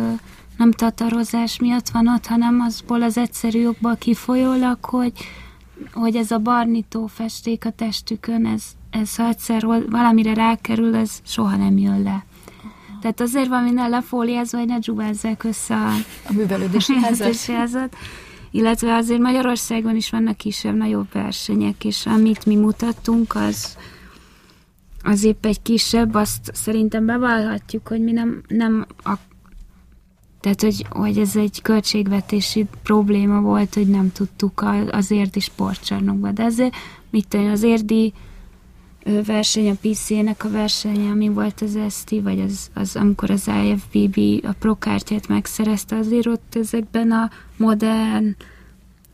nem 0.58 0.72
tatarozás 0.72 1.60
miatt 1.60 1.90
van 1.90 2.08
ott, 2.08 2.26
hanem 2.26 2.60
azból 2.60 3.02
az 3.02 3.18
egyszerű 3.18 3.60
jogból 3.60 3.96
kifolyólag, 3.96 4.86
hogy, 4.86 5.14
hogy 5.94 6.16
ez 6.16 6.32
a 6.32 6.38
barnító 6.38 7.08
festék 7.08 7.66
a 7.66 7.70
testükön, 7.70 8.46
ez, 8.46 8.64
ez 8.90 9.16
ha 9.16 9.28
egyszer 9.28 9.66
valamire 9.90 10.34
rákerül, 10.34 10.96
ez 10.96 11.20
soha 11.24 11.56
nem 11.56 11.78
jön 11.78 12.04
le. 12.04 12.26
Tehát 13.02 13.22
azért 13.22 13.48
van 13.48 13.64
minden 13.64 13.90
lefóliázva, 13.90 14.58
hogy 14.58 14.68
ne 14.68 14.80
dzsubázzák 14.80 15.44
össze 15.44 15.76
a, 15.76 15.92
a 16.28 16.34
művelődési 16.34 16.94
házat. 16.94 17.96
Illetve 18.52 18.96
azért 18.96 19.20
Magyarországon 19.20 19.96
is 19.96 20.10
vannak 20.10 20.38
kisebb, 20.38 20.76
nagyobb 20.76 21.08
versenyek, 21.14 21.86
és 21.86 22.06
amit 22.06 22.46
mi 22.46 22.56
mutattunk, 22.56 23.36
az, 23.36 23.78
az 25.04 25.24
épp 25.24 25.46
egy 25.46 25.62
kisebb, 25.62 26.14
azt 26.14 26.52
szerintem 26.54 27.06
bevallhatjuk, 27.06 27.88
hogy 27.88 28.04
mi 28.04 28.12
nem, 28.12 28.42
nem 28.48 28.86
a, 29.04 29.14
tehát, 30.40 30.62
hogy, 30.62 30.86
hogy 30.90 31.18
ez 31.18 31.36
egy 31.36 31.62
költségvetési 31.62 32.66
probléma 32.84 33.42
volt, 33.42 33.74
hogy 33.74 33.88
nem 33.88 34.12
tudtuk 34.12 34.66
az 34.92 35.12
érdi 35.12 35.40
sportcsarnokba, 35.40 36.32
de 36.32 36.44
ezért 36.44 36.76
mit 37.10 37.34
az 37.34 37.64
érdi 37.64 38.14
verseny, 39.04 39.70
a 39.70 39.76
PC-nek 39.82 40.44
a 40.44 40.50
versenye, 40.50 41.10
ami 41.10 41.30
volt 41.30 41.62
az 41.62 41.78
ST, 41.90 42.10
vagy 42.22 42.40
az, 42.40 42.70
az 42.74 42.96
amikor 42.96 43.30
az 43.30 43.50
IFBB 43.64 44.46
a 44.46 44.52
prokártyát 44.60 45.28
megszerezte, 45.28 45.96
azért 45.96 46.26
ott 46.26 46.56
ezekben 46.56 47.12
a 47.12 47.30
modern, 47.58 48.36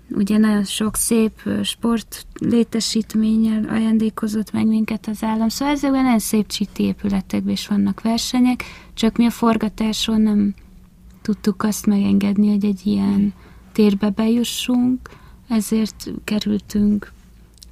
ugye 0.10 0.38
nagyon 0.38 0.64
sok 0.64 0.96
szép 0.96 1.50
sport 1.64 2.26
létesítménnyel 2.40 3.64
ajándékozott 3.64 4.52
meg 4.52 4.66
minket 4.66 5.08
az 5.08 5.24
állam, 5.24 5.50
szóval 5.50 5.74
ezekben 5.74 6.04
nagyon 6.04 6.20
szép 6.20 6.48
csiti 6.48 6.84
épületekben 6.84 7.54
is 7.54 7.68
vannak 7.68 8.02
versenyek, 8.02 8.64
csak 8.94 9.18
mi 9.18 9.26
a 9.26 9.30
forgatáson 9.30 10.22
nem 10.22 10.54
tudtuk 11.22 11.64
azt 11.64 11.86
megengedni, 11.86 12.50
hogy 12.50 12.66
egy 12.66 12.82
ilyen 12.84 13.34
térbe 13.72 14.10
bejussunk, 14.10 15.10
ezért 15.48 16.12
kerültünk 16.24 17.12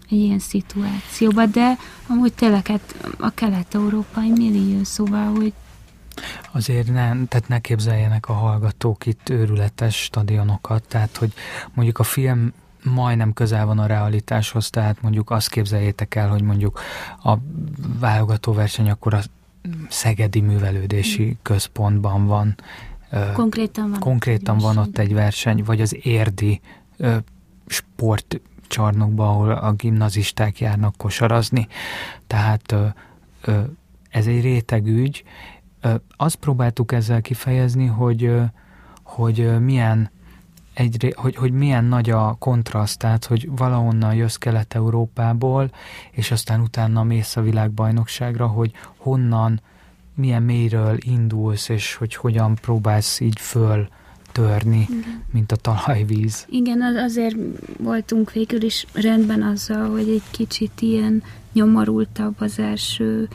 egy 0.09 0.17
ilyen 0.17 0.39
szituációba, 0.39 1.45
de 1.45 1.77
amúgy 2.07 2.33
tényleg 2.33 2.67
hát 2.67 2.95
a 3.19 3.29
kelet-európai 3.29 4.29
millió, 4.29 4.83
szóval, 4.83 5.33
hogy 5.35 5.53
Azért 6.51 6.93
nem, 6.93 7.27
tehát 7.27 7.47
ne 7.47 7.59
képzeljenek 7.59 8.29
a 8.29 8.33
hallgatók 8.33 9.05
itt 9.05 9.29
őrületes 9.29 9.95
stadionokat, 9.95 10.83
tehát 10.87 11.17
hogy 11.17 11.33
mondjuk 11.73 11.99
a 11.99 12.03
film 12.03 12.53
majdnem 12.83 13.33
közel 13.33 13.65
van 13.65 13.79
a 13.79 13.85
realitáshoz, 13.85 14.69
tehát 14.69 15.01
mondjuk 15.01 15.29
azt 15.29 15.49
képzeljétek 15.49 16.15
el, 16.15 16.29
hogy 16.29 16.41
mondjuk 16.41 16.79
a 17.23 17.33
válogatóverseny 17.99 18.89
akkor 18.89 19.13
a 19.13 19.21
Szegedi 19.89 20.41
Művelődési 20.41 21.37
Központban 21.41 22.25
van. 22.25 22.55
Konkrétan 23.33 23.89
van. 23.89 23.99
Konkrétan 23.99 24.57
van 24.57 24.77
ott 24.77 24.97
egy 24.97 25.13
verseny, 25.13 25.63
vagy 25.63 25.81
az 25.81 25.97
érdi 26.01 26.61
sport 27.67 28.41
csarnokba, 28.67 29.29
ahol 29.29 29.51
a 29.51 29.71
gimnazisták 29.71 30.59
járnak 30.59 30.97
kosarazni. 30.97 31.67
Tehát 32.27 32.71
ö, 32.71 32.85
ö, 33.41 33.61
ez 34.09 34.27
egy 34.27 34.41
rétegügy. 34.41 35.23
Ö, 35.81 35.95
azt 36.17 36.35
próbáltuk 36.35 36.91
ezzel 36.91 37.21
kifejezni, 37.21 37.85
hogy, 37.85 38.23
ö, 38.23 38.43
hogy 39.03 39.59
milyen 39.59 40.09
egy, 40.73 41.13
hogy, 41.15 41.35
hogy 41.35 41.51
milyen 41.51 41.85
nagy 41.85 42.09
a 42.09 42.35
kontraszt, 42.39 42.99
tehát 42.99 43.25
hogy 43.25 43.49
valahonnan 43.55 44.13
jössz 44.13 44.35
Kelet-Európából, 44.35 45.71
és 46.11 46.31
aztán 46.31 46.61
utána 46.61 47.03
mész 47.03 47.35
a 47.35 47.41
világbajnokságra, 47.41 48.47
hogy 48.47 48.71
honnan, 48.97 49.61
milyen 50.15 50.43
mélyről 50.43 50.97
indulsz, 50.99 51.69
és 51.69 51.95
hogy 51.95 52.15
hogyan 52.15 52.55
próbálsz 52.55 53.19
így 53.19 53.39
föl 53.39 53.87
törni, 54.35 54.87
Igen. 54.89 55.23
mint 55.31 55.51
a 55.51 55.55
talajvíz. 55.55 56.45
Igen, 56.49 56.81
azért 56.81 57.35
voltunk 57.77 58.31
végül 58.31 58.63
is 58.63 58.85
rendben 58.93 59.41
azzal, 59.41 59.89
hogy 59.89 60.09
egy 60.09 60.23
kicsit 60.31 60.71
ilyen 60.81 61.23
nyomorultabb 61.53 62.35
az 62.37 62.59
első 62.59 63.27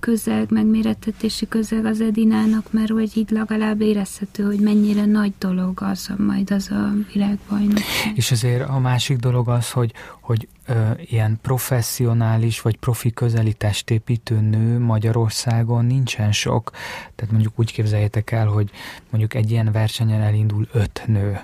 közeg, 0.00 0.50
megmérettetési 0.50 1.48
közeg 1.48 1.84
az 1.84 2.00
Edinának, 2.00 2.72
mert 2.72 2.90
hogy 2.90 3.10
így 3.16 3.30
legalább 3.30 3.80
érezhető, 3.80 4.44
hogy 4.44 4.60
mennyire 4.60 5.04
nagy 5.04 5.32
dolog 5.38 5.82
az 5.82 6.10
a, 6.18 6.22
majd 6.22 6.50
az 6.50 6.70
a 6.70 6.92
világbajnok. 7.12 7.78
És 8.14 8.30
azért 8.30 8.68
a 8.68 8.78
másik 8.78 9.18
dolog 9.18 9.48
az, 9.48 9.70
hogy, 9.70 9.92
hogy 10.20 10.48
ö, 10.70 10.90
ilyen 10.96 11.38
professzionális 11.42 12.60
vagy 12.60 12.76
profi 12.76 13.10
közeli 13.10 13.52
testépítő 13.52 14.40
nő 14.40 14.78
Magyarországon 14.78 15.84
nincsen 15.84 16.32
sok. 16.32 16.70
Tehát 17.14 17.32
mondjuk 17.32 17.52
úgy 17.56 17.72
képzeljétek 17.72 18.30
el, 18.30 18.46
hogy 18.46 18.70
mondjuk 19.10 19.34
egy 19.34 19.50
ilyen 19.50 19.72
versenyen 19.72 20.20
elindul 20.20 20.68
öt 20.72 21.02
nő 21.06 21.40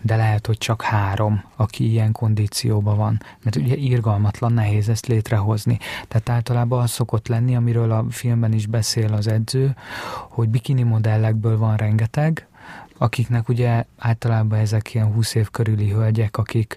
de 0.00 0.16
lehet, 0.16 0.46
hogy 0.46 0.58
csak 0.58 0.82
három, 0.82 1.44
aki 1.56 1.90
ilyen 1.90 2.12
kondícióban 2.12 2.96
van. 2.96 3.22
Mert 3.42 3.56
ugye 3.56 3.76
írgalmatlan, 3.76 4.52
nehéz 4.52 4.88
ezt 4.88 5.06
létrehozni. 5.06 5.78
Tehát 6.08 6.28
általában 6.28 6.82
az 6.82 6.90
szokott 6.90 7.28
lenni, 7.28 7.56
amiről 7.56 7.90
a 7.90 8.04
filmben 8.10 8.52
is 8.52 8.66
beszél 8.66 9.12
az 9.12 9.26
edző, 9.26 9.74
hogy 10.28 10.48
bikini 10.48 10.82
modellekből 10.82 11.58
van 11.58 11.76
rengeteg, 11.76 12.46
akiknek 12.98 13.48
ugye 13.48 13.84
általában 13.98 14.58
ezek 14.58 14.94
ilyen 14.94 15.12
20 15.12 15.34
év 15.34 15.50
körüli 15.50 15.90
hölgyek, 15.90 16.36
akik 16.36 16.76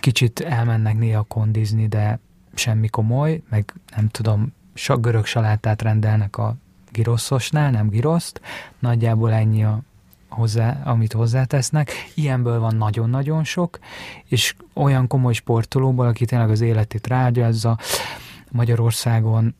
kicsit 0.00 0.40
elmennek 0.40 0.98
néha 0.98 1.22
kondizni, 1.22 1.88
de 1.88 2.18
semmi 2.54 2.88
komoly, 2.88 3.42
meg 3.48 3.74
nem 3.96 4.08
tudom, 4.08 4.52
görög 5.00 5.26
salátát 5.26 5.82
rendelnek 5.82 6.36
a 6.36 6.56
giroszosnál, 6.92 7.70
nem 7.70 7.88
giroszt, 7.88 8.40
nagyjából 8.78 9.32
ennyi 9.32 9.64
a 9.64 9.80
hozzá, 10.28 10.82
amit 10.84 11.12
hozzátesznek. 11.12 11.92
Ilyenből 12.14 12.60
van 12.60 12.76
nagyon-nagyon 12.76 13.44
sok, 13.44 13.78
és 14.24 14.54
olyan 14.72 15.06
komoly 15.06 15.32
sportolóból, 15.32 16.06
aki 16.06 16.24
tényleg 16.24 16.50
az 16.50 16.60
életét 16.60 17.06
rágyazza, 17.06 17.78
Magyarországon 18.50 19.54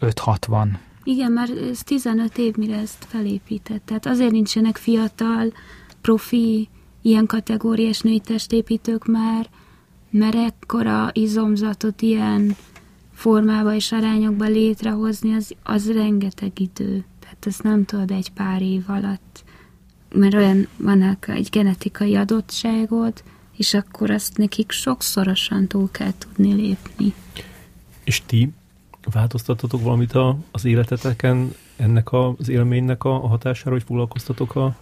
5-6 0.00 0.36
van. 0.46 0.78
Igen, 1.04 1.32
már 1.32 1.48
ez 1.70 1.82
15 1.82 2.38
év, 2.38 2.56
mire 2.56 2.76
ezt 2.76 3.06
felépített. 3.08 3.82
Tehát 3.84 4.06
azért 4.06 4.30
nincsenek 4.30 4.76
fiatal, 4.76 5.52
profi, 6.00 6.68
ilyen 7.08 7.26
kategóriás 7.26 8.00
női 8.00 8.20
testépítők 8.20 9.06
már, 9.06 9.48
mert 10.10 10.34
ekkora 10.34 11.10
izomzatot 11.12 12.02
ilyen 12.02 12.56
formába 13.12 13.74
és 13.74 13.92
arányokba 13.92 14.44
létrehozni, 14.44 15.34
az, 15.34 15.54
az 15.62 15.92
rengeteg 15.92 16.60
idő. 16.60 17.04
Tehát 17.20 17.46
ezt 17.46 17.62
nem 17.62 17.84
tudod 17.84 18.10
egy 18.10 18.30
pár 18.30 18.62
év 18.62 18.82
alatt 18.86 19.44
mert 20.14 20.34
olyan 20.34 20.68
vannak 20.76 21.28
egy 21.28 21.48
genetikai 21.50 22.16
adottságod, 22.16 23.22
és 23.56 23.74
akkor 23.74 24.10
azt 24.10 24.36
nekik 24.36 24.70
sokszorosan 24.70 25.66
túl 25.66 25.90
kell 25.90 26.12
tudni 26.18 26.52
lépni. 26.52 27.14
És 28.04 28.22
ti 28.26 28.52
változtatotok 29.12 29.82
valamit 29.82 30.12
a, 30.12 30.36
az 30.50 30.64
életeteken 30.64 31.54
ennek 31.76 32.12
az 32.12 32.48
élménynek 32.48 33.04
a, 33.04 33.14
a 33.24 33.26
hatására, 33.26 33.70
hogy 33.70 33.82
foglalkoztatok 33.82 34.54
a 34.56 34.76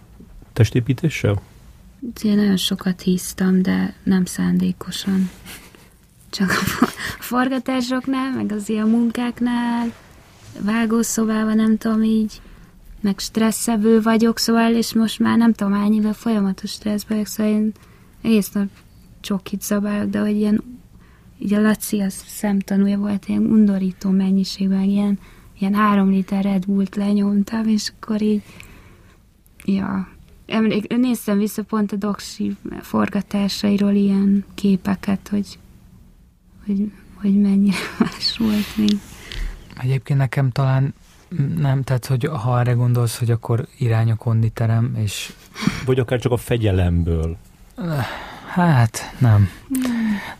testépítéssel? 0.53 1.41
Én 2.23 2.35
nagyon 2.35 2.57
sokat 2.57 3.01
hisztam, 3.01 3.61
de 3.61 3.95
nem 4.03 4.25
szándékosan. 4.25 5.29
Csak 6.29 6.49
a 6.49 6.85
forgatásoknál, 7.19 8.31
meg 8.31 8.51
az 8.51 8.69
ilyen 8.69 8.87
munkáknál, 8.87 9.93
vágószobában, 10.59 11.55
nem 11.55 11.77
tudom, 11.77 12.03
így 12.03 12.41
meg 13.01 13.19
stresszevő 13.19 14.01
vagyok, 14.01 14.37
szóval, 14.37 14.75
és 14.75 14.93
most 14.93 15.19
már 15.19 15.37
nem 15.37 15.53
tudom 15.53 15.73
hány 15.73 15.93
éve 15.93 16.13
folyamatos 16.13 16.71
stresszbe 16.71 17.13
vagyok, 17.13 17.27
szóval 17.27 17.53
én 17.53 17.71
egész 18.21 18.51
nap 18.51 18.67
csokit 19.21 19.61
zabálok, 19.61 20.09
de 20.09 20.19
hogy 20.19 20.35
ilyen, 20.35 20.63
így 21.39 21.53
a 21.53 21.61
Laci 21.61 22.01
az 22.01 22.23
szemtanúja 22.27 22.97
volt, 22.97 23.25
ilyen 23.27 23.45
undorító 23.45 24.09
mennyiségben, 24.09 24.83
ilyen, 24.83 25.19
ilyen 25.59 25.73
három 25.73 26.09
liter 26.09 26.43
Red 26.43 26.65
Bullt 26.65 26.95
lenyomtam, 26.95 27.67
és 27.67 27.91
akkor 27.95 28.21
így, 28.21 28.43
ja, 29.65 30.07
emlék, 30.47 30.97
néztem 30.97 31.37
vissza 31.37 31.63
pont 31.63 31.91
a 31.91 31.95
doksi 31.95 32.55
forgatásairól 32.81 33.93
ilyen 33.93 34.45
képeket, 34.55 35.27
hogy, 35.27 35.59
hogy, 36.65 36.91
hogy 37.13 37.41
mennyire 37.41 37.77
más 37.99 38.37
volt 38.37 38.77
még. 38.77 38.99
Egyébként 39.77 40.19
nekem 40.19 40.51
talán 40.51 40.93
nem, 41.57 41.83
tehát 41.83 42.05
hogy 42.05 42.25
ha 42.25 42.59
erre 42.59 42.71
gondolsz, 42.71 43.17
hogy 43.17 43.31
akkor 43.31 43.67
irány 43.77 44.11
a 44.11 44.15
konditerem, 44.15 44.95
és... 44.97 45.33
Vagy 45.85 45.99
akár 45.99 46.19
csak 46.19 46.31
a 46.31 46.37
fegyelemből. 46.37 47.37
Hát, 48.47 49.15
nem. 49.17 49.49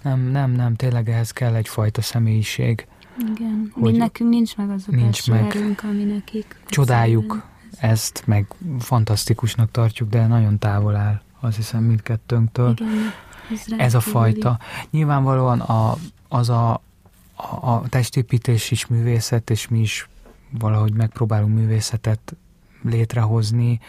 Nem, 0.01 0.19
nem, 0.31 0.51
nem, 0.51 0.75
tényleg 0.75 1.09
ehhez 1.09 1.31
kell 1.31 1.55
egyfajta 1.55 2.01
személyiség. 2.01 2.87
Igen, 3.35 3.71
hogy 3.73 3.91
mi 3.91 3.97
nekünk 3.97 4.29
nincs 4.29 4.55
meg 4.55 4.69
az 4.69 4.83
a 4.91 4.95
nincs 4.95 5.29
meg. 5.29 5.55
Erőnk, 5.55 5.83
ami 5.83 6.03
nekik. 6.03 6.59
Csodáljuk 6.67 7.43
ezt, 7.79 8.23
meg 8.25 8.47
fantasztikusnak 8.79 9.71
tartjuk, 9.71 10.09
de 10.09 10.27
nagyon 10.27 10.59
távol 10.59 10.95
áll, 10.95 11.21
azt 11.39 11.55
hiszem 11.55 11.83
mindkettőnktől. 11.83 12.73
Igen, 12.79 13.13
ez, 13.51 13.65
ez 13.77 13.93
a 13.93 13.99
fajta. 13.99 14.59
Nyilvánvalóan 14.89 15.59
a, 15.59 15.95
az 16.27 16.49
a, 16.49 16.73
a, 17.35 17.65
a 17.65 17.83
testépítés 17.89 18.71
is 18.71 18.87
művészet, 18.87 19.49
és 19.49 19.67
mi 19.67 19.79
is 19.79 20.09
valahogy 20.59 20.93
megpróbálunk 20.93 21.55
művészetet 21.55 22.35
létrehozni, 22.83 23.79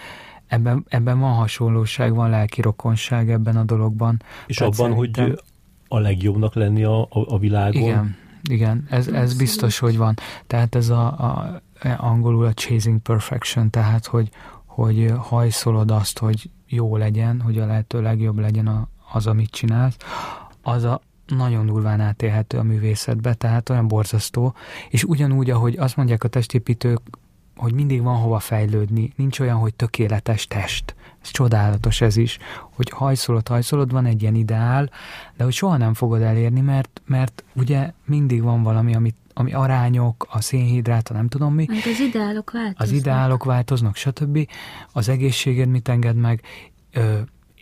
ebben, 0.47 0.85
ebben 0.89 1.19
van 1.19 1.33
hasonlóság, 1.33 2.15
van 2.15 2.31
lelki 2.31 2.61
rokonság 2.61 3.31
ebben 3.31 3.57
a 3.57 3.65
dologban. 3.65 4.23
És 4.47 4.57
Tehát 4.57 4.73
abban, 4.73 4.91
szerintem... 4.91 5.25
hogy 5.25 5.43
a 5.89 5.99
legjobbnak 5.99 6.55
lenni 6.55 6.85
a, 6.85 7.01
a, 7.01 7.09
a 7.11 7.39
világon? 7.39 7.83
Igen, 7.83 8.17
igen, 8.51 8.87
ez, 8.91 9.07
ez 9.07 9.37
biztos, 9.37 9.79
hogy 9.79 9.97
van. 9.97 10.15
Tehát 10.47 10.75
ez 10.75 10.89
a, 10.89 11.07
a 11.07 11.61
angolul 11.97 12.45
a 12.45 12.53
chasing 12.53 13.01
perfection, 13.01 13.71
tehát 13.71 14.07
hogy, 14.07 14.31
hogy 14.67 15.13
hajszolod 15.19 15.91
azt, 15.91 16.19
hogy 16.19 16.51
jó 16.67 16.97
legyen, 16.97 17.41
hogy 17.41 17.59
a 17.59 17.67
lehető 17.67 18.03
legjobb 18.03 18.39
legyen 18.39 18.89
az, 19.13 19.27
amit 19.27 19.51
csinálsz, 19.51 19.97
az 20.63 20.85
a, 20.85 21.01
nagyon 21.27 21.67
durván 21.67 22.01
átélhető 22.01 22.59
a 22.59 22.63
művészetbe, 22.63 23.35
tehát 23.35 23.69
olyan 23.69 23.89
borzasztó, 23.89 24.55
és 24.89 25.05
ugyanúgy, 25.05 25.51
ahogy 25.51 25.77
azt 25.77 25.97
mondják 25.97 26.25
a 26.25 26.29
testépítők, 26.29 27.01
hogy 27.57 27.73
mindig 27.73 28.03
van 28.03 28.17
hova 28.17 28.39
fejlődni, 28.39 29.13
nincs 29.17 29.41
olyan, 29.41 29.57
hogy 29.57 29.75
tökéletes 29.75 30.47
test. 30.47 30.95
Csodálatos 31.31 32.01
ez 32.01 32.17
is, 32.17 32.39
hogy 32.75 32.91
hajszolod, 32.91 33.49
hajszolod, 33.49 33.93
van 33.93 34.07
egy 34.07 34.23
ilyen 34.23 34.35
ideál, 34.35 34.91
de 35.37 35.45
hogy 35.45 35.53
soha 35.53 35.77
nem 35.77 35.95
fogod 35.95 36.23
elérni, 36.23 36.61
mert, 36.61 37.03
mert 37.07 37.45
ugye 37.53 37.93
mindig 38.05 38.43
van 38.43 38.63
valami, 38.63 38.95
amit, 38.95 39.17
ami 39.35 39.53
arányok, 39.53 40.27
a 40.31 40.41
szénhidrát, 40.41 41.09
a 41.09 41.15
nem 41.15 41.29
tudom 41.29 41.55
mi. 41.55 41.65
Meg 41.69 41.79
az 41.85 42.01
ideálok 42.01 42.51
változnak. 42.51 42.81
Az 42.81 42.93
ideálok 42.93 43.45
változnak, 43.45 43.97
stb. 43.97 44.49
Az 44.93 45.09
egészséged 45.09 45.69
mit 45.69 45.89
enged 45.89 46.17
meg, 46.17 46.43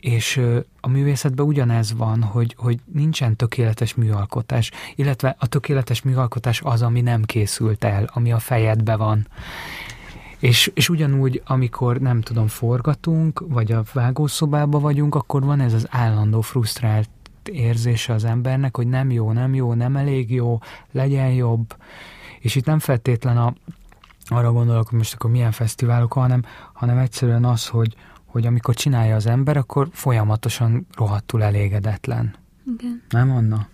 és 0.01 0.41
a 0.81 0.89
művészetben 0.89 1.47
ugyanez 1.47 1.97
van, 1.97 2.23
hogy, 2.23 2.55
hogy 2.59 2.79
nincsen 2.93 3.37
tökéletes 3.37 3.95
műalkotás, 3.95 4.71
illetve 4.95 5.37
a 5.39 5.47
tökéletes 5.47 6.03
műalkotás 6.03 6.61
az, 6.64 6.83
ami 6.83 7.01
nem 7.01 7.23
készült 7.23 7.85
el, 7.85 8.11
ami 8.12 8.33
a 8.33 8.39
fejedbe 8.39 8.97
van. 8.97 9.27
És, 10.39 10.70
és 10.74 10.89
ugyanúgy, 10.89 11.43
amikor 11.47 11.99
nem 11.99 12.20
tudom, 12.20 12.47
forgatunk, 12.47 13.45
vagy 13.49 13.72
a 13.72 13.82
vágószobában 13.93 14.80
vagyunk, 14.80 15.14
akkor 15.14 15.45
van 15.45 15.61
ez 15.61 15.72
az 15.72 15.87
állandó 15.91 16.41
frusztrált 16.41 17.09
érzése 17.45 18.12
az 18.12 18.24
embernek, 18.24 18.76
hogy 18.76 18.87
nem 18.87 19.11
jó, 19.11 19.32
nem 19.32 19.55
jó, 19.55 19.74
nem 19.74 19.97
elég 19.97 20.30
jó, 20.30 20.59
legyen 20.93 21.32
jobb. 21.32 21.76
És 22.41 22.55
itt 22.55 22.64
nem 22.64 22.78
feltétlen 22.78 23.37
a, 23.37 23.55
arra 24.24 24.53
gondolok, 24.53 24.89
hogy 24.89 24.99
most 24.99 25.14
akkor 25.14 25.30
milyen 25.30 25.53
fesztiválok, 25.53 26.12
hanem, 26.12 26.43
hanem 26.72 26.99
egyszerűen 26.99 27.45
az, 27.45 27.66
hogy, 27.66 27.95
hogy 28.24 28.47
amikor 28.47 28.74
csinálja 28.74 29.14
az 29.14 29.26
ember, 29.26 29.57
akkor 29.57 29.89
folyamatosan 29.93 30.87
rohadtul 30.97 31.43
elégedetlen. 31.43 32.34
Igen. 32.78 33.03
Nem, 33.09 33.30
Anna? 33.30 33.66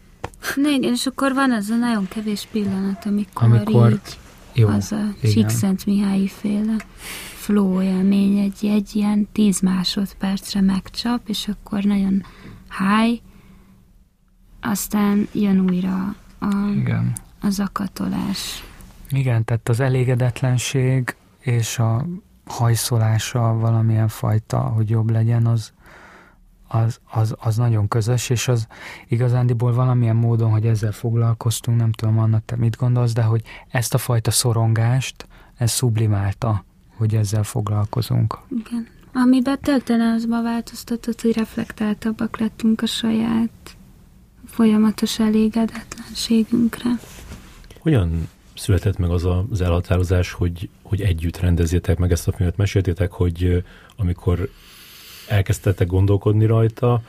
Ne, 0.54 0.70
igen, 0.70 0.92
és 0.92 1.06
akkor 1.06 1.34
van 1.34 1.52
az 1.52 1.68
a 1.68 1.76
nagyon 1.76 2.08
kevés 2.08 2.48
pillanat, 2.50 3.04
amikor, 3.04 3.42
amikor 3.42 3.90
így 3.90 4.18
jó, 4.53 4.68
az 4.68 4.92
a 4.92 5.14
Csíkszent 5.22 5.86
Mihályi 5.86 6.28
féle 6.28 6.76
flow 7.34 7.82
élmény 7.82 8.38
egy, 8.38 8.66
egy 8.66 8.90
ilyen 8.96 9.28
tíz 9.32 9.61
másodpercre 9.61 10.61
megcsap, 10.61 11.28
és 11.28 11.48
akkor 11.48 11.82
nagyon 11.82 12.24
high, 12.78 13.22
aztán 14.61 15.28
jön 15.32 15.61
újra 15.61 16.14
a, 16.38 16.70
igen. 16.74 17.12
a 17.40 17.48
zakatolás. 17.48 18.64
Igen, 19.09 19.44
tehát 19.44 19.68
az 19.68 19.80
elégedetlenség 19.80 21.16
és 21.40 21.78
a 21.78 22.07
hajszolása 22.44 23.55
valamilyen 23.55 24.09
fajta, 24.09 24.59
hogy 24.59 24.90
jobb 24.90 25.11
legyen, 25.11 25.46
az, 25.46 25.72
az, 26.73 27.01
az, 27.11 27.35
az 27.39 27.57
nagyon 27.57 27.89
közös, 27.89 28.31
és 28.31 28.49
az 28.49 28.66
igazándiból 29.09 29.73
valamilyen 29.73 30.16
módon, 30.16 30.51
hogy 30.51 30.66
ezzel 30.66 30.93
foglalkoztunk, 30.93 31.79
nem 31.79 31.93
tudom, 31.93 32.18
Anna, 32.18 32.41
te 32.45 32.57
mit 32.57 32.77
gondolsz, 32.77 33.12
de 33.12 33.23
hogy 33.23 33.43
ezt 33.68 33.95
a 33.95 33.99
fajta 33.99 34.31
szorongást, 34.31 35.27
ez 35.57 35.73
sublimálta, 35.73 36.64
hogy 36.97 37.14
ezzel 37.14 37.43
foglalkozunk. 37.43 38.39
Igen. 38.49 38.87
Amiben 39.14 39.59
töktelen 39.61 40.14
az 40.14 40.25
ma 40.25 40.43
változtatott, 40.43 41.20
hogy 41.20 41.33
reflektáltabbak 41.37 42.39
lettünk 42.39 42.83
a 42.83 42.87
saját 42.87 43.77
folyamatos 44.47 45.18
elégedetlenségünkre. 45.18 46.91
Hogyan 47.79 48.29
született 48.55 48.99
meg 48.99 49.11
az 49.11 49.29
az 49.51 49.61
elhatározás, 49.61 50.33
hogy, 50.33 50.68
hogy 50.83 51.01
együtt 51.01 51.41
rendezzétek 51.41 51.99
meg 51.99 52.12
ezt 52.12 52.29
a 52.29 52.33
filmet? 52.33 52.57
Meséltétek, 52.57 53.12
hogy 53.12 53.64
amikor 53.97 54.49
elkezdtetek 55.29 55.87
gondolkodni 55.87 56.45
rajta, 56.47 57.03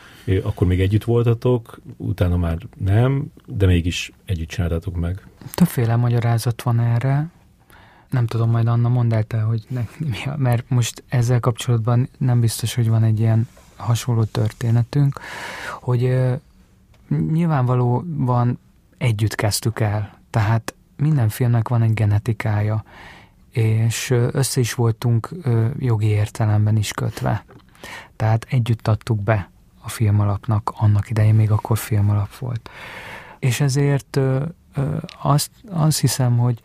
akkor 0.44 0.68
még 0.68 0.82
együtt 0.82 1.04
voltatok, 1.04 1.80
utána 1.98 2.38
már 2.38 2.58
nem, 2.78 3.26
de 3.46 3.66
mégis 3.66 4.12
együtt 4.26 4.50
csináltátok 4.50 4.96
meg. 4.96 5.28
Többféle 5.54 5.96
magyarázat 5.96 6.62
van 6.62 6.80
erre. 6.80 7.30
Nem 8.10 8.26
tudom, 8.26 8.50
majd 8.50 8.68
Anna 8.68 8.90
mondd 8.90 9.14
el 9.14 9.24
te, 9.24 9.42
hogy 9.42 9.66
ne, 9.68 9.86
mert 10.36 10.70
most 10.70 11.04
ezzel 11.08 11.40
kapcsolatban 11.40 12.10
nem 12.18 12.40
biztos, 12.40 12.76
hogy 12.76 12.90
van 12.90 13.04
egy 13.04 13.20
ilyen 13.20 13.48
hasonló 13.76 14.24
történetünk, 14.24 15.20
hogy 15.82 16.18
nyilvánvalóan 17.32 18.60
együtt 18.98 19.36
kezdtük 19.36 19.80
el, 19.80 20.18
tehát 20.30 20.74
minden 20.98 21.30
filmnek 21.30 21.68
van 21.68 21.82
egy 21.82 21.94
genetikája, 21.94 22.84
és 23.52 24.10
össze 24.32 24.60
is 24.60 24.74
voltunk 24.74 25.30
jogi 25.80 26.08
értelemben 26.08 26.78
is 26.78 26.92
kötve. 26.92 27.46
Tehát 28.16 28.46
együtt 28.50 28.88
adtuk 28.88 29.22
be 29.22 29.50
a 29.82 29.90
filmalapnak, 29.90 30.74
annak 30.76 31.10
idején 31.10 31.36
még 31.36 31.52
akkor 31.52 31.78
filmalap 31.78 32.36
volt. 32.36 32.70
És 33.40 33.60
ezért 33.60 34.20
azt, 35.22 35.52
azt 35.70 36.00
hiszem, 36.00 36.38
hogy 36.38 36.62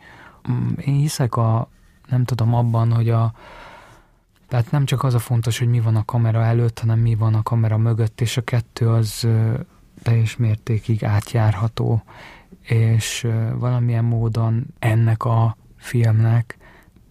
mm, 0.51 0.69
én 0.77 0.93
hiszek 0.93 1.35
a, 1.35 1.69
nem 2.07 2.25
tudom, 2.25 2.53
abban, 2.53 2.91
hogy 2.93 3.09
a, 3.09 3.33
tehát 4.47 4.71
nem 4.71 4.85
csak 4.85 5.03
az 5.03 5.13
a 5.13 5.19
fontos, 5.19 5.59
hogy 5.59 5.67
mi 5.67 5.79
van 5.79 5.95
a 5.95 6.05
kamera 6.05 6.43
előtt, 6.43 6.79
hanem 6.79 6.99
mi 6.99 7.15
van 7.15 7.33
a 7.33 7.43
kamera 7.43 7.77
mögött, 7.77 8.21
és 8.21 8.37
a 8.37 8.41
kettő 8.41 8.89
az 8.89 9.27
teljes 10.03 10.37
mértékig 10.37 11.03
átjárható, 11.03 12.03
és 12.61 13.27
valamilyen 13.53 14.03
módon 14.03 14.65
ennek 14.79 15.23
a 15.23 15.57
filmnek 15.75 16.57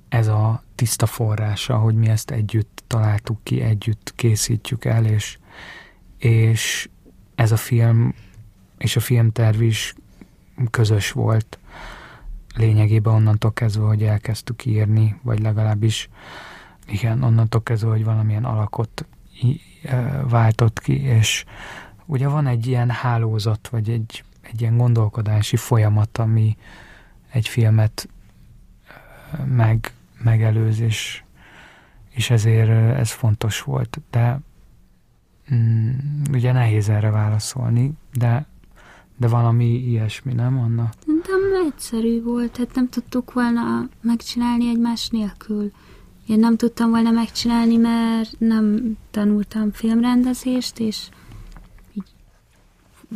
ez 0.09 0.27
a 0.27 0.63
tiszta 0.79 1.07
forrása, 1.07 1.77
hogy 1.77 1.95
mi 1.95 2.09
ezt 2.09 2.31
együtt 2.31 2.83
találtuk 2.87 3.39
ki, 3.43 3.61
együtt 3.61 4.13
készítjük 4.17 4.85
el, 4.85 5.05
és, 5.05 5.39
és 6.19 6.89
ez 7.35 7.53
a 7.53 7.57
film 7.57 8.15
és 8.79 8.97
a 8.97 9.01
filmterv 9.01 9.63
is 9.63 9.95
közös 10.71 11.13
volt. 11.13 11.59
Lényegében 12.55 13.15
onnantól 13.15 13.53
kezdve, 13.53 13.87
hogy 13.87 14.03
elkezdtük 14.03 14.65
írni, 14.65 15.19
vagy 15.23 15.41
legalábbis 15.41 16.09
igen, 16.87 17.23
onnantól 17.23 17.63
kezdve, 17.63 17.91
hogy 17.91 18.05
valamilyen 18.05 18.45
alakot 18.45 19.07
váltott 20.29 20.81
ki, 20.81 21.03
és 21.03 21.45
ugye 22.07 22.29
van 22.29 22.47
egy 22.47 22.67
ilyen 22.67 22.91
hálózat, 22.91 23.69
vagy 23.69 23.91
egy, 23.91 24.25
egy 24.41 24.61
ilyen 24.61 24.77
gondolkodási 24.77 25.57
folyamat, 25.57 26.19
ami 26.19 26.57
egy 27.31 27.49
filmet 27.49 28.09
meg, 29.45 29.93
megelőz, 30.23 30.81
és, 30.81 31.23
ezért 32.31 32.99
ez 32.99 33.11
fontos 33.11 33.63
volt. 33.63 34.01
De 34.11 34.41
mm, 35.55 35.91
ugye 36.33 36.53
nehéz 36.53 36.89
erre 36.89 37.11
válaszolni, 37.11 37.93
de, 38.13 38.47
de 39.17 39.29
valami 39.29 39.65
ilyesmi, 39.65 40.33
nem, 40.33 40.59
Anna? 40.59 40.89
Nem 41.07 41.67
egyszerű 41.67 42.23
volt, 42.23 42.57
hát 42.57 42.75
nem 42.75 42.89
tudtuk 42.89 43.33
volna 43.33 43.89
megcsinálni 44.01 44.69
egymás 44.69 45.09
nélkül. 45.09 45.73
Én 46.27 46.39
nem 46.39 46.57
tudtam 46.57 46.91
volna 46.91 47.11
megcsinálni, 47.11 47.77
mert 47.77 48.35
nem 48.39 48.97
tanultam 49.11 49.73
filmrendezést, 49.73 50.79
és 50.79 51.09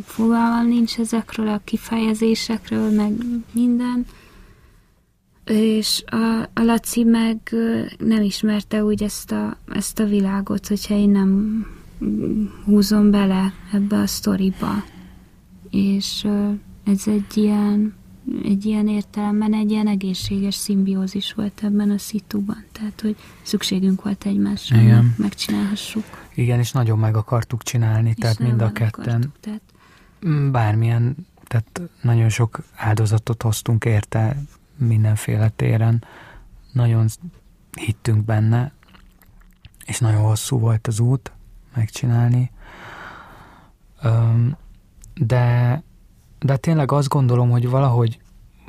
fogalmam 0.01 0.67
nincs 0.67 0.99
ezekről 0.99 1.47
a 1.47 1.61
kifejezésekről, 1.63 2.91
meg 2.91 3.13
minden. 3.51 4.05
És 5.45 6.03
a, 6.05 6.49
a 6.53 6.61
Laci 6.61 7.03
meg 7.03 7.37
nem 7.97 8.21
ismerte 8.21 8.83
úgy 8.83 9.03
ezt 9.03 9.31
a, 9.31 9.57
ezt 9.71 9.99
a 9.99 10.05
világot, 10.05 10.67
hogyha 10.67 10.95
én 10.95 11.09
nem 11.09 11.65
húzom 12.65 13.11
bele 13.11 13.53
ebbe 13.73 13.97
a 13.97 14.07
sztoriba. 14.07 14.83
És 15.69 16.27
ez 16.83 17.01
egy 17.05 17.37
ilyen, 17.37 17.93
egy 18.43 18.65
ilyen 18.65 18.87
értelemben 18.87 19.53
egy 19.53 19.71
ilyen 19.71 19.87
egészséges 19.87 20.55
szimbiózis 20.55 21.33
volt 21.33 21.59
ebben 21.63 21.89
a 21.89 21.97
szituban. 21.97 22.63
Tehát, 22.71 23.01
hogy 23.01 23.15
szükségünk 23.41 24.03
volt 24.03 24.25
egymásra, 24.25 24.81
Igen. 24.81 25.15
megcsinálhassuk. 25.17 26.03
Igen, 26.35 26.59
és 26.59 26.71
nagyon 26.71 26.99
meg 26.99 27.15
akartuk 27.15 27.63
csinálni, 27.63 28.09
és 28.09 28.15
tehát 28.19 28.39
mind 28.39 28.61
a 28.61 28.71
ketten. 28.71 29.03
Akartuk, 29.03 29.39
tehát 29.39 29.61
Mm, 30.27 30.51
bármilyen, 30.51 31.15
tehát 31.47 31.81
nagyon 32.01 32.29
sok 32.29 32.63
áldozatot 32.75 33.41
hoztunk 33.41 33.85
érte 33.85 34.37
mindenféle 34.83 35.49
téren. 35.49 36.03
Nagyon 36.71 37.07
hittünk 37.79 38.25
benne, 38.25 38.71
és 39.85 39.99
nagyon 39.99 40.21
hosszú 40.21 40.59
volt 40.59 40.87
az 40.87 40.99
út 40.99 41.31
megcsinálni. 41.75 42.51
De, 45.13 45.83
de 46.39 46.57
tényleg 46.57 46.91
azt 46.91 47.07
gondolom, 47.07 47.49
hogy 47.49 47.69
valahogy 47.69 48.19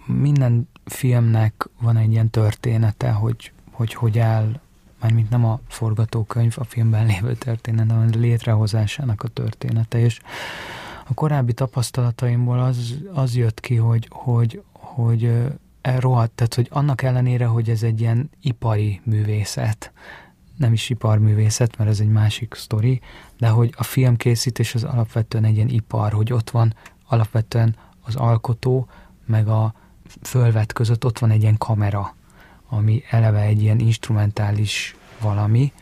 minden 0.06 0.68
filmnek 0.84 1.68
van 1.80 1.96
egy 1.96 2.10
ilyen 2.10 2.30
története, 2.30 3.10
hogy 3.10 3.52
hogy, 3.74 3.94
hogy 3.94 4.18
áll, 4.18 4.60
mármint 5.00 5.30
nem 5.30 5.44
a 5.44 5.60
forgatókönyv, 5.68 6.54
a 6.58 6.64
filmben 6.64 7.06
lévő 7.06 7.34
történet, 7.34 7.90
hanem 7.90 8.10
a 8.12 8.16
létrehozásának 8.16 9.22
a 9.22 9.28
története, 9.28 9.98
és 9.98 10.20
a 11.06 11.14
korábbi 11.14 11.52
tapasztalataimból 11.52 12.60
az, 12.60 12.94
az 13.12 13.36
jött 13.36 13.60
ki, 13.60 13.76
hogy, 13.76 14.08
hogy, 14.10 14.62
hogy 14.72 15.42
rohadt, 15.84 16.32
tehát 16.32 16.54
hogy 16.54 16.68
annak 16.70 17.02
ellenére, 17.02 17.46
hogy 17.46 17.70
ez 17.70 17.82
egy 17.82 18.00
ilyen 18.00 18.30
ipari 18.40 19.00
művészet, 19.04 19.92
nem 20.56 20.72
is 20.72 20.90
iparművészet, 20.90 21.76
mert 21.76 21.90
ez 21.90 22.00
egy 22.00 22.08
másik 22.08 22.54
sztori, 22.54 23.00
de 23.38 23.48
hogy 23.48 23.74
a 23.76 23.82
filmkészítés 23.82 24.74
az 24.74 24.84
alapvetően 24.84 25.44
egy 25.44 25.54
ilyen 25.54 25.68
ipar, 25.68 26.12
hogy 26.12 26.32
ott 26.32 26.50
van 26.50 26.74
alapvetően 27.06 27.76
az 28.02 28.16
alkotó, 28.16 28.88
meg 29.26 29.48
a 29.48 29.74
fölvet 30.22 30.72
között 30.72 31.04
ott 31.04 31.18
van 31.18 31.30
egy 31.30 31.42
ilyen 31.42 31.58
kamera, 31.58 32.14
ami 32.68 33.02
eleve 33.10 33.40
egy 33.40 33.62
ilyen 33.62 33.78
instrumentális 33.78 34.96
valami, 35.20 35.72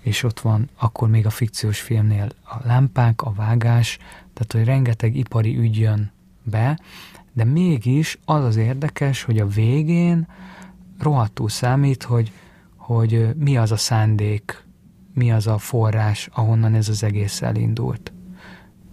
és 0.00 0.22
ott 0.22 0.40
van 0.40 0.70
akkor 0.78 1.08
még 1.08 1.26
a 1.26 1.30
fikciós 1.30 1.80
filmnél 1.80 2.28
a 2.44 2.56
lámpák, 2.64 3.22
a 3.22 3.32
vágás, 3.32 3.96
tehát 4.32 4.52
hogy 4.52 4.64
rengeteg 4.64 5.16
ipari 5.16 5.56
ügy 5.56 5.78
jön 5.78 6.12
be, 6.42 6.78
de 7.34 7.44
mégis 7.44 8.18
az 8.24 8.44
az 8.44 8.56
érdekes, 8.56 9.22
hogy 9.22 9.38
a 9.38 9.46
végén 9.46 10.26
rohadtul 10.98 11.48
számít, 11.48 12.02
hogy, 12.02 12.32
hogy 12.76 13.34
mi 13.36 13.56
az 13.56 13.72
a 13.72 13.76
szándék, 13.76 14.64
mi 15.14 15.32
az 15.32 15.46
a 15.46 15.58
forrás, 15.58 16.28
ahonnan 16.32 16.74
ez 16.74 16.88
az 16.88 17.02
egész 17.02 17.42
elindult. 17.42 18.12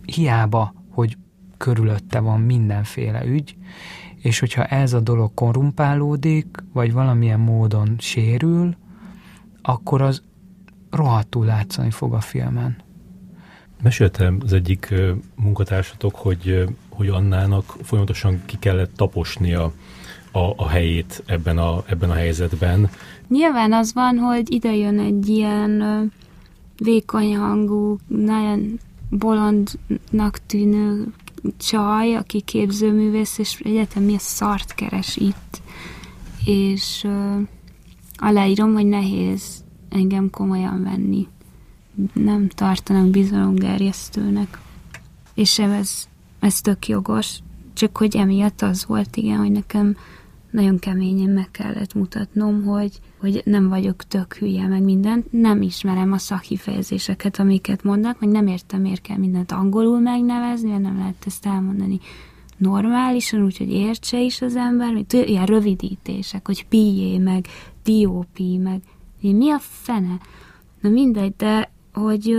Hiába, 0.05 0.73
hogy 0.89 1.17
körülötte 1.57 2.19
van 2.19 2.41
mindenféle 2.41 3.25
ügy, 3.25 3.55
és 4.21 4.39
hogyha 4.39 4.65
ez 4.65 4.93
a 4.93 4.99
dolog 4.99 5.33
korrumpálódik, 5.33 6.57
vagy 6.73 6.93
valamilyen 6.93 7.39
módon 7.39 7.95
sérül, 7.97 8.75
akkor 9.61 10.01
az 10.01 10.23
rohadtul 10.89 11.45
látszani 11.45 11.91
fog 11.91 12.13
a 12.13 12.19
filmen. 12.19 12.77
Meséltem 13.81 14.37
az 14.43 14.53
egyik 14.53 14.93
munkatársatok, 15.35 16.15
hogy, 16.15 16.65
hogy 16.89 17.07
Annának 17.07 17.75
folyamatosan 17.83 18.41
ki 18.45 18.59
kellett 18.59 18.95
taposnia 18.95 19.73
a, 20.31 20.39
a 20.55 20.67
helyét 20.67 21.23
ebben 21.25 21.57
a, 21.57 21.83
ebben 21.87 22.09
a 22.09 22.13
helyzetben. 22.13 22.89
Nyilván 23.27 23.73
az 23.73 23.93
van, 23.93 24.17
hogy 24.17 24.53
ide 24.53 24.75
jön 24.75 24.99
egy 24.99 25.27
ilyen 25.27 25.83
vékony 26.77 27.37
hangú, 27.37 27.97
nagyon 28.07 28.79
bolondnak 29.09 30.39
tűnő 30.45 31.13
csaj, 31.57 32.15
aki 32.15 32.41
képzőművész, 32.41 33.37
és 33.37 33.59
egyetem 33.63 34.03
mi 34.03 34.15
a 34.15 34.19
szart 34.19 34.73
keres 34.73 35.17
itt. 35.17 35.61
És 36.45 37.03
uh, 37.03 37.41
aláírom, 38.15 38.73
hogy 38.73 38.85
nehéz 38.85 39.63
engem 39.89 40.29
komolyan 40.29 40.83
venni 40.83 41.27
nem 42.13 42.47
tartanak 42.47 43.09
bizalomgerjesztőnek. 43.09 44.59
És 45.33 45.59
ez, 45.59 46.07
ez 46.39 46.61
tök 46.61 46.87
jogos, 46.87 47.39
csak 47.73 47.97
hogy 47.97 48.15
emiatt 48.15 48.61
az 48.61 48.85
volt, 48.85 49.15
igen, 49.15 49.37
hogy 49.37 49.51
nekem 49.51 49.95
nagyon 50.51 50.79
keményen 50.79 51.29
meg 51.29 51.51
kellett 51.51 51.93
mutatnom, 51.93 52.63
hogy, 52.63 52.99
hogy 53.19 53.41
nem 53.45 53.69
vagyok 53.69 54.03
tök 54.03 54.33
hülye, 54.33 54.67
meg 54.67 54.81
mindent, 54.81 55.31
nem 55.31 55.61
ismerem 55.61 56.11
a 56.11 56.17
szakifejezéseket, 56.17 57.39
amiket 57.39 57.83
mondanak, 57.83 58.19
meg 58.19 58.29
nem 58.29 58.47
értem, 58.47 58.81
miért 58.81 59.01
kell 59.01 59.17
mindent 59.17 59.51
angolul 59.51 59.99
megnevezni, 59.99 60.69
mert 60.69 60.81
nem 60.81 60.97
lehet 60.97 61.23
ezt 61.25 61.45
elmondani 61.45 61.99
normálisan, 62.57 63.43
úgyhogy 63.43 63.71
értse 63.71 64.19
is 64.19 64.41
az 64.41 64.55
ember, 64.55 64.93
mint 64.93 65.13
ilyen 65.13 65.45
rövidítések, 65.45 66.45
hogy 66.45 66.65
PA, 66.65 67.19
meg 67.19 67.47
DOP, 67.83 68.39
meg 68.39 68.81
mi 69.21 69.51
a 69.51 69.59
fene? 69.59 70.19
Na 70.81 70.89
mindegy, 70.89 71.33
de 71.37 71.70
hogy 71.93 72.37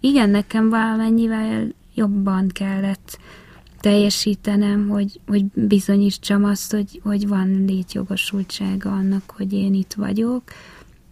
igen, 0.00 0.30
nekem 0.30 0.68
valamennyivel 0.68 1.74
jobban 1.94 2.48
kellett 2.48 3.18
teljesítenem, 3.80 4.88
hogy, 4.88 5.20
hogy 5.26 5.44
bizonyítsam 5.44 6.44
azt, 6.44 6.72
hogy, 6.72 7.00
hogy 7.02 7.28
van 7.28 7.64
létjogosultsága 7.66 8.90
annak, 8.90 9.32
hogy 9.36 9.52
én 9.52 9.74
itt 9.74 9.92
vagyok. 9.92 10.42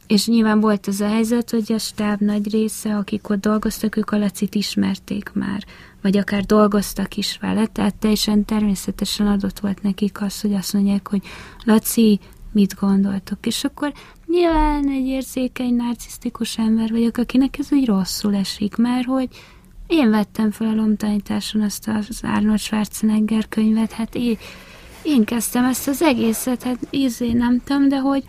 És 0.06 0.26
nyilván 0.26 0.60
volt 0.60 0.86
az 0.86 1.00
a 1.00 1.08
helyzet, 1.08 1.50
hogy 1.50 1.72
a 1.72 1.78
stáb 1.78 2.20
nagy 2.20 2.50
része, 2.50 2.96
akik 2.96 3.28
ott 3.28 3.40
dolgoztak, 3.40 3.96
ők 3.96 4.10
a 4.10 4.18
Lacit 4.18 4.54
ismerték 4.54 5.30
már, 5.34 5.64
vagy 6.02 6.16
akár 6.16 6.44
dolgoztak 6.44 7.16
is 7.16 7.38
vele, 7.40 7.66
tehát 7.66 7.94
teljesen 7.94 8.44
természetesen 8.44 9.26
adott 9.26 9.58
volt 9.58 9.82
nekik 9.82 10.22
az, 10.22 10.40
hogy 10.40 10.54
azt 10.54 10.72
mondják, 10.72 11.08
hogy 11.08 11.22
Laci, 11.64 12.20
mit 12.52 12.74
gondoltok? 12.74 13.46
És 13.46 13.64
akkor 13.64 13.92
nyilván 14.26 14.88
egy 14.88 15.06
érzékeny, 15.06 15.74
narcisztikus 15.74 16.58
ember 16.58 16.90
vagyok, 16.90 17.16
akinek 17.16 17.58
ez 17.58 17.72
úgy 17.72 17.86
rosszul 17.86 18.34
esik, 18.34 18.76
mert 18.76 19.06
hogy 19.06 19.28
én 19.86 20.10
vettem 20.10 20.50
fel 20.50 20.68
a 20.68 20.74
lomtanításon 20.74 21.62
azt 21.62 21.88
az 21.88 22.20
Arnold 22.22 22.58
Schwarzenegger 22.58 23.48
könyvet, 23.48 23.92
hát 23.92 24.14
én, 24.14 24.38
én 25.02 25.24
kezdtem 25.24 25.64
ezt 25.64 25.88
az 25.88 26.02
egészet, 26.02 26.62
hát 26.62 26.86
ízé 26.90 27.32
nem 27.32 27.60
tudom, 27.64 27.88
de 27.88 27.98
hogy 27.98 28.24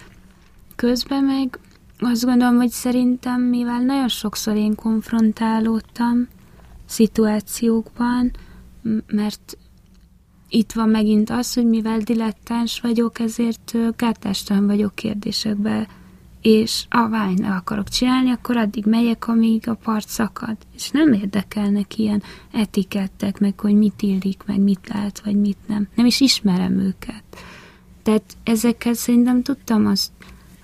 közben 0.75 1.23
meg 1.23 1.59
azt 1.99 2.25
gondolom, 2.25 2.55
hogy 2.55 2.69
szerintem, 2.69 3.41
mivel 3.41 3.79
nagyon 3.79 4.07
sokszor 4.07 4.55
én 4.55 4.75
konfrontálódtam 4.75 6.27
szituációkban, 6.85 8.31
mert 9.07 9.57
itt 10.49 10.71
van 10.71 10.89
megint 10.89 11.29
az, 11.29 11.53
hogy 11.53 11.65
mivel 11.65 11.99
dilettáns 11.99 12.79
vagyok, 12.79 13.19
ezért 13.19 13.77
gátástalan 13.95 14.65
vagyok 14.65 14.95
kérdésekbe, 14.95 15.87
és 16.41 16.85
a 16.89 17.09
vány 17.09 17.43
akarok 17.43 17.89
csinálni, 17.89 18.31
akkor 18.31 18.57
addig 18.57 18.85
megyek, 18.85 19.27
amíg 19.27 19.67
a 19.67 19.73
part 19.73 20.07
szakad. 20.07 20.57
És 20.75 20.89
nem 20.89 21.13
érdekelnek 21.13 21.97
ilyen 21.97 22.23
etikettek, 22.51 23.39
meg 23.39 23.59
hogy 23.59 23.73
mit 23.73 24.01
illik, 24.01 24.43
meg 24.45 24.59
mit 24.59 24.89
lehet, 24.93 25.21
vagy 25.25 25.35
mit 25.35 25.57
nem. 25.67 25.87
Nem 25.95 26.05
is 26.05 26.19
ismerem 26.19 26.79
őket. 26.79 27.23
Tehát 28.03 28.37
ezekkel 28.43 28.93
szerintem 28.93 29.41
tudtam 29.41 29.85
azt, 29.85 30.11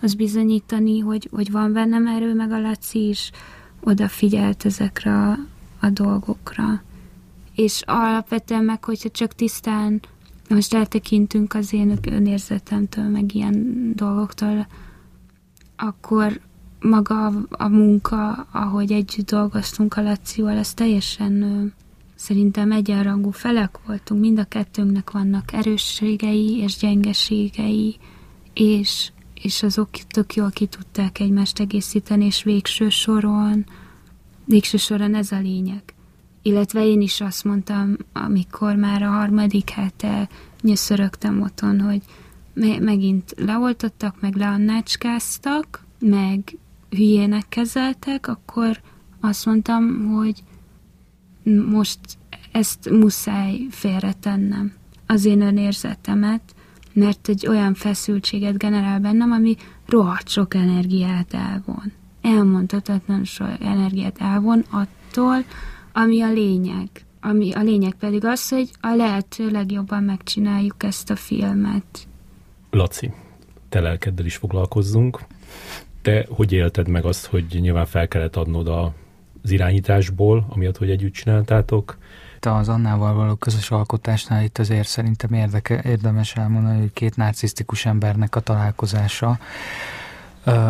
azt 0.02 0.18
bizonyítani, 0.18 1.00
hogy, 1.00 1.30
hogy 1.32 1.52
van 1.52 1.74
bennem 1.74 2.08
erő, 2.08 2.34
meg 2.34 2.52
a 2.52 2.60
Laci 2.60 3.08
is 3.08 3.32
odafigyelt 3.84 4.66
ezekre 4.66 5.12
a, 5.12 5.38
a 5.80 5.90
dolgokra 5.90 6.84
és 7.56 7.82
alapvetően 7.86 8.64
meg, 8.64 8.84
hogyha 8.84 9.10
csak 9.10 9.34
tisztán 9.34 10.02
most 10.50 10.74
eltekintünk 10.74 11.54
az 11.54 11.74
én 11.74 12.00
önérzetemtől, 12.08 13.10
meg 13.10 13.36
ilyen 13.36 13.92
dolgoktól, 13.96 14.68
akkor 15.76 16.40
maga 16.80 17.26
a, 17.50 17.68
munka, 17.68 18.48
ahogy 18.52 18.92
együtt 18.92 19.30
dolgoztunk 19.30 19.98
a 19.98 20.02
Lacival, 20.02 20.58
ez 20.58 20.74
teljesen 20.74 21.74
szerintem 22.16 22.72
egyenrangú 22.72 23.30
felek 23.30 23.80
voltunk. 23.86 24.22
Mind 24.22 24.40
a 24.40 24.44
kettőnknek 24.44 25.12
vannak 25.12 25.54
erősségei 25.54 26.58
és 26.58 26.78
gyengeségei, 26.78 27.98
és, 28.54 29.12
és 29.42 29.64
azok 29.64 29.90
tök 29.90 30.34
jól 30.34 30.50
ki 30.50 30.66
tudták 30.66 31.20
egymást 31.20 31.60
egészíteni, 31.60 32.26
és 32.26 32.44
végső 32.44 32.90
soron, 32.90 33.66
végső 34.46 34.78
soron 34.78 35.16
ez 35.16 35.32
a 35.32 35.40
lényeg 35.40 35.95
illetve 36.46 36.86
én 36.86 37.02
is 37.02 37.22
azt 37.22 37.44
mondtam, 37.44 37.98
amikor 38.14 38.76
már 38.76 39.04
a 39.04 39.10
harmadik 39.10 39.70
hete 39.70 40.30
nyöszörögtem 40.62 41.42
otthon, 41.42 41.82
hogy 41.82 42.02
me- 42.54 42.80
megint 42.80 43.34
leoltottak, 43.38 44.22
meg 44.22 44.36
leannácskáztak, 44.36 45.84
meg 46.00 46.58
hülyének 46.90 47.50
kezeltek, 47.50 48.28
akkor 48.28 48.82
azt 49.20 49.46
mondtam, 49.46 50.06
hogy 50.14 50.44
most 51.70 52.00
ezt 52.52 52.90
muszáj 52.90 53.68
félretennem, 53.70 54.74
az 55.06 55.26
én 55.26 55.42
önérzetemet, 55.42 56.56
mert 56.94 57.28
egy 57.28 57.48
olyan 57.48 57.74
feszültséget 57.74 58.58
generál 58.58 59.00
bennem, 59.00 59.32
ami 59.32 59.56
rohadt 59.86 60.28
sok 60.30 60.54
energiát 60.54 61.34
elvon. 61.34 61.92
Elmondhatatlan 62.22 63.24
sok 63.24 63.60
energiát 63.60 64.22
elvon 64.22 64.66
attól, 64.70 65.44
ami 65.98 66.22
a 66.22 66.32
lényeg. 66.32 66.90
Ami 67.22 67.54
a 67.54 67.62
lényeg 67.62 67.94
pedig 67.94 68.26
az, 68.26 68.50
hogy 68.50 68.70
a 68.82 68.96
lehető 68.96 69.50
legjobban 69.50 70.04
megcsináljuk 70.04 70.84
ezt 70.84 71.10
a 71.10 71.16
filmet. 71.16 72.08
Laci, 72.70 73.12
te 73.70 73.80
lelkeddel 73.80 74.26
is 74.26 74.36
foglalkozzunk. 74.36 75.20
Te 76.02 76.26
hogy 76.30 76.52
élted 76.52 76.88
meg 76.88 77.06
azt, 77.06 77.26
hogy 77.26 77.46
nyilván 77.60 77.86
fel 77.86 78.08
kellett 78.08 78.36
adnod 78.36 78.68
az 78.68 79.52
irányításból, 79.52 80.46
amiatt, 80.50 80.78
hogy 80.78 80.90
együtt 80.90 81.14
csináltátok? 81.14 81.98
Az 82.40 82.70
Annával 82.70 83.14
való 83.14 83.36
közös 83.36 83.72
alkotásnál 83.72 84.44
itt 84.44 84.58
azért 84.58 84.88
szerintem 84.88 85.34
érdeke, 85.34 85.82
érdemes 85.86 86.36
elmondani, 86.36 86.80
hogy 86.80 86.94
két 86.94 87.16
narcisztikus 87.16 87.86
embernek 87.86 88.36
a 88.36 88.40
találkozása, 88.40 89.40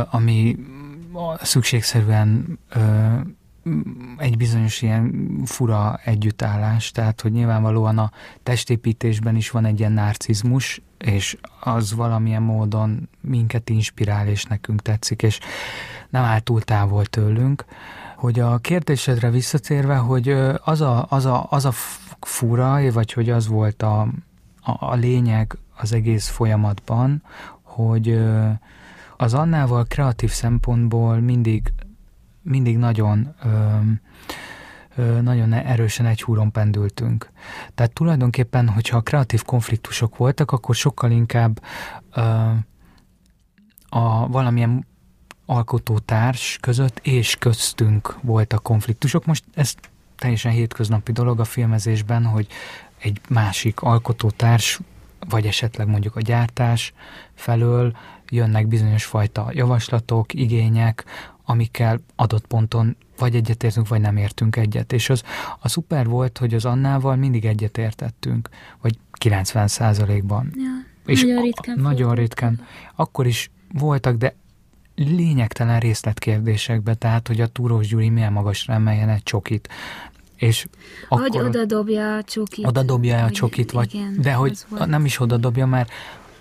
ami 0.09 0.57
szükségszerűen 1.41 2.59
egy 4.17 4.37
bizonyos 4.37 4.81
ilyen 4.81 5.29
fura 5.45 5.99
együttállás, 6.03 6.91
tehát 6.91 7.21
hogy 7.21 7.31
nyilvánvalóan 7.31 7.97
a 7.97 8.11
testépítésben 8.43 9.35
is 9.35 9.49
van 9.49 9.65
egy 9.65 9.79
ilyen 9.79 9.91
narcizmus, 9.91 10.81
és 10.97 11.37
az 11.59 11.93
valamilyen 11.93 12.41
módon 12.41 13.09
minket 13.21 13.69
inspirál, 13.69 14.27
és 14.27 14.43
nekünk 14.43 14.81
tetszik, 14.81 15.21
és 15.21 15.39
nem 16.09 16.23
áll 16.23 16.39
túl 16.39 16.61
távol 16.61 17.05
tőlünk. 17.05 17.65
Hogy 18.15 18.39
a 18.39 18.57
kérdésedre 18.57 19.29
visszatérve, 19.29 19.95
hogy 19.95 20.29
az 20.63 20.81
a, 20.81 21.05
az 21.09 21.25
a, 21.25 21.47
az 21.49 21.65
a 21.65 21.71
fura, 22.21 22.91
vagy 22.91 23.13
hogy 23.13 23.29
az 23.29 23.47
volt 23.47 23.81
a, 23.81 24.01
a, 24.61 24.85
a 24.85 24.95
lényeg 24.95 25.57
az 25.77 25.93
egész 25.93 26.27
folyamatban, 26.27 27.23
hogy 27.61 28.19
az 29.17 29.33
Annával 29.33 29.85
kreatív 29.85 30.31
szempontból 30.31 31.19
mindig 31.19 31.73
mindig 32.45 32.77
nagyon 32.77 33.35
nagyon 35.21 35.53
erősen 35.53 36.05
egy 36.05 36.21
húron 36.21 36.51
pendültünk. 36.51 37.29
Tehát 37.73 37.93
tulajdonképpen, 37.93 38.69
hogyha 38.69 39.01
kreatív 39.01 39.43
konfliktusok 39.43 40.17
voltak, 40.17 40.51
akkor 40.51 40.75
sokkal 40.75 41.11
inkább 41.11 41.63
a 43.89 44.27
valamilyen 44.27 44.85
alkotótárs 45.45 46.57
között 46.61 46.99
és 47.03 47.35
köztünk 47.35 48.17
voltak 48.21 48.63
konfliktusok. 48.63 49.25
Most 49.25 49.43
ez 49.53 49.73
teljesen 50.15 50.51
hétköznapi 50.51 51.11
dolog 51.11 51.39
a 51.39 51.43
filmezésben, 51.43 52.25
hogy 52.25 52.47
egy 52.97 53.21
másik 53.29 53.81
alkotótárs, 53.81 54.79
vagy 55.29 55.45
esetleg 55.45 55.87
mondjuk 55.87 56.15
a 56.15 56.21
gyártás 56.21 56.93
felől 57.33 57.97
jönnek 58.29 58.67
bizonyos 58.67 59.05
fajta 59.05 59.49
javaslatok, 59.53 60.33
igények, 60.33 61.05
amikkel 61.45 61.99
adott 62.15 62.47
ponton 62.47 62.95
vagy 63.17 63.35
egyetértünk, 63.35 63.87
vagy 63.87 64.01
nem 64.01 64.17
értünk 64.17 64.55
egyet. 64.55 64.93
És 64.93 65.09
az 65.09 65.23
a 65.59 65.67
szuper 65.67 66.07
volt, 66.07 66.37
hogy 66.37 66.53
az 66.53 66.65
Annával 66.65 67.15
mindig 67.15 67.45
egyetértettünk, 67.45 68.49
vagy 68.81 68.97
90 69.11 69.67
százalékban. 69.67 70.53
Ja, 70.55 70.71
és 71.05 71.21
nagyon 71.21 71.41
ritkán. 71.41 71.79
Nagyon 71.79 72.15
ritkán. 72.15 72.61
Akkor 72.95 73.27
is 73.27 73.51
voltak, 73.73 74.15
de 74.15 74.35
lényegtelen 74.95 75.79
részletkérdésekbe, 75.79 76.93
tehát, 76.93 77.27
hogy 77.27 77.41
a 77.41 77.47
túrós 77.47 77.87
Gyuri 77.87 78.09
milyen 78.09 78.33
magasra 78.33 78.73
emeljen 78.73 79.09
egy 79.09 79.23
csokit. 79.23 79.69
És 80.35 80.67
akkor, 81.09 81.27
hogy 81.29 81.37
oda 81.37 81.65
dobja 81.65 82.15
a 82.15 82.23
csokit. 82.23 82.65
Oda 82.65 82.83
dobja 82.83 83.23
a 83.23 83.31
csokit, 83.31 83.71
vagy, 83.71 83.93
igen, 83.93 84.17
de 84.21 84.33
hogy 84.33 84.57
nem 84.85 85.05
is 85.05 85.19
oda 85.19 85.37
dobja, 85.37 85.65
mert 85.65 85.91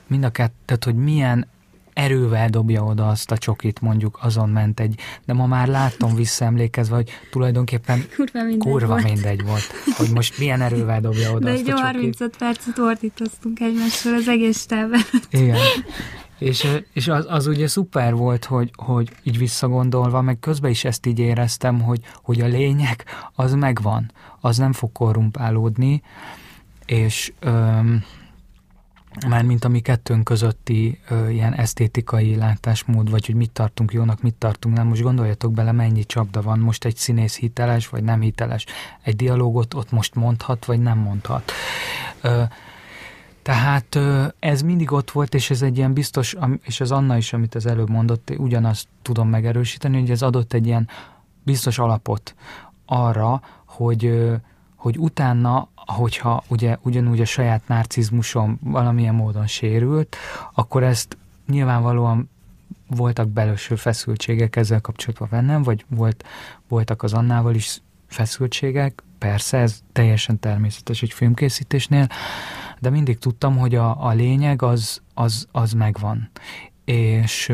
mind 0.06 0.24
a 0.24 0.30
kettőt, 0.30 0.84
hogy 0.84 0.94
milyen 0.94 1.46
erővel 1.94 2.48
dobja 2.48 2.82
oda 2.84 3.08
azt 3.08 3.30
a 3.30 3.38
csokit, 3.38 3.80
mondjuk 3.80 4.18
azon 4.22 4.48
ment 4.48 4.80
egy, 4.80 5.00
de 5.26 5.32
ma 5.32 5.46
már 5.46 5.68
látom 5.68 6.14
visszaemlékezve, 6.14 6.94
hogy 6.94 7.10
tulajdonképpen 7.30 8.04
kurva 8.16 8.42
mindegy, 8.42 8.58
kurva 8.58 8.86
volt. 8.86 9.02
mindegy 9.02 9.44
volt, 9.44 9.72
hogy 9.96 10.10
most 10.10 10.38
milyen 10.38 10.60
erővel 10.60 11.00
dobja 11.00 11.32
oda 11.32 11.44
de 11.44 11.52
azt 11.52 11.62
a 11.62 11.64
csokit. 11.64 11.82
35 11.82 12.36
percet 12.36 12.78
ordítoztunk 12.78 13.60
egymással 13.60 14.14
az 14.14 14.28
egész 14.28 14.66
távban. 14.66 15.00
Igen. 15.30 15.58
És, 16.38 16.66
és 16.92 17.08
az, 17.08 17.26
az 17.28 17.46
ugye 17.46 17.66
szuper 17.66 18.14
volt, 18.14 18.44
hogy, 18.44 18.70
hogy 18.76 19.10
így 19.22 19.38
visszagondolva, 19.38 20.22
meg 20.22 20.38
közben 20.38 20.70
is 20.70 20.84
ezt 20.84 21.06
így 21.06 21.18
éreztem, 21.18 21.80
hogy, 21.80 22.00
hogy 22.22 22.40
a 22.40 22.46
lényeg 22.46 23.04
az 23.34 23.54
megvan, 23.54 24.12
az 24.40 24.56
nem 24.56 24.72
fog 24.72 24.92
korrumpálódni, 24.92 26.02
és 26.86 27.32
öm, 27.40 28.04
már 29.28 29.42
mint 29.44 29.64
a 29.64 29.68
mi 29.68 29.80
kettőnk 29.80 30.24
közötti 30.24 31.00
ö, 31.08 31.28
ilyen 31.28 31.54
esztétikai 31.54 32.36
látásmód, 32.36 33.10
vagy 33.10 33.26
hogy 33.26 33.34
mit 33.34 33.50
tartunk 33.50 33.92
jónak, 33.92 34.22
mit 34.22 34.34
tartunk 34.34 34.76
nem. 34.76 34.86
Most 34.86 35.02
gondoljatok 35.02 35.52
bele, 35.52 35.72
mennyi 35.72 36.04
csapda 36.04 36.42
van. 36.42 36.58
Most 36.58 36.84
egy 36.84 36.96
színész 36.96 37.36
hiteles, 37.36 37.88
vagy 37.88 38.02
nem 38.04 38.20
hiteles. 38.20 38.66
Egy 39.02 39.16
dialógot 39.16 39.74
ott 39.74 39.90
most 39.90 40.14
mondhat, 40.14 40.64
vagy 40.64 40.80
nem 40.80 40.98
mondhat. 40.98 41.52
Ö, 42.20 42.42
Tehát 43.42 43.98
ez 44.38 44.62
mindig 44.62 44.92
ott 44.92 45.10
volt, 45.10 45.34
és 45.34 45.50
ez 45.50 45.62
egy 45.62 45.76
ilyen 45.76 45.92
biztos, 45.92 46.36
és 46.62 46.80
az 46.80 46.90
Anna 46.90 47.16
is, 47.16 47.32
amit 47.32 47.54
az 47.54 47.66
előbb 47.66 47.90
mondott, 47.90 48.32
ugyanazt 48.38 48.88
tudom 49.02 49.28
megerősíteni, 49.28 50.00
hogy 50.00 50.10
ez 50.10 50.22
adott 50.22 50.52
egy 50.52 50.66
ilyen 50.66 50.88
biztos 51.42 51.78
alapot 51.78 52.34
arra, 52.86 53.42
hogy, 53.64 54.30
hogy 54.84 54.98
utána, 54.98 55.68
hogyha 55.74 56.44
ugye 56.48 56.76
ugyanúgy 56.82 57.20
a 57.20 57.24
saját 57.24 57.68
narcizmusom 57.68 58.58
valamilyen 58.62 59.14
módon 59.14 59.46
sérült, 59.46 60.16
akkor 60.54 60.82
ezt 60.82 61.16
nyilvánvalóan 61.46 62.30
voltak 62.86 63.28
belőső 63.28 63.74
feszültségek 63.74 64.56
ezzel 64.56 64.80
kapcsolatban 64.80 65.28
bennem, 65.30 65.62
vagy 65.62 65.84
volt, 65.88 66.24
voltak 66.68 67.02
az 67.02 67.12
Annával 67.12 67.54
is 67.54 67.82
feszültségek, 68.06 69.02
persze, 69.18 69.58
ez 69.58 69.82
teljesen 69.92 70.38
természetes 70.38 71.02
egy 71.02 71.12
filmkészítésnél, 71.12 72.06
de 72.80 72.90
mindig 72.90 73.18
tudtam, 73.18 73.56
hogy 73.56 73.74
a, 73.74 74.06
a 74.06 74.10
lényeg 74.10 74.62
az, 74.62 75.02
az, 75.14 75.46
az 75.52 75.72
megvan. 75.72 76.30
És, 76.84 77.52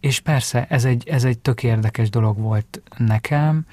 és 0.00 0.20
persze, 0.20 0.66
ez 0.68 0.84
egy, 0.84 1.08
ez 1.08 1.24
egy 1.24 1.38
tök 1.38 1.62
érdekes 1.62 2.10
dolog 2.10 2.38
volt 2.38 2.82
nekem, 2.96 3.66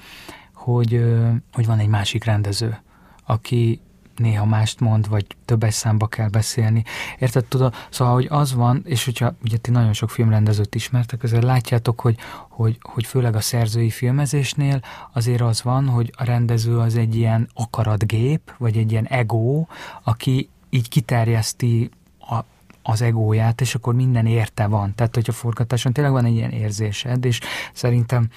hogy, 0.54 1.04
hogy 1.52 1.66
van 1.66 1.78
egy 1.78 1.88
másik 1.88 2.24
rendező, 2.24 2.84
aki 3.26 3.80
néha 4.16 4.44
mást 4.44 4.80
mond, 4.80 5.08
vagy 5.08 5.26
többes 5.44 5.74
számba 5.74 6.06
kell 6.06 6.28
beszélni. 6.28 6.84
Érted, 7.18 7.44
tudod? 7.44 7.74
Szóval, 7.90 8.14
hogy 8.14 8.26
az 8.30 8.54
van, 8.54 8.82
és 8.84 9.04
hogyha 9.04 9.34
ugye 9.44 9.56
ti 9.56 9.70
nagyon 9.70 9.92
sok 9.92 10.10
filmrendezőt 10.10 10.74
ismertek, 10.74 11.22
azért 11.22 11.42
látjátok, 11.42 12.00
hogy, 12.00 12.16
hogy, 12.48 12.78
hogy 12.82 13.06
főleg 13.06 13.34
a 13.34 13.40
szerzői 13.40 13.90
filmezésnél 13.90 14.80
azért 15.12 15.40
az 15.40 15.62
van, 15.62 15.88
hogy 15.88 16.12
a 16.16 16.24
rendező 16.24 16.78
az 16.78 16.96
egy 16.96 17.16
ilyen 17.16 17.48
akaratgép, 17.54 18.54
vagy 18.58 18.76
egy 18.76 18.90
ilyen 18.90 19.06
ego, 19.06 19.66
aki 20.02 20.48
így 20.70 20.88
kiterjeszti 20.88 21.90
a, 22.20 22.38
az 22.82 23.02
egóját, 23.02 23.60
és 23.60 23.74
akkor 23.74 23.94
minden 23.94 24.26
érte 24.26 24.66
van. 24.66 24.94
Tehát, 24.94 25.14
hogy 25.14 25.26
a 25.28 25.32
forgatáson 25.32 25.92
tényleg 25.92 26.12
van 26.12 26.24
egy 26.24 26.34
ilyen 26.34 26.50
érzésed, 26.50 27.24
és 27.24 27.40
szerintem 27.72 28.28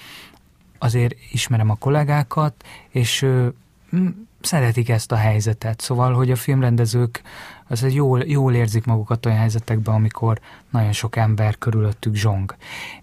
azért 0.78 1.14
ismerem 1.32 1.70
a 1.70 1.74
kollégákat, 1.74 2.64
és 2.88 3.26
szeretik 4.40 4.88
ezt 4.88 5.12
a 5.12 5.16
helyzetet. 5.16 5.80
Szóval, 5.80 6.14
hogy 6.14 6.30
a 6.30 6.36
filmrendezők 6.36 7.22
az 7.68 7.94
jól, 7.94 8.20
jól 8.20 8.54
érzik 8.54 8.84
magukat 8.84 9.26
olyan 9.26 9.38
helyzetekben, 9.38 9.94
amikor 9.94 10.40
nagyon 10.70 10.92
sok 10.92 11.16
ember 11.16 11.58
körülöttük 11.58 12.14
zsong. 12.14 12.54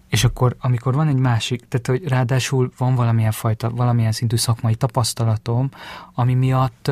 És 0.08 0.24
akkor, 0.24 0.56
amikor 0.60 0.94
van 0.94 1.08
egy 1.08 1.18
másik, 1.18 1.68
tehát 1.68 1.86
hogy 1.86 2.08
ráadásul 2.08 2.72
van 2.78 2.94
valamilyen 2.94 3.32
fajta, 3.32 3.70
valamilyen 3.70 4.12
szintű 4.12 4.36
szakmai 4.36 4.74
tapasztalatom, 4.74 5.70
ami 6.14 6.34
miatt 6.34 6.90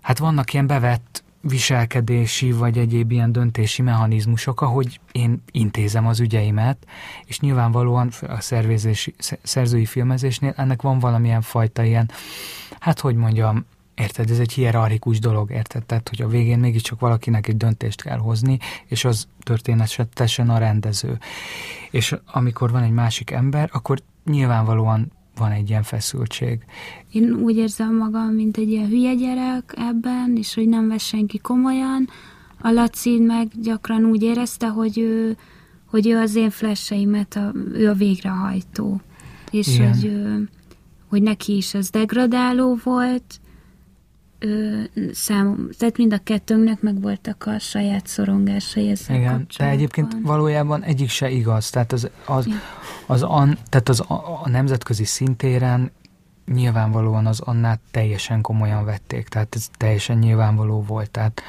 hát 0.00 0.18
vannak 0.18 0.52
ilyen 0.52 0.66
bevett 0.66 1.23
viselkedési 1.48 2.52
vagy 2.52 2.78
egyéb 2.78 3.10
ilyen 3.10 3.32
döntési 3.32 3.82
mechanizmusok, 3.82 4.60
ahogy 4.60 5.00
én 5.12 5.42
intézem 5.50 6.06
az 6.06 6.20
ügyeimet, 6.20 6.86
és 7.26 7.40
nyilvánvalóan 7.40 8.10
a 8.28 8.40
szervezési, 8.40 9.14
szerzői 9.42 9.84
filmezésnél 9.84 10.52
ennek 10.56 10.82
van 10.82 10.98
valamilyen 10.98 11.42
fajta 11.42 11.82
ilyen, 11.82 12.10
hát 12.78 13.00
hogy 13.00 13.14
mondjam, 13.14 13.64
Érted, 13.94 14.30
ez 14.30 14.38
egy 14.38 14.52
hierarchikus 14.52 15.18
dolog, 15.18 15.50
érted? 15.50 15.84
Tehát, 15.84 16.08
hogy 16.08 16.22
a 16.22 16.28
végén 16.28 16.58
mégiscsak 16.58 17.00
valakinek 17.00 17.48
egy 17.48 17.56
döntést 17.56 18.02
kell 18.02 18.18
hozni, 18.18 18.58
és 18.86 19.04
az 19.04 19.28
történetesen 19.42 20.50
a 20.50 20.58
rendező. 20.58 21.18
És 21.90 22.16
amikor 22.26 22.70
van 22.70 22.82
egy 22.82 22.90
másik 22.90 23.30
ember, 23.30 23.68
akkor 23.72 23.98
nyilvánvalóan 24.24 25.12
van 25.36 25.50
egy 25.50 25.68
ilyen 25.68 25.82
feszültség. 25.82 26.64
Én 27.12 27.32
úgy 27.32 27.56
érzem 27.56 27.96
magam, 27.96 28.28
mint 28.28 28.56
egy 28.56 28.70
ilyen 28.70 28.88
hülye 28.88 29.14
gyerek 29.14 29.74
ebben, 29.76 30.36
és 30.36 30.54
hogy 30.54 30.68
nem 30.68 30.88
vesz 30.88 31.04
senki 31.04 31.38
komolyan. 31.38 32.08
A 32.60 32.70
Laci 32.70 33.18
meg 33.18 33.48
gyakran 33.62 34.04
úgy 34.04 34.22
érezte, 34.22 34.68
hogy 34.68 34.98
ő, 34.98 35.36
hogy 35.86 36.08
ő 36.08 36.18
az 36.18 36.34
én 36.34 36.50
flesseimet, 36.50 37.36
a, 37.36 37.52
ő 37.72 37.88
a 37.88 37.94
végrehajtó. 37.94 39.00
És 39.50 39.74
Igen. 39.74 39.92
hogy, 39.92 40.12
hogy 41.08 41.22
neki 41.22 41.56
is 41.56 41.74
az 41.74 41.90
degradáló 41.90 42.78
volt, 42.84 43.40
szám, 45.12 45.70
tehát 45.78 45.96
mind 45.96 46.12
a 46.12 46.18
kettőnknek 46.18 46.80
meg 46.80 47.00
voltak 47.00 47.46
a 47.46 47.58
saját 47.58 48.06
szorongásai 48.06 48.90
ezzel 48.90 49.16
Igen, 49.16 49.46
de 49.58 49.68
egyébként 49.68 50.16
valójában 50.22 50.82
egyik 50.82 51.08
se 51.08 51.30
igaz. 51.30 51.70
Tehát 51.70 51.92
az, 51.92 52.10
az, 52.24 52.48
az, 53.06 53.22
an, 53.22 53.58
tehát 53.68 53.88
az 53.88 54.00
a, 54.00 54.40
a 54.42 54.48
nemzetközi 54.48 55.04
szintéren 55.04 55.90
nyilvánvalóan 56.46 57.26
az 57.26 57.40
Annát 57.40 57.80
teljesen 57.90 58.40
komolyan 58.40 58.84
vették, 58.84 59.28
tehát 59.28 59.54
ez 59.54 59.68
teljesen 59.76 60.18
nyilvánvaló 60.18 60.82
volt, 60.82 61.10
tehát 61.10 61.42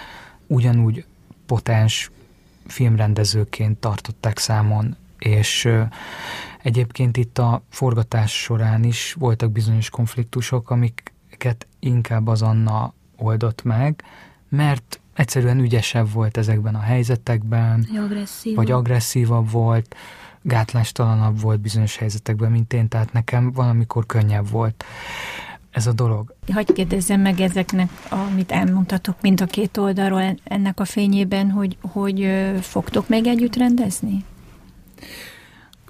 ugyanúgy 0.48 1.06
potens 1.46 2.12
filmrendezőként 2.68 3.78
tartották 3.78 4.38
számon, 4.38 4.96
és 5.20 5.70
egyébként 6.62 7.18
itt 7.18 7.38
a 7.38 7.62
forgatás 7.70 8.42
során 8.42 8.84
is 8.84 9.14
voltak 9.14 9.52
bizonyos 9.52 9.90
konfliktusok, 9.90 10.70
amiket 10.70 11.68
inkább 11.86 12.28
az 12.28 12.42
Anna 12.42 12.94
oldott 13.18 13.64
meg, 13.64 14.04
mert 14.50 15.00
egyszerűen 15.14 15.60
ügyesebb 15.60 16.12
volt 16.12 16.38
ezekben 16.38 16.76
a 16.76 16.80
helyzetekben, 16.80 17.88
agresszívabb. 18.04 18.56
vagy 18.56 18.72
agresszívabb 18.72 19.52
volt, 19.52 19.96
gátlástalanabb 20.42 21.42
volt 21.42 21.60
bizonyos 21.60 21.98
helyzetekben, 21.98 22.52
mint 22.52 22.74
én, 22.74 22.88
tehát 22.88 23.14
nekem 23.14 23.52
valamikor 23.52 24.06
könnyebb 24.06 24.50
volt 24.50 24.84
ez 25.72 25.88
a 25.88 25.94
dolog. 25.94 26.36
Hogy 26.54 26.74
kérdezzem 26.74 27.22
meg 27.22 27.40
ezeknek, 27.40 27.90
amit 28.10 28.52
elmondtatok 28.52 29.22
mind 29.22 29.42
a 29.42 29.46
két 29.46 29.78
oldalról 29.78 30.36
ennek 30.44 30.80
a 30.80 30.86
fényében, 30.86 31.52
hogy, 31.52 31.78
hogy 31.82 32.30
fogtok 32.62 33.10
még 33.10 33.28
együtt 33.28 33.56
rendezni? 33.56 34.26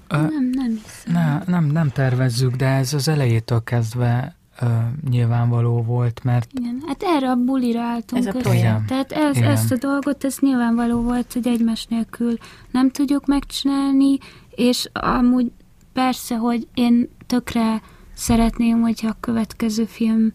Nem, 0.08 0.50
nem 0.52 0.80
hiszem. 0.82 1.12
Ne, 1.12 1.42
nem, 1.46 1.64
nem 1.64 1.90
tervezzük, 1.90 2.54
de 2.54 2.66
ez 2.66 2.92
az 2.94 3.08
elejétől 3.08 3.64
kezdve 3.64 4.35
ö, 4.60 4.66
nyilvánvaló 5.10 5.82
volt, 5.82 6.20
mert... 6.24 6.50
Igen, 6.58 6.82
hát 6.86 7.02
erre 7.02 7.30
a 7.30 7.36
bulira 7.36 7.80
álltunk 7.80 8.26
ez 8.26 8.34
a 8.34 8.38
projekt. 8.38 8.86
Tehát 8.86 9.12
ez, 9.12 9.36
ezt 9.36 9.72
a 9.72 9.76
dolgot, 9.76 10.24
ez 10.24 10.38
nyilvánvaló 10.40 11.00
volt, 11.00 11.32
hogy 11.32 11.46
egymás 11.46 11.86
nélkül 11.86 12.36
nem 12.70 12.90
tudjuk 12.90 13.26
megcsinálni, 13.26 14.18
és 14.50 14.88
amúgy 14.92 15.52
persze, 15.92 16.36
hogy 16.36 16.66
én 16.74 17.08
tökre 17.26 17.82
szeretném, 18.14 18.80
hogyha 18.80 19.08
a 19.08 19.16
következő 19.20 19.84
film 19.84 20.32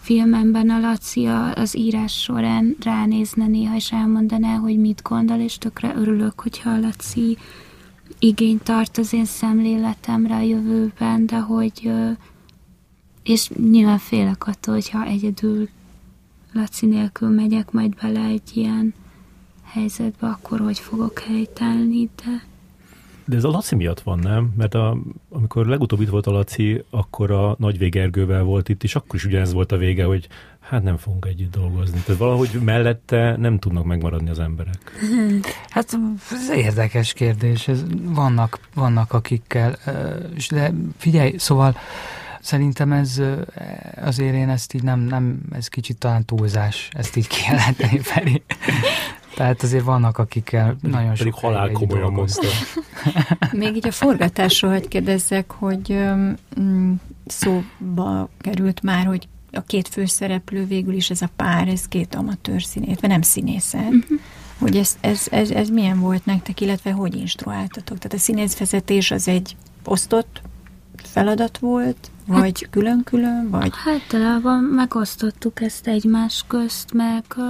filmemben 0.00 0.70
a 0.70 0.78
Laci 0.78 1.26
az 1.54 1.76
írás 1.76 2.12
során 2.12 2.76
ránézne 2.82 3.46
néha, 3.46 3.74
és 3.74 3.92
elmondaná, 3.92 4.56
hogy 4.56 4.78
mit 4.78 5.02
gondol, 5.02 5.38
és 5.38 5.58
tökre 5.58 5.94
örülök, 5.96 6.40
hogyha 6.40 6.70
a 6.70 6.78
Laci 6.78 7.38
igényt 8.18 8.62
tart 8.62 8.98
az 8.98 9.12
én 9.12 9.24
szemléletemre 9.24 10.34
a 10.34 10.40
jövőben, 10.40 11.26
de 11.26 11.38
hogy 11.38 11.92
és 13.22 13.48
nyilván 13.70 13.98
félek 13.98 14.46
attól, 14.46 14.74
hogyha 14.74 15.04
egyedül 15.04 15.68
Laci 16.52 16.86
nélkül 16.86 17.28
megyek 17.28 17.70
majd 17.70 17.94
bele 17.94 18.24
egy 18.24 18.50
ilyen 18.54 18.94
helyzetbe, 19.62 20.26
akkor 20.26 20.60
hogy 20.60 20.78
fogok 20.78 21.18
helytállni, 21.18 22.08
de... 22.24 22.44
De 23.24 23.36
ez 23.36 23.44
a 23.44 23.50
Laci 23.50 23.74
miatt 23.74 24.00
van, 24.00 24.18
nem? 24.18 24.52
Mert 24.56 24.74
a, 24.74 24.96
amikor 25.28 25.66
legutóbb 25.66 26.00
itt 26.00 26.08
volt 26.08 26.26
a 26.26 26.30
Laci, 26.30 26.84
akkor 26.90 27.30
a 27.30 27.56
Nagy 27.58 27.78
Végergővel 27.78 28.42
volt 28.42 28.68
itt, 28.68 28.82
és 28.82 28.94
akkor 28.94 29.14
is 29.14 29.24
ugyanez 29.24 29.52
volt 29.52 29.72
a 29.72 29.76
vége, 29.76 30.04
hogy 30.04 30.28
hát 30.60 30.82
nem 30.82 30.96
fogunk 30.96 31.26
együtt 31.26 31.52
dolgozni. 31.52 32.00
Tehát 32.04 32.20
valahogy 32.20 32.50
mellette 32.64 33.36
nem 33.36 33.58
tudnak 33.58 33.84
megmaradni 33.84 34.30
az 34.30 34.38
emberek. 34.38 34.78
Hát 35.68 35.98
ez 36.30 36.50
érdekes 36.50 37.12
kérdés. 37.12 37.68
Ez, 37.68 37.84
vannak, 38.02 38.58
vannak 38.74 39.12
akikkel, 39.12 39.76
de 40.50 40.72
figyelj, 40.96 41.36
szóval 41.36 41.76
Szerintem 42.42 42.92
ez 42.92 43.20
azért 44.04 44.34
én 44.34 44.48
ezt 44.48 44.74
így 44.74 44.82
nem, 44.82 45.00
nem 45.00 45.40
ez 45.52 45.68
kicsit 45.68 45.98
talán 45.98 46.24
túlzás, 46.24 46.88
ezt 46.92 47.16
így 47.16 47.26
kijelenteni 47.26 47.98
felé. 48.12 48.42
Tehát 49.34 49.62
azért 49.62 49.84
vannak, 49.84 50.18
akikkel 50.18 50.76
nagyon 50.80 51.14
sok 51.14 51.34
halál 51.34 51.70
komolyan 51.70 52.12
mondta. 52.12 52.46
Még 53.52 53.76
így 53.76 53.86
a 53.86 53.92
forgatásról, 53.92 54.72
hogy 54.72 54.88
kérdezzek, 54.88 55.50
hogy 55.50 55.90
um, 55.90 57.00
szóba 57.26 58.28
került 58.40 58.82
már, 58.82 59.06
hogy 59.06 59.28
a 59.52 59.60
két 59.60 59.88
főszereplő 59.88 60.66
végül 60.66 60.94
is 60.94 61.10
ez 61.10 61.22
a 61.22 61.28
pár, 61.36 61.68
ez 61.68 61.88
két 61.88 62.14
amatőr 62.14 62.62
színész, 62.62 62.98
vagy 63.00 63.10
nem 63.10 63.22
színészet. 63.22 63.92
Uh-huh. 63.92 64.18
Hogy 64.58 64.76
ez, 64.76 64.96
ez, 65.00 65.26
ez, 65.30 65.50
ez 65.50 65.68
milyen 65.68 66.00
volt 66.00 66.24
nektek, 66.24 66.60
illetve 66.60 66.92
hogy 66.92 67.16
instruáltatok? 67.16 67.98
Tehát 67.98 68.16
a 68.16 68.18
színészvezetés 68.18 69.10
az 69.10 69.28
egy 69.28 69.56
osztott 69.84 70.42
feladat 71.12 71.58
volt, 71.58 72.10
vagy 72.26 72.60
hát, 72.60 72.70
külön-külön, 72.70 73.50
vagy? 73.50 73.72
Általában 73.86 74.62
megosztottuk 74.62 75.60
ezt 75.60 75.86
egymás 75.86 76.44
közt, 76.46 76.92
meg 76.92 77.24
uh, 77.36 77.44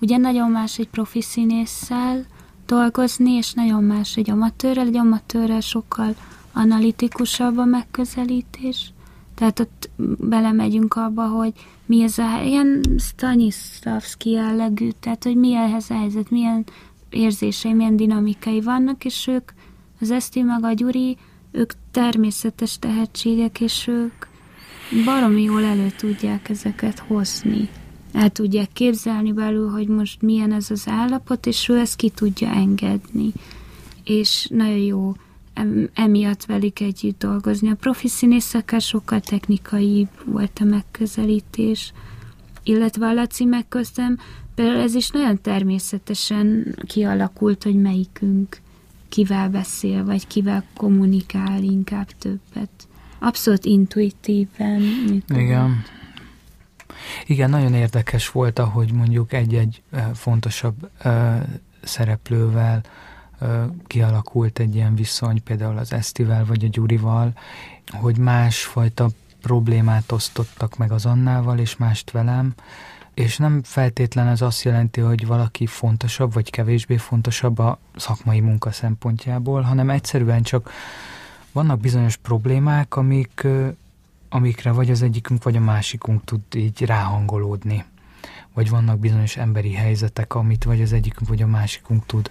ugye 0.00 0.16
nagyon 0.16 0.50
más 0.50 0.78
egy 0.78 0.88
profi 0.88 1.22
színésszel 1.22 2.24
dolgozni, 2.66 3.30
és 3.30 3.52
nagyon 3.52 3.84
más 3.84 4.16
egy 4.16 4.30
amatőrrel, 4.30 4.86
egy 4.86 4.96
amatőrrel 4.96 5.60
sokkal 5.60 6.14
analitikusabb 6.52 7.58
a 7.58 7.64
megközelítés. 7.64 8.92
Tehát 9.34 9.60
ott 9.60 9.90
belemegyünk 10.18 10.94
abba, 10.94 11.26
hogy 11.26 11.52
mi 11.86 12.02
ez 12.02 12.18
a 12.18 12.42
ilyen 12.44 12.80
Stanislavski 12.98 14.30
jellegű, 14.30 14.90
tehát 15.00 15.24
hogy 15.24 15.36
mi 15.36 15.54
ehhez 15.54 15.90
a 15.90 15.94
helyzet, 15.94 16.30
milyen 16.30 16.64
érzései, 17.10 17.72
milyen 17.72 17.96
dinamikai 17.96 18.60
vannak, 18.60 19.04
és 19.04 19.26
ők, 19.26 19.50
az 20.00 20.10
Eszti 20.10 20.42
meg 20.42 20.64
a 20.64 20.72
Gyuri, 20.72 21.16
ők 21.52 21.72
természetes 21.90 22.78
tehetségek, 22.78 23.60
és 23.60 23.86
ők 23.86 24.26
baromi 25.04 25.42
jól 25.42 25.64
elő 25.64 25.90
tudják 25.96 26.48
ezeket 26.48 26.98
hozni. 26.98 27.68
El 28.12 28.30
tudják 28.30 28.72
képzelni 28.72 29.32
belül, 29.32 29.70
hogy 29.70 29.86
most 29.86 30.22
milyen 30.22 30.52
ez 30.52 30.70
az 30.70 30.88
állapot, 30.88 31.46
és 31.46 31.68
ő 31.68 31.78
ezt 31.78 31.96
ki 31.96 32.08
tudja 32.10 32.48
engedni. 32.48 33.32
És 34.04 34.46
nagyon 34.50 34.78
jó 34.78 35.14
emiatt 35.94 36.44
velik 36.44 36.80
együtt 36.80 37.18
dolgozni. 37.18 37.70
A 37.70 37.74
profi 37.74 38.08
színészekkel 38.08 38.78
sokkal 38.78 39.20
technikai 39.20 40.08
volt 40.24 40.58
a 40.60 40.64
megközelítés, 40.64 41.92
illetve 42.62 43.06
a 43.06 43.12
Laci 43.12 43.44
megköztem, 43.44 44.18
például 44.54 44.80
ez 44.80 44.94
is 44.94 45.10
nagyon 45.10 45.40
természetesen 45.40 46.76
kialakult, 46.86 47.62
hogy 47.62 47.74
melyikünk 47.74 48.60
kivel 49.10 49.48
beszél, 49.48 50.04
vagy 50.04 50.26
kivel 50.26 50.64
kommunikál 50.76 51.62
inkább 51.62 52.08
többet. 52.18 52.70
Abszolút 53.18 53.64
intuitíven. 53.64 54.82
Igen. 55.28 55.82
Igen, 57.26 57.50
nagyon 57.50 57.74
érdekes 57.74 58.30
volt, 58.30 58.58
ahogy 58.58 58.92
mondjuk 58.92 59.32
egy-egy 59.32 59.82
fontosabb 60.14 60.90
szereplővel 61.82 62.80
kialakult 63.86 64.58
egy 64.58 64.74
ilyen 64.74 64.94
viszony, 64.94 65.42
például 65.42 65.78
az 65.78 65.92
Esztivel 65.92 66.44
vagy 66.44 66.64
a 66.64 66.68
Gyurival, 66.68 67.32
hogy 67.90 68.18
másfajta 68.18 69.08
problémát 69.42 70.12
osztottak 70.12 70.76
meg 70.76 70.92
az 70.92 71.06
Annával, 71.06 71.58
és 71.58 71.76
mást 71.76 72.10
velem, 72.10 72.54
és 73.20 73.36
nem 73.36 73.62
feltétlen 73.62 74.26
ez 74.26 74.40
azt 74.40 74.62
jelenti, 74.62 75.00
hogy 75.00 75.26
valaki 75.26 75.66
fontosabb, 75.66 76.32
vagy 76.32 76.50
kevésbé 76.50 76.96
fontosabb 76.96 77.58
a 77.58 77.78
szakmai 77.96 78.40
munka 78.40 78.70
szempontjából, 78.70 79.60
hanem 79.60 79.90
egyszerűen 79.90 80.42
csak 80.42 80.70
vannak 81.52 81.80
bizonyos 81.80 82.16
problémák, 82.16 82.96
amik, 82.96 83.46
amikre 84.28 84.72
vagy 84.72 84.90
az 84.90 85.02
egyikünk, 85.02 85.42
vagy 85.42 85.56
a 85.56 85.60
másikunk 85.60 86.24
tud 86.24 86.40
így 86.54 86.82
ráhangolódni. 86.82 87.84
Vagy 88.54 88.70
vannak 88.70 88.98
bizonyos 88.98 89.36
emberi 89.36 89.72
helyzetek, 89.72 90.34
amit 90.34 90.64
vagy 90.64 90.82
az 90.82 90.92
egyikünk, 90.92 91.28
vagy 91.28 91.42
a 91.42 91.46
másikunk 91.46 92.06
tud 92.06 92.30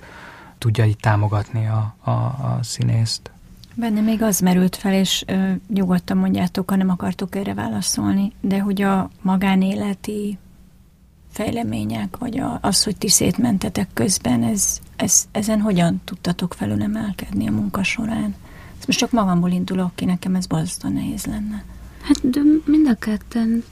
tudja 0.58 0.86
így 0.86 0.98
támogatni 0.98 1.68
a, 1.68 1.96
a, 2.00 2.12
a 2.12 2.60
színészt. 2.62 3.32
Benne 3.76 4.02
még 4.02 4.22
az 4.22 4.40
merült 4.40 4.76
fel, 4.76 4.94
és 4.94 5.24
ö, 5.28 5.52
nyugodtan 5.74 6.18
mondjátok, 6.18 6.70
ha 6.70 6.76
nem 6.76 6.90
akartok 6.90 7.36
erre 7.36 7.54
válaszolni, 7.54 8.32
de 8.42 8.60
hogy 8.60 8.82
a 8.82 9.10
magánéleti 9.22 10.38
fejlemények, 11.32 12.18
vagy 12.18 12.40
a, 12.40 12.60
az, 12.62 12.84
hogy 12.84 12.98
ti 12.98 13.10
szétmentetek 13.10 13.88
közben, 13.94 14.44
ez, 14.44 14.80
ez, 14.96 15.28
ezen 15.32 15.62
hogyan 15.62 16.02
tudtatok 16.06 16.54
felülemelkedni 16.54 17.48
a 17.48 17.52
munka 17.52 17.84
során? 17.84 18.36
Ezt 18.78 18.88
most 18.88 19.00
csak 19.00 19.12
magamból 19.12 19.52
indulok 19.52 19.96
ki, 19.96 20.06
nekem 20.06 20.36
ez 20.36 20.46
borzasztóan 20.46 20.94
nehéz 20.94 21.26
lenne. 21.26 21.64
Hát 22.02 22.30
de 22.30 22.40
mind 22.66 22.88
a 22.88 22.96
ketten 22.96 23.64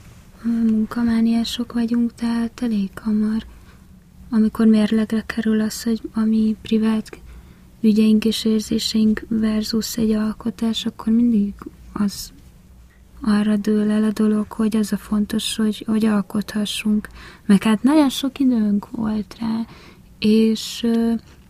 munkamániások 0.42 1.72
vagyunk, 1.72 2.14
tehát 2.14 2.62
elég 2.62 2.90
hamar 2.94 3.46
amikor 4.30 4.66
mérlegre 4.66 5.22
kerül 5.26 5.60
az, 5.60 5.82
hogy 5.82 6.00
a 6.12 6.20
mi 6.20 6.56
privát 6.62 7.20
ügyeink 7.80 8.24
és 8.24 8.44
érzéseink 8.44 9.24
versus 9.28 9.96
egy 9.96 10.10
alkotás, 10.10 10.86
akkor 10.86 11.12
mindig 11.12 11.54
az 11.92 12.32
arra 13.20 13.56
dől 13.56 13.90
el 13.90 14.04
a 14.04 14.12
dolog, 14.12 14.52
hogy 14.52 14.76
az 14.76 14.92
a 14.92 14.96
fontos, 14.96 15.56
hogy, 15.56 15.84
hogy 15.86 16.04
alkothassunk. 16.04 17.08
Meg 17.46 17.62
hát 17.62 17.82
nagyon 17.82 18.08
sok 18.08 18.38
időnk 18.38 18.90
volt 18.90 19.36
rá, 19.40 19.66
és 20.18 20.86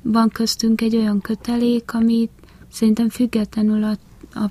van 0.03 0.29
köztünk 0.29 0.81
egy 0.81 0.97
olyan 0.97 1.21
kötelék, 1.21 1.95
amit 1.95 2.31
szerintem 2.73 3.09
függetlenül 3.09 3.85
a, 3.85 3.97
a, 4.39 4.51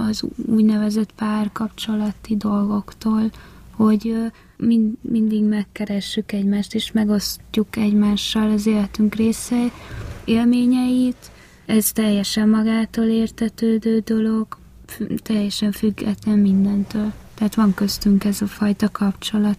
az 0.00 0.24
úgynevezett 0.46 1.12
párkapcsolati 1.12 2.36
dolgoktól, 2.36 3.30
hogy 3.70 4.16
mind, 4.56 4.94
mindig 5.00 5.42
megkeressük 5.42 6.32
egymást, 6.32 6.74
és 6.74 6.92
megosztjuk 6.92 7.76
egymással 7.76 8.50
az 8.50 8.66
életünk 8.66 9.14
része 9.14 9.72
élményeit. 10.24 11.30
Ez 11.66 11.92
teljesen 11.92 12.48
magától 12.48 13.04
értetődő 13.04 13.98
dolog, 13.98 14.46
teljesen 15.22 15.72
független 15.72 16.38
mindentől. 16.38 17.12
Tehát 17.34 17.54
van 17.54 17.74
köztünk 17.74 18.24
ez 18.24 18.40
a 18.42 18.46
fajta 18.46 18.90
kapcsolat. 18.90 19.58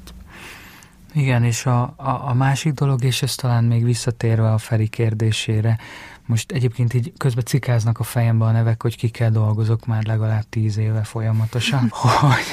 Igen, 1.13 1.43
és 1.43 1.65
a, 1.65 1.81
a, 1.81 2.29
a 2.29 2.33
másik 2.33 2.73
dolog, 2.73 3.03
és 3.03 3.21
ez 3.21 3.35
talán 3.35 3.63
még 3.63 3.83
visszatérve 3.83 4.53
a 4.53 4.57
Feri 4.57 4.87
kérdésére, 4.87 5.77
most 6.25 6.51
egyébként 6.51 6.93
így 6.93 7.13
közben 7.17 7.43
cikáznak 7.45 7.99
a 7.99 8.03
fejembe 8.03 8.45
a 8.45 8.51
nevek, 8.51 8.81
hogy 8.81 8.97
ki 8.97 9.09
kell 9.09 9.29
dolgozok 9.29 9.85
már 9.85 10.05
legalább 10.05 10.43
tíz 10.49 10.77
éve 10.77 11.03
folyamatosan, 11.03 11.89
hogy 11.91 12.43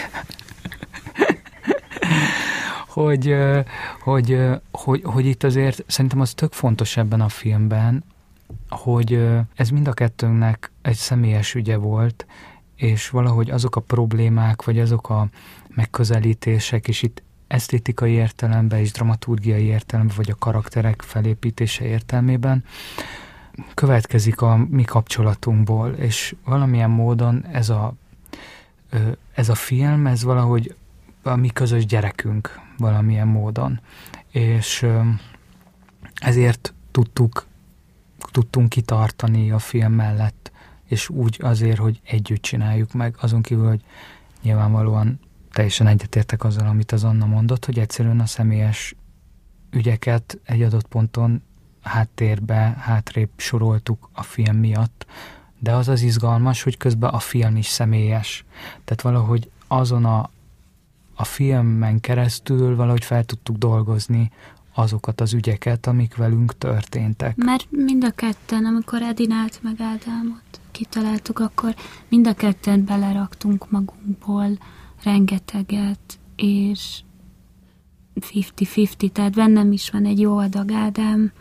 hogy, 2.95 3.37
hogy, 4.01 4.39
hogy, 4.73 5.03
hogy 5.05 5.27
itt 5.27 5.43
azért 5.43 5.85
szerintem 5.87 6.21
az 6.21 6.35
tök 6.35 6.53
fontos 6.53 6.97
ebben 6.97 7.21
a 7.21 7.29
filmben, 7.29 8.05
hogy 8.69 9.29
ez 9.55 9.69
mind 9.69 9.89
a 9.89 9.93
kettőnknek 9.93 10.73
egy 10.83 10.97
személyes 10.97 11.55
ügye 11.55 11.77
volt, 11.77 12.27
és 12.77 13.09
valahogy 13.09 13.51
azok 13.51 13.77
a 13.77 13.81
problémák, 13.81 14.65
vagy 14.65 14.79
azok 14.79 15.11
a 15.11 15.29
megközelítések, 15.69 16.89
és 16.89 17.03
itt 17.03 17.23
esztétikai 17.47 18.13
értelemben 18.13 18.79
és 18.79 18.93
dramaturgiai 18.93 19.65
értelemben, 19.65 20.17
vagy 20.17 20.31
a 20.31 20.39
karakterek 20.39 21.03
felépítése 21.03 21.85
értelmében 21.85 22.65
következik 23.75 24.41
a 24.41 24.57
mi 24.71 24.83
kapcsolatunkból, 24.83 25.91
és 25.91 26.35
valamilyen 26.45 26.91
módon 26.91 27.45
ez 27.53 27.69
a, 27.69 27.95
ez 29.35 29.49
a 29.49 29.55
film, 29.55 30.07
ez 30.07 30.23
valahogy 30.23 30.75
a 31.23 31.37
mi 31.37 31.49
közös 31.49 31.87
gyerekünk 31.87 32.61
valamilyen 32.79 33.29
módon. 33.29 33.81
És 34.31 34.87
ezért 36.15 36.75
tudtuk, 36.91 37.47
tudtunk 38.31 38.69
kitartani 38.69 39.51
a 39.51 39.59
film 39.59 39.93
mellett, 39.93 40.53
és 40.95 41.09
úgy 41.09 41.39
azért, 41.43 41.79
hogy 41.79 42.01
együtt 42.05 42.43
csináljuk 42.43 42.93
meg, 42.93 43.17
azon 43.21 43.43
kívül, 43.43 43.69
hogy 43.69 43.85
nyilvánvalóan 44.43 45.21
teljesen 45.53 45.87
egyetértek 45.87 46.45
azzal, 46.45 46.67
amit 46.67 46.93
az 46.93 47.05
Anna 47.05 47.27
mondott, 47.27 47.65
hogy 47.65 47.79
egyszerűen 47.79 48.21
a 48.21 48.27
személyes 48.27 48.95
ügyeket 49.71 50.39
egy 50.45 50.63
adott 50.63 50.87
ponton 50.87 51.43
háttérbe, 51.83 52.77
hátrébb 52.79 53.31
soroltuk 53.37 54.09
a 54.13 54.23
film 54.23 54.57
miatt, 54.57 55.07
de 55.59 55.73
az 55.75 55.89
az 55.89 56.03
izgalmas, 56.03 56.63
hogy 56.63 56.77
közben 56.77 57.11
a 57.11 57.19
film 57.19 57.57
is 57.57 57.67
személyes. 57.67 58.45
Tehát 58.85 59.03
valahogy 59.03 59.51
azon 59.67 60.05
a 60.05 60.31
a 61.17 61.25
filmen 61.25 62.01
keresztül 62.01 62.77
valahogy 62.77 63.05
fel 63.05 63.25
tudtuk 63.25 63.57
dolgozni 63.57 64.31
azokat 64.75 65.21
az 65.21 65.33
ügyeket, 65.33 65.87
amik 65.87 66.17
velünk 66.17 66.59
történtek. 66.59 67.37
Mert 67.37 67.67
mind 67.71 68.05
a 68.05 68.11
ketten, 68.11 68.65
amikor 68.65 69.03
Edinát 69.03 69.61
meg 69.63 69.81
Ádámot 69.81 70.61
kitaláltuk, 70.71 71.39
akkor 71.39 71.75
mind 72.09 72.27
a 72.27 72.35
ketten 72.35 72.85
beleraktunk 72.85 73.71
magunkból 73.71 74.59
rengeteget, 75.03 76.19
és 76.37 77.03
50-50, 78.21 79.11
tehát 79.13 79.35
bennem 79.35 79.73
is 79.73 79.91
van 79.91 80.05
egy 80.05 80.21
jó 80.21 80.37
adag 80.37 80.73
Ádám, 80.73 81.33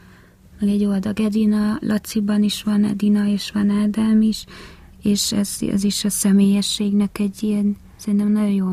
meg 0.60 0.70
egy 0.70 0.82
jó 0.82 0.92
adag 0.92 1.20
Edina, 1.20 1.78
Laciban 1.80 2.44
is 2.44 2.64
van 2.64 2.84
Edina, 2.84 3.26
és 3.28 3.52
van 3.52 3.70
Ádám 3.70 4.22
is, 4.22 4.46
és 5.02 5.32
ez, 5.32 5.58
ez 5.60 5.84
is 5.84 6.04
a 6.04 6.10
személyességnek 6.10 7.20
egy 7.20 7.44
ilyen, 7.44 7.78
szerintem 7.96 8.32
nagyon 8.32 8.52
jó 8.52 8.68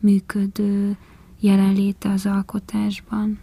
működő 0.00 0.96
jelenléte 1.40 2.10
az 2.10 2.26
alkotásban. 2.26 3.38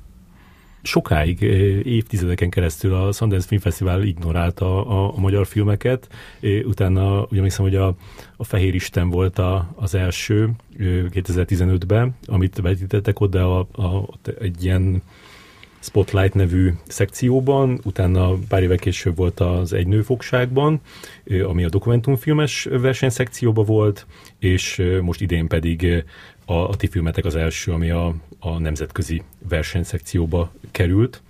Sokáig, 0.86 1.44
eh, 1.44 1.50
évtizedeken 1.86 2.50
keresztül 2.50 2.94
a 2.94 3.12
Sundance 3.12 3.48
Film 3.48 3.62
Festival 3.62 4.04
ignorálta 4.04 4.86
a, 4.86 5.14
a 5.16 5.20
magyar 5.20 5.48
filmeket, 5.48 6.08
eh, 6.40 6.66
utána 6.66 7.22
ugye 7.22 7.38
emlékszem, 7.38 7.66
hogy 7.66 7.76
a, 7.76 7.96
a 8.38 8.44
Fehér 8.44 8.76
Isten 8.76 9.10
volt 9.10 9.40
a, 9.40 9.74
az 9.76 9.96
első 9.96 10.50
2015-ben, 10.80 12.16
eh, 12.28 12.34
amit 12.34 12.60
vetítettek 12.62 13.20
oda 13.20 13.60
a, 13.60 13.68
a, 13.82 14.08
egy 14.40 14.64
ilyen 14.64 15.02
Spotlight 15.80 16.34
nevű 16.34 16.74
szekcióban, 16.88 17.80
utána 17.84 18.34
pár 18.48 18.64
évek 18.64 18.80
később 18.80 19.16
volt 19.16 19.40
az 19.40 19.74
Egy 19.74 19.88
nőfogságban, 19.88 20.82
ami 21.48 21.64
a 21.64 21.70
dokumentumfilmes 21.70 22.64
versenyszekcióban 22.64 23.66
volt, 23.66 24.06
és 24.40 24.82
most 25.02 25.22
idén 25.22 25.48
pedig 25.48 26.04
a, 26.46 26.54
a 26.54 26.76
ti 26.76 26.88
filmetek 26.88 27.26
az 27.26 27.36
első, 27.36 27.72
ami 27.72 27.90
a, 27.90 28.16
a 28.44 28.60
nemzetközi 28.60 29.22
versenyszekcióba 29.50 30.52
került. 30.72 31.22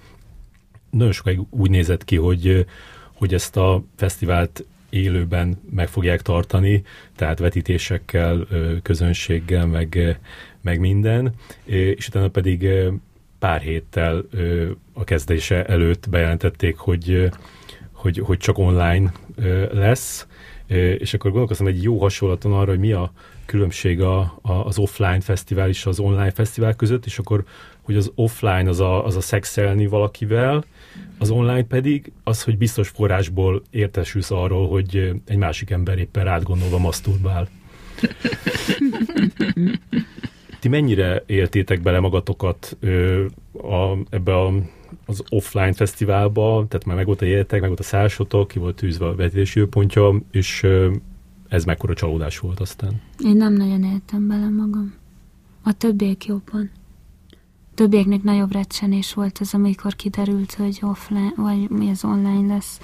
Nagyon 0.89 1.11
sokáig 1.11 1.39
úgy 1.49 1.69
nézett 1.69 2.03
ki, 2.03 2.15
hogy, 2.15 2.65
hogy 3.13 3.33
ezt 3.33 3.57
a 3.57 3.83
fesztivált 3.95 4.65
élőben 4.89 5.61
meg 5.69 5.87
fogják 5.87 6.21
tartani, 6.21 6.83
tehát 7.15 7.39
vetítésekkel, 7.39 8.47
közönséggel, 8.81 9.65
meg, 9.65 10.19
meg 10.61 10.79
minden, 10.79 11.33
és 11.65 12.07
utána 12.07 12.27
pedig 12.27 12.67
pár 13.39 13.61
héttel 13.61 14.25
a 14.93 15.03
kezdése 15.03 15.65
előtt 15.65 16.09
bejelentették, 16.09 16.77
hogy, 16.77 17.29
hogy, 17.91 18.17
hogy 18.17 18.37
csak 18.37 18.57
online 18.57 19.11
lesz, 19.71 20.27
és 20.97 21.13
akkor 21.13 21.31
gondolkoztam 21.31 21.67
egy 21.67 21.83
jó 21.83 21.99
hasonlaton 21.99 22.53
arra, 22.53 22.69
hogy 22.69 22.79
mi 22.79 22.91
a 22.91 23.11
különbség 23.45 24.01
a, 24.01 24.19
a, 24.41 24.51
az 24.51 24.77
offline 24.77 25.21
fesztivál 25.21 25.69
és 25.69 25.85
az 25.85 25.99
online 25.99 26.31
fesztivál 26.31 26.75
között, 26.75 27.05
és 27.05 27.17
akkor, 27.17 27.43
hogy 27.81 27.95
az 27.95 28.11
offline 28.15 28.69
az 28.69 28.79
a, 28.79 29.05
az 29.05 29.15
a 29.15 29.21
szexelni 29.21 29.87
valakivel, 29.87 30.65
az 31.17 31.29
online 31.29 31.63
pedig 31.63 32.11
az, 32.23 32.43
hogy 32.43 32.57
biztos 32.57 32.89
forrásból 32.89 33.61
értesülsz 33.69 34.31
arról, 34.31 34.67
hogy 34.67 35.11
egy 35.25 35.37
másik 35.37 35.69
ember 35.69 35.97
éppen 35.97 36.23
rád 36.23 36.43
gondolva 36.43 36.77
maszturbál. 36.77 37.49
Ti 40.59 40.69
mennyire 40.69 41.23
éltétek 41.25 41.81
bele 41.81 41.99
magatokat 41.99 42.77
ö, 42.79 43.25
a, 43.53 43.97
ebbe 44.09 44.35
a, 44.35 44.53
az 45.05 45.23
offline 45.29 45.73
fesztiválba, 45.73 46.65
tehát 46.69 46.85
már 46.85 46.95
meg 46.95 47.05
volt 47.05 47.21
a 47.21 47.25
jeletek, 47.25 47.59
meg 47.59 47.67
volt 47.67 47.79
a 47.79 47.83
szálsotok, 47.83 48.47
ki 48.47 48.59
volt 48.59 48.75
tűzve 48.75 49.05
a 49.05 49.15
időpontja, 49.33 50.21
és 50.31 50.63
ö, 50.63 50.91
ez 51.53 51.63
mekkora 51.63 51.93
csalódás 51.93 52.39
volt 52.39 52.59
aztán? 52.59 53.01
Én 53.19 53.35
nem 53.35 53.53
nagyon 53.53 53.83
éltem 53.83 54.27
bele 54.27 54.49
magam. 54.49 54.93
A 55.63 55.73
többiek 55.73 56.25
jobban. 56.25 56.71
Többieknek 57.73 58.23
nagyobb 58.23 58.51
recsenés 58.51 59.13
volt 59.13 59.37
az, 59.37 59.53
amikor 59.53 59.95
kiderült, 59.95 60.53
hogy 60.53 60.79
offline, 60.81 61.33
vagy 61.35 61.69
mi 61.69 61.89
az 61.89 62.03
online 62.03 62.53
lesz. 62.53 62.79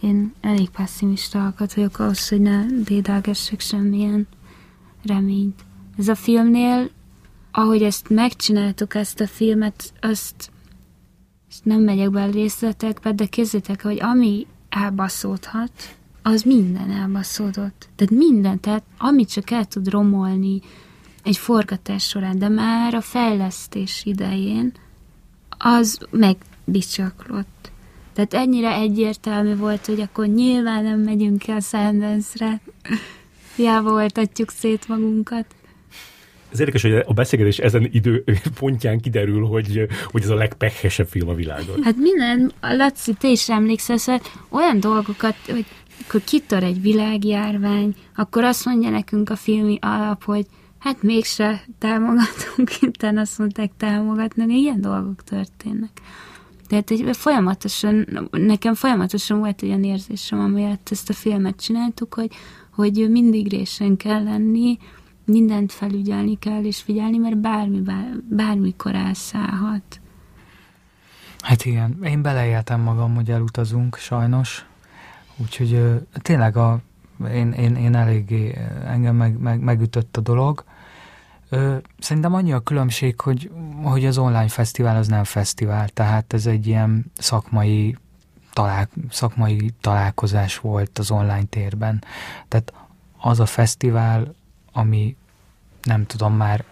Én 0.00 0.32
elég 0.40 0.70
passzimista 0.70 1.44
alkat 1.44 1.74
vagyok 1.74 1.98
ahhoz, 1.98 2.28
hogy 2.28 2.40
ne 2.40 2.66
dédelgessek 2.66 3.60
semmilyen 3.60 4.26
reményt. 5.02 5.64
Ez 5.98 6.08
a 6.08 6.14
filmnél, 6.14 6.90
ahogy 7.50 7.82
ezt 7.82 8.08
megcsináltuk, 8.08 8.94
ezt 8.94 9.20
a 9.20 9.26
filmet, 9.26 9.92
azt 10.00 10.50
nem 11.62 11.80
megyek 11.80 12.10
be 12.10 12.22
a 12.22 12.30
részletekbe, 12.30 13.12
de 13.12 13.26
kézzétek, 13.26 13.82
hogy 13.82 14.00
ami 14.00 14.46
elbaszódhat, 14.68 15.96
az 16.26 16.42
minden 16.42 16.90
elbaszódott. 16.90 17.88
Tehát 17.96 18.12
minden, 18.12 18.60
tehát 18.60 18.82
amit 18.98 19.32
csak 19.32 19.50
el 19.50 19.64
tud 19.64 19.88
romolni 19.88 20.60
egy 21.22 21.36
forgatás 21.36 22.04
során, 22.04 22.38
de 22.38 22.48
már 22.48 22.94
a 22.94 23.00
fejlesztés 23.00 24.02
idején 24.04 24.72
az 25.58 25.98
megbicsaklott. 26.10 27.70
Tehát 28.12 28.34
ennyire 28.34 28.74
egyértelmű 28.74 29.56
volt, 29.56 29.86
hogy 29.86 30.00
akkor 30.00 30.26
nyilván 30.26 30.84
nem 30.84 31.00
megyünk 31.00 31.38
ki 31.38 31.50
a 31.50 31.60
Sundance-re. 31.60 32.60
Hiába 33.56 33.90
voltatjuk 33.90 34.50
szét 34.50 34.88
magunkat. 34.88 35.46
Ez 36.52 36.60
érdekes, 36.60 36.82
hogy 36.82 36.92
a 37.06 37.12
beszélgetés 37.12 37.58
ezen 37.58 37.88
idő 37.92 38.24
pontján 38.58 39.00
kiderül, 39.00 39.46
hogy, 39.46 39.86
hogy 40.04 40.22
ez 40.22 40.28
a 40.28 40.34
legpehesebb 40.34 41.06
film 41.06 41.28
a 41.28 41.34
világon. 41.34 41.82
Hát 41.82 41.96
minden, 41.96 42.52
Laci, 42.60 43.12
te 43.12 43.28
is 43.28 43.48
emlékszel, 43.48 43.96
szóval 43.96 44.20
olyan 44.48 44.80
dolgokat, 44.80 45.36
hogy 45.46 45.64
akkor 46.06 46.24
kitör 46.24 46.62
egy 46.62 46.80
világjárvány, 46.80 47.94
akkor 48.16 48.44
azt 48.44 48.64
mondja 48.64 48.90
nekünk 48.90 49.30
a 49.30 49.36
filmi 49.36 49.78
alap, 49.80 50.24
hogy 50.24 50.46
hát 50.78 51.02
mégse 51.02 51.64
támogatunk, 51.78 52.70
utána 52.82 53.20
azt 53.20 53.38
mondták 53.38 53.70
támogatni, 53.76 54.54
ilyen 54.54 54.80
dolgok 54.80 55.24
történnek. 55.24 55.90
Tehát 56.68 56.90
egy 56.90 57.16
folyamatosan, 57.16 58.28
nekem 58.30 58.74
folyamatosan 58.74 59.38
volt 59.38 59.62
olyan 59.62 59.84
érzésem, 59.84 60.40
amiatt 60.40 60.88
ezt 60.90 61.08
a 61.08 61.12
filmet 61.12 61.60
csináltuk, 61.60 62.14
hogy, 62.14 62.30
hogy 62.70 63.10
mindig 63.10 63.48
résen 63.48 63.96
kell 63.96 64.22
lenni, 64.22 64.78
mindent 65.24 65.72
felügyelni 65.72 66.38
kell 66.38 66.64
és 66.64 66.80
figyelni, 66.80 67.18
mert 67.18 67.38
bármi, 67.38 67.80
bár, 67.80 68.16
bármikor 68.28 68.94
elszállhat. 68.94 70.00
Hát 71.40 71.64
igen, 71.64 71.98
én 72.04 72.22
beleéltem 72.22 72.80
magam, 72.80 73.14
hogy 73.14 73.30
elutazunk, 73.30 73.96
sajnos. 73.96 74.64
Úgyhogy 75.36 76.00
tényleg 76.12 76.56
a, 76.56 76.80
én, 77.28 77.52
én, 77.52 77.76
én 77.76 77.94
eléggé 77.94 78.58
engem 78.86 79.16
meg, 79.16 79.38
meg, 79.38 79.60
megütött 79.60 80.16
a 80.16 80.20
dolog. 80.20 80.64
Szerintem 81.98 82.34
annyi 82.34 82.52
a 82.52 82.60
különbség, 82.60 83.20
hogy, 83.20 83.50
hogy 83.82 84.06
az 84.06 84.18
online 84.18 84.48
fesztivál 84.48 84.96
az 84.96 85.08
nem 85.08 85.24
fesztivál, 85.24 85.88
tehát 85.88 86.32
ez 86.32 86.46
egy 86.46 86.66
ilyen 86.66 87.04
szakmai, 87.18 87.96
talál, 88.52 88.88
szakmai 89.10 89.70
találkozás 89.80 90.58
volt 90.58 90.98
az 90.98 91.10
online 91.10 91.44
térben. 91.44 92.04
Tehát 92.48 92.72
az 93.18 93.40
a 93.40 93.46
fesztivál, 93.46 94.34
ami 94.72 95.16
nem 95.82 96.06
tudom 96.06 96.34
már, 96.34 96.64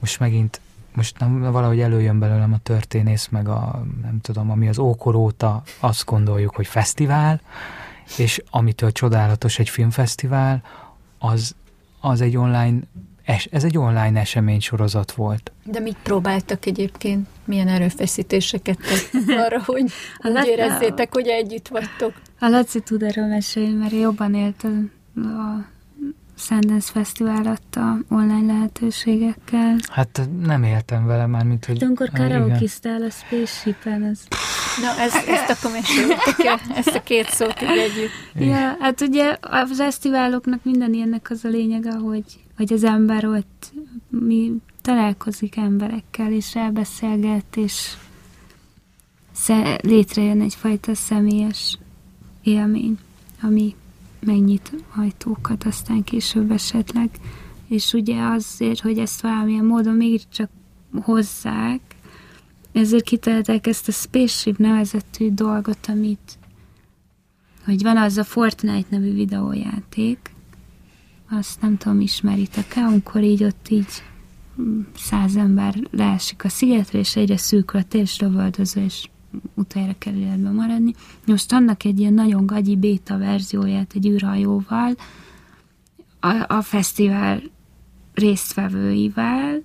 most 0.00 0.20
megint 0.20 0.60
most 0.94 1.18
nem, 1.18 1.40
valahogy 1.40 1.80
előjön 1.80 2.18
belőlem 2.18 2.52
a 2.52 2.58
történész, 2.58 3.28
meg 3.28 3.48
a 3.48 3.82
nem 4.02 4.20
tudom, 4.20 4.50
ami 4.50 4.68
az 4.68 4.78
ókor 4.78 5.14
óta 5.14 5.62
azt 5.80 6.04
gondoljuk, 6.04 6.54
hogy 6.54 6.66
fesztivál, 6.66 7.40
és 8.16 8.42
amitől 8.50 8.92
csodálatos 8.92 9.58
egy 9.58 9.68
filmfesztivál, 9.68 10.62
az, 11.18 11.54
az 12.00 12.20
egy 12.20 12.36
online 12.36 12.80
es, 13.24 13.48
ez 13.50 13.64
egy 13.64 13.78
online 13.78 14.20
esemény 14.20 14.60
sorozat 14.60 15.12
volt. 15.12 15.52
De 15.64 15.80
mit 15.80 15.96
próbáltak 16.02 16.66
egyébként? 16.66 17.28
Milyen 17.44 17.68
erőfeszítéseket 17.68 18.78
tettek 18.78 19.38
arra, 19.46 19.62
hogy 19.64 19.92
úgy 20.22 20.46
érezzétek, 20.46 21.14
hogy 21.14 21.26
együtt 21.26 21.68
vagytok? 21.68 22.12
A 22.38 22.46
Laci 22.46 22.80
tud 22.80 23.02
erről 23.02 23.26
mesélni, 23.26 23.72
mert 23.72 23.92
jobban 23.92 24.34
élt 24.34 24.64
a, 24.64 24.68
a 25.20 25.70
Sundance 26.34 26.90
Fesztivál 26.92 27.46
adta 27.46 27.98
online 28.08 28.52
lehetőségekkel. 28.52 29.76
Hát 29.90 30.28
nem 30.42 30.62
éltem 30.62 31.06
vele 31.06 31.26
már, 31.26 31.44
mint 31.44 31.64
hogy... 31.64 31.78
De 31.78 31.86
amikor 31.86 32.10
karaokiztál 32.10 33.02
a 33.02 33.10
Spaceship-en, 33.10 34.02
az... 34.02 34.26
Na, 34.80 35.00
ez, 35.00 35.14
ezt 35.14 35.50
akkor 35.50 35.70
meséltek 35.70 36.60
ezt 36.74 36.94
a 36.94 37.02
két 37.02 37.30
szót 37.30 37.62
így 37.62 37.78
együtt. 37.78 38.10
Ja, 38.34 38.76
hát 38.80 39.00
ugye 39.00 39.36
a 39.40 39.66
fesztiváloknak 39.66 40.64
minden 40.64 40.94
ilyennek 40.94 41.30
az 41.30 41.44
a 41.44 41.48
lényege, 41.48 41.92
hogy, 41.92 42.24
hogy 42.56 42.72
az 42.72 42.84
ember 42.84 43.24
ott 43.26 43.72
mi 44.08 44.52
találkozik 44.82 45.56
emberekkel, 45.56 46.32
és 46.32 46.54
elbeszélget, 46.54 47.56
és 47.56 47.94
létrejön 49.80 50.40
egyfajta 50.40 50.94
személyes 50.94 51.78
élmény, 52.42 52.98
ami 53.42 53.74
megnyit 54.20 54.72
ajtókat, 54.96 55.64
aztán 55.64 56.04
később 56.04 56.50
esetleg. 56.50 57.10
És 57.68 57.92
ugye 57.92 58.22
azért, 58.22 58.80
hogy 58.80 58.98
ezt 58.98 59.20
valamilyen 59.20 59.64
módon 59.64 59.94
mégiscsak 59.94 60.50
hozzák, 61.02 61.80
ezért 62.72 63.04
kitalálták 63.04 63.66
ezt 63.66 63.88
a 63.88 63.92
Spaceship 63.92 64.56
nevezetű 64.56 65.30
dolgot, 65.30 65.86
amit 65.88 66.38
hogy 67.64 67.82
van 67.82 67.96
az 67.96 68.16
a 68.16 68.24
Fortnite 68.24 68.86
nevű 68.88 69.14
videójáték, 69.14 70.18
azt 71.30 71.60
nem 71.60 71.76
tudom, 71.76 72.00
ismeritek-e, 72.00 72.80
amikor 72.80 73.22
így 73.22 73.44
ott 73.44 73.68
így 73.68 74.02
száz 74.96 75.36
ember 75.36 75.74
leesik 75.90 76.44
a 76.44 76.48
szigetre, 76.48 76.98
és 76.98 77.16
egyre 77.16 77.36
szűkül 77.36 77.80
a 77.80 77.84
tér, 77.84 78.00
és 78.00 78.20
lövöldöző, 78.20 78.84
és 78.84 79.08
utájára 79.54 79.94
kell 79.98 80.14
életbe 80.14 80.50
maradni. 80.50 80.92
Most 81.26 81.52
annak 81.52 81.84
egy 81.84 82.00
ilyen 82.00 82.14
nagyon 82.14 82.46
gagyi 82.46 82.76
béta 82.76 83.18
verzióját 83.18 83.92
egy 83.94 84.06
űrhajóval, 84.06 84.94
a, 86.20 86.44
a 86.48 86.62
fesztivál 86.62 87.42
résztvevőivel, 88.14 89.62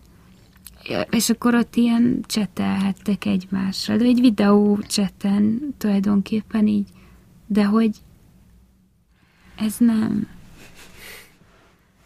és 1.10 1.30
akkor 1.30 1.56
ott 1.56 1.76
ilyen 1.76 2.24
csetelhettek 2.28 3.26
egymásra, 3.26 3.98
de 3.98 4.04
egy 4.04 4.20
videó 4.20 4.80
cseten 4.88 5.76
tulajdonképpen 5.78 6.68
így, 6.68 6.88
de 7.48 7.64
hogy 7.64 7.92
ez 9.58 9.76
nem. 9.78 10.28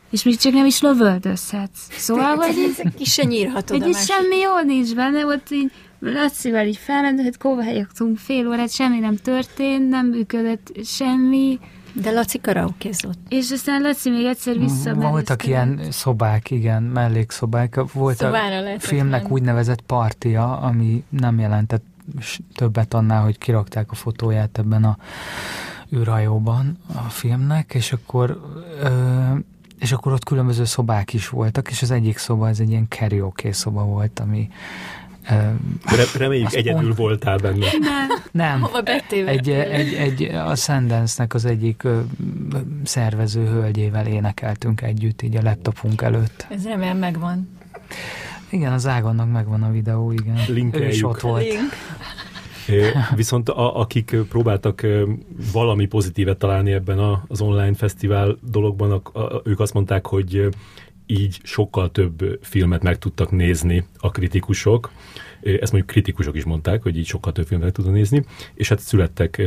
És 0.09 0.23
még 0.23 0.37
csak 0.37 0.53
nem 0.53 0.65
is 0.65 0.81
lövöldözhetsz. 0.81 1.87
Szóval, 1.89 2.35
hogy... 2.35 2.55
Ezek 2.71 2.99
is 2.99 3.13
se 3.13 3.23
nyírhatod 3.23 3.83
Hogy 3.83 3.95
semmi 3.95 4.37
jó 4.37 4.59
nincs 4.59 4.95
benne, 4.95 5.25
ott 5.25 5.51
így 5.51 5.71
Lacival 6.03 6.65
így 6.65 6.77
felmentett, 6.77 7.37
kóvehelyogtunk 7.37 8.17
fél 8.17 8.47
órát, 8.47 8.71
semmi 8.71 8.99
nem 8.99 9.15
történt, 9.15 9.89
nem 9.89 10.07
működött 10.07 10.71
semmi. 10.83 11.59
De 11.93 12.11
Laci 12.11 12.39
karaokezott. 12.39 13.19
És 13.29 13.51
aztán 13.51 13.81
Laci 13.81 14.09
még 14.09 14.25
egyszer 14.25 14.57
vissza. 14.57 14.93
Voltak 14.93 15.47
ilyen 15.47 15.79
szobák, 15.89 16.51
igen, 16.51 16.83
mellékszobák. 16.83 17.79
Volt 17.93 18.21
a 18.21 18.31
filmnek 18.79 19.21
menni. 19.21 19.33
úgynevezett 19.33 19.81
partia, 19.81 20.57
ami 20.57 21.03
nem 21.09 21.39
jelentett 21.39 21.83
többet 22.55 22.93
annál, 22.93 23.23
hogy 23.23 23.37
kirakták 23.37 23.91
a 23.91 23.95
fotóját 23.95 24.57
ebben 24.57 24.83
a 24.83 24.97
űrhajóban 25.95 26.77
a 26.95 27.09
filmnek, 27.09 27.73
és 27.73 27.93
akkor 27.93 28.41
ö, 28.81 28.89
és 29.79 29.91
akkor 29.91 30.11
ott 30.11 30.23
különböző 30.23 30.65
szobák 30.65 31.13
is 31.13 31.29
voltak, 31.29 31.69
és 31.69 31.81
az 31.81 31.91
egyik 31.91 32.17
szoba, 32.17 32.47
ez 32.47 32.59
egy 32.59 32.69
ilyen 32.69 32.87
karaoke 32.99 33.53
szoba 33.53 33.83
volt, 33.83 34.19
ami 34.19 34.49
Reméljük 36.17 36.53
egyedül 36.53 36.81
pont... 36.81 36.97
voltál 36.97 37.37
benne. 37.37 37.65
Nem. 37.79 38.09
Nem. 38.31 38.61
Hova 38.61 38.81
egy, 39.09 39.49
egy, 39.49 39.93
egy, 39.93 40.23
a 40.23 40.55
Sundance-nek 40.55 41.33
az 41.33 41.45
egyik 41.45 41.83
szervező 42.83 43.45
hölgyével 43.45 44.07
énekeltünk 44.07 44.81
együtt, 44.81 45.21
így 45.21 45.35
a 45.35 45.41
laptopunk 45.41 46.01
előtt. 46.01 46.47
Ez 46.49 46.65
remélem 46.65 46.97
megvan. 46.97 47.49
Igen, 48.49 48.73
az 48.73 48.87
Ágonnak 48.87 49.31
megvan 49.31 49.63
a 49.63 49.71
videó, 49.71 50.11
igen. 50.11 50.35
Linkeljük. 50.47 50.89
Ő 50.89 50.91
is 50.91 51.03
ott 51.03 51.19
volt. 51.19 51.43
Link. 51.43 51.71
Viszont 53.15 53.49
a, 53.49 53.79
akik 53.79 54.15
próbáltak 54.29 54.87
valami 55.51 55.85
pozitívet 55.85 56.37
találni 56.37 56.71
ebben 56.71 57.19
az 57.27 57.41
online 57.41 57.73
fesztivál 57.73 58.37
dologban, 58.51 58.91
a, 58.91 59.19
a, 59.19 59.41
ők 59.43 59.59
azt 59.59 59.73
mondták, 59.73 60.05
hogy 60.05 60.49
így 61.11 61.39
sokkal 61.43 61.91
több 61.91 62.39
filmet 62.41 62.83
meg 62.83 62.97
tudtak 62.97 63.31
nézni 63.31 63.85
a 63.97 64.11
kritikusok. 64.11 64.91
Ezt 65.41 65.71
mondjuk 65.71 65.85
kritikusok 65.85 66.35
is 66.35 66.43
mondták, 66.43 66.83
hogy 66.83 66.97
így 66.97 67.05
sokkal 67.05 67.31
több 67.31 67.45
filmet 67.45 67.65
meg 67.65 67.75
tudnak 67.75 67.93
nézni, 67.93 68.25
és 68.53 68.69
hát 68.69 68.79
születtek 68.79 69.41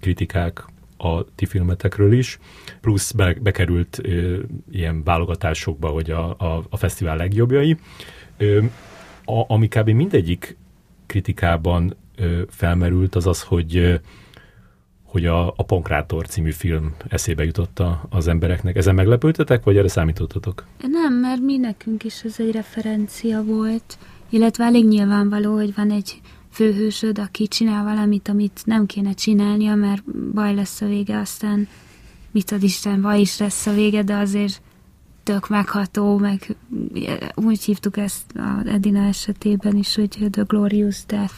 kritikák 0.00 0.64
a 0.96 1.24
ti 1.34 1.46
filmetekről 1.46 2.12
is, 2.12 2.38
plusz 2.80 3.12
be, 3.12 3.36
bekerült 3.40 4.00
ilyen 4.70 5.02
válogatásokba, 5.02 5.88
hogy 5.88 6.10
a, 6.10 6.30
a, 6.38 6.64
a 6.68 6.76
fesztivál 6.76 7.16
legjobbjai, 7.16 7.76
a, 9.24 9.52
ami 9.52 9.68
kb. 9.68 9.88
mindegyik 9.88 10.56
kritikában 11.06 11.96
felmerült, 12.48 13.14
az 13.14 13.26
az, 13.26 13.42
hogy 13.42 14.00
hogy 15.06 15.26
a, 15.26 15.48
a 15.48 15.62
Pankrátor 15.66 16.26
című 16.26 16.50
film 16.50 16.94
eszébe 17.08 17.44
jutott 17.44 17.82
az 18.08 18.28
embereknek. 18.28 18.76
Ezen 18.76 18.94
meglepődtetek, 18.94 19.64
vagy 19.64 19.76
erre 19.76 19.88
számítottatok? 19.88 20.64
Nem, 20.80 21.14
mert 21.14 21.40
mi 21.40 21.56
nekünk 21.56 22.04
is 22.04 22.22
ez 22.24 22.34
egy 22.38 22.52
referencia 22.52 23.42
volt, 23.44 23.98
illetve 24.30 24.64
elég 24.64 24.86
nyilvánvaló, 24.86 25.54
hogy 25.54 25.74
van 25.74 25.90
egy 25.90 26.20
főhősöd, 26.50 27.18
aki 27.18 27.48
csinál 27.48 27.84
valamit, 27.84 28.28
amit 28.28 28.60
nem 28.64 28.86
kéne 28.86 29.12
csinálnia, 29.12 29.74
mert 29.74 30.02
baj 30.34 30.54
lesz 30.54 30.80
a 30.80 30.86
vége, 30.86 31.18
aztán 31.18 31.68
mit 32.30 32.50
ad 32.50 32.62
Isten, 32.62 33.00
baj 33.00 33.20
is 33.20 33.38
lesz 33.38 33.66
a 33.66 33.72
vége, 33.72 34.02
de 34.02 34.14
azért 34.16 34.60
tök 35.22 35.48
megható, 35.48 36.18
meg 36.18 36.56
úgy 37.34 37.64
hívtuk 37.64 37.96
ezt 37.96 38.36
a 38.36 38.68
Edina 38.68 39.06
esetében 39.06 39.76
is, 39.76 39.94
hogy 39.94 40.28
The 40.30 40.42
Glorious 40.46 41.06
Death 41.06 41.34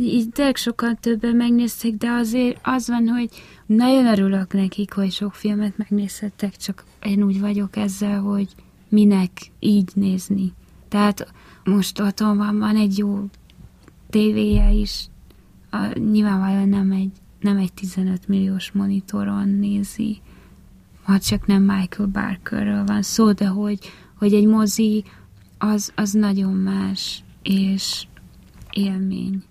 így 0.00 0.28
tényleg 0.28 0.56
sokkal 0.56 0.94
többen 0.94 1.36
megnézték, 1.36 1.96
de 1.96 2.10
azért 2.10 2.58
az 2.62 2.88
van, 2.88 3.08
hogy 3.08 3.30
nagyon 3.66 4.06
örülök 4.06 4.52
nekik, 4.52 4.92
hogy 4.92 5.10
sok 5.12 5.34
filmet 5.34 5.78
megnézhettek, 5.78 6.56
csak 6.56 6.84
én 7.02 7.22
úgy 7.22 7.40
vagyok 7.40 7.76
ezzel, 7.76 8.20
hogy 8.20 8.48
minek 8.88 9.30
így 9.58 9.90
nézni. 9.94 10.52
Tehát 10.88 11.32
most 11.64 12.00
otthon 12.00 12.36
van, 12.36 12.58
van 12.58 12.76
egy 12.76 12.98
jó 12.98 13.24
tévéje 14.10 14.70
is, 14.70 15.08
a, 15.70 15.98
nyilvánvalóan 15.98 16.68
nem 16.68 16.92
egy, 16.92 17.12
nem 17.40 17.56
egy 17.56 17.72
15 17.72 18.28
milliós 18.28 18.72
monitoron 18.72 19.48
nézi, 19.48 20.20
ha 21.02 21.18
csak 21.18 21.46
nem 21.46 21.62
Michael 21.62 22.08
Barkerről 22.08 22.84
van 22.84 23.02
szó, 23.02 23.32
de 23.32 23.46
hogy, 23.46 23.78
hogy 24.14 24.34
egy 24.34 24.46
mozi 24.46 25.04
az, 25.58 25.92
az 25.94 26.12
nagyon 26.12 26.52
más, 26.52 27.24
és 27.42 28.06
élmény 28.70 29.42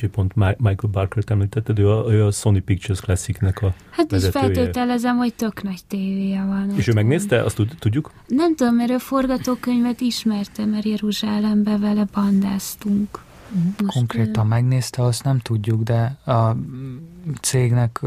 hogy, 0.00 0.10
pont 0.10 0.34
Michael 0.34 0.92
Barker-t 0.92 1.30
említetted, 1.30 1.78
ő 1.78 1.90
a, 1.90 2.12
ő 2.12 2.24
a 2.24 2.30
Sony 2.30 2.64
Pictures 2.64 3.00
Classic-nek 3.00 3.62
a 3.62 3.74
Hát 3.90 4.10
vezetője. 4.10 4.46
is 4.50 4.54
feltételezem, 4.54 5.16
hogy 5.16 5.34
tök 5.34 5.62
nagy 5.62 5.84
tévéje 5.88 6.44
van. 6.44 6.72
És 6.76 6.86
ő 6.86 6.92
megnézte, 6.92 7.42
azt 7.42 7.60
tudjuk? 7.78 8.12
Nem 8.26 8.54
tudom, 8.54 8.74
mert 8.74 8.90
a 8.90 8.98
forgatókönyvet 8.98 10.00
ismerte, 10.00 10.64
mert 10.64 10.84
Jeruzsálembe 10.84 11.78
vele 11.78 12.06
bandáztunk. 12.12 13.23
Most 13.82 13.96
Konkrétan 13.96 14.46
megnézte, 14.46 15.02
azt 15.02 15.24
nem 15.24 15.38
tudjuk, 15.38 15.82
de 15.82 16.18
a 16.24 16.56
cégnek 17.40 18.00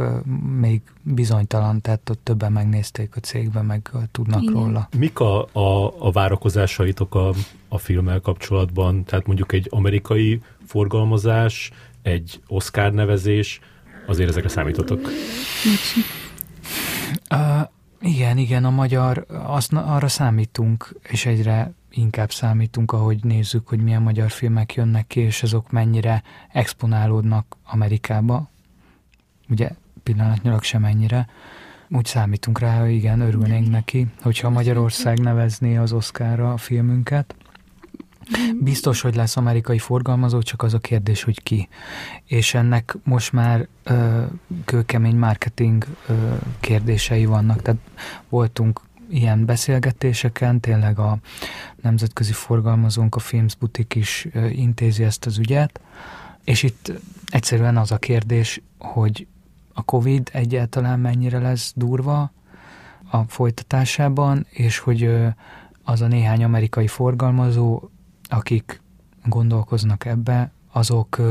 még 0.60 0.82
bizonytalan, 1.02 1.82
tehát 1.82 2.10
ott 2.10 2.20
többen 2.24 2.52
megnézték 2.52 3.16
a 3.16 3.20
cégben, 3.20 3.66
meg 3.66 3.92
tudnak 4.12 4.42
Igen. 4.42 4.54
róla. 4.54 4.90
Mik 4.98 5.20
a, 5.20 5.48
a, 5.52 5.94
a 6.00 6.12
várakozásaitok 6.12 7.16
a, 7.16 7.34
a 7.68 7.78
filmmel 7.78 8.20
kapcsolatban? 8.20 9.04
Tehát 9.04 9.26
mondjuk 9.26 9.52
egy 9.52 9.68
amerikai 9.70 10.42
forgalmazás, 10.66 11.72
egy 12.02 12.42
Oscar 12.48 12.92
nevezés, 12.92 13.60
azért 14.08 14.30
ezekre 14.30 14.50
számítottak? 14.50 15.00
Uh, 17.32 17.70
igen, 18.00 18.38
igen, 18.38 18.66
a 18.66 18.70
magyar, 18.70 19.26
azt, 19.46 19.74
arra 19.74 20.08
számítunk, 20.08 20.96
és 21.10 21.26
egyre 21.26 21.74
inkább 21.90 22.32
számítunk, 22.32 22.92
ahogy 22.92 23.24
nézzük, 23.24 23.68
hogy 23.68 23.80
milyen 23.80 24.02
magyar 24.02 24.30
filmek 24.30 24.74
jönnek 24.74 25.08
ki, 25.08 25.20
és 25.20 25.44
azok 25.44 25.72
mennyire 25.72 26.24
exponálódnak 26.52 27.58
Amerikába. 27.64 28.50
Ugye 29.50 29.70
pillanatnyilag 30.04 30.64
sem 30.64 30.86
ennyire. 30.86 31.28
Úgy 31.90 32.06
számítunk 32.06 32.60
rá, 32.60 32.80
hogy 32.80 32.92
igen, 32.92 33.20
örülnénk 33.20 33.70
neki, 33.70 34.08
hogyha 34.22 34.50
Magyarország 34.50 35.20
nevezné 35.20 35.78
az 35.78 35.92
Oszkára 35.92 36.54
a 36.54 36.58
filmünket. 36.58 37.36
Biztos, 38.60 39.02
hogy 39.02 39.16
lesz 39.16 39.38
amerikai 39.38 39.80
forgalmazó, 39.80 40.42
csak 40.42 40.64
az 40.64 40.74
a 40.74 40.80
kérdés, 40.80 41.24
hogy 41.24 41.44
ki. 41.44 41.68
És 42.26 42.54
ennek 42.54 42.98
most 43.04 43.32
már 43.34 43.68
ö, 43.84 44.24
kőkemény 44.66 45.16
marketing 45.16 45.86
ö, 46.08 46.14
kérdései 46.60 47.26
vannak. 47.26 47.62
Tehát 47.62 47.80
voltunk 48.30 48.82
ilyen 49.10 49.46
beszélgetéseken, 49.46 50.60
tényleg 50.60 51.00
a 51.00 51.18
nemzetközi 51.82 52.34
forgalmazónk, 52.34 53.16
a 53.16 53.20
Films 53.20 53.56
Butik 53.56 53.96
is 53.96 54.28
intézi 54.52 55.04
ezt 55.04 55.26
az 55.26 55.38
ügyet, 55.38 55.80
és 56.44 56.64
itt 56.64 56.92
egyszerűen 57.28 57.78
az 57.78 57.92
a 57.92 57.98
kérdés, 57.98 58.62
hogy 58.78 59.28
a 59.74 59.82
Covid 59.82 60.30
egyáltalán 60.34 61.00
mennyire 61.00 61.40
lesz 61.40 61.74
durva 61.76 62.32
a 63.12 63.24
folytatásában, 63.28 64.46
és 64.50 64.78
hogy 64.78 65.10
az 65.84 66.02
a 66.02 66.08
néhány 66.08 66.44
amerikai 66.44 66.88
forgalmazó 66.88 67.90
akik 68.30 68.82
gondolkoznak 69.26 70.06
ebbe, 70.06 70.52
azok 70.72 71.22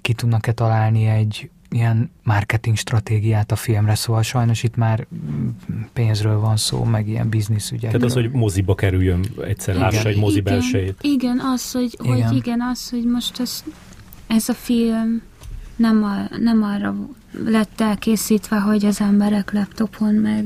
ki 0.00 0.12
tudnak-e 0.12 0.52
találni 0.52 1.06
egy 1.06 1.50
ilyen 1.76 2.10
marketing 2.22 2.76
stratégiát 2.76 3.52
a 3.52 3.56
filmre, 3.56 3.94
szóval 3.94 4.22
sajnos 4.22 4.62
itt 4.62 4.76
már 4.76 5.06
pénzről 5.92 6.38
van 6.40 6.56
szó, 6.56 6.84
meg 6.84 7.08
ilyen 7.08 7.28
bizniszügyekről. 7.28 8.00
Tehát 8.00 8.16
az, 8.16 8.22
hogy 8.22 8.30
moziba 8.30 8.74
kerüljön 8.74 9.24
egyszer, 9.44 9.74
igen. 9.74 9.90
lássa 9.90 10.08
egy 10.08 10.18
mozi 10.18 10.38
igen, 10.38 10.52
belsejét. 10.52 10.98
Igen, 11.00 11.40
az, 11.40 11.72
hogy, 11.72 11.96
igen. 12.02 12.26
hogy 12.26 12.36
igen, 12.36 12.60
az, 12.60 12.90
hogy 12.90 13.04
most 13.04 13.40
ez, 13.40 13.64
ez 14.26 14.48
a 14.48 14.54
film 14.54 15.22
nem, 15.76 16.04
a, 16.04 16.36
nem 16.38 16.62
arra 16.62 16.96
lett 17.44 17.80
elkészítve, 17.80 18.56
hogy 18.56 18.84
az 18.84 19.00
emberek 19.00 19.52
laptopon 19.52 20.14
meg 20.14 20.44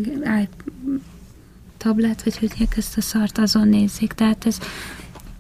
tablet, 1.77 2.23
vagy 2.23 2.39
hogy 2.39 2.69
ezt 2.77 2.97
a 2.97 3.01
szart 3.01 3.39
azon 3.39 3.69
nézik. 3.69 4.13
Tehát 4.13 4.47
ez 4.47 4.59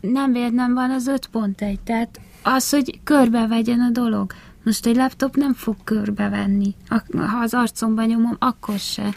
nem 0.01 0.33
véletlen 0.33 0.75
van 0.75 0.91
az 0.91 1.11
5.1, 1.33 1.77
tehát 1.85 2.21
az, 2.43 2.71
hogy 2.71 3.01
körbevegyen 3.05 3.81
a 3.81 3.91
dolog. 3.91 4.33
Most 4.71 4.87
egy 4.87 4.97
laptop 4.97 5.37
nem 5.37 5.55
fog 5.55 5.77
körbevenni. 5.85 6.75
Ha 7.13 7.39
az 7.41 7.55
arcomban 7.55 8.07
nyomom, 8.07 8.37
akkor 8.39 8.79
se. 8.79 9.15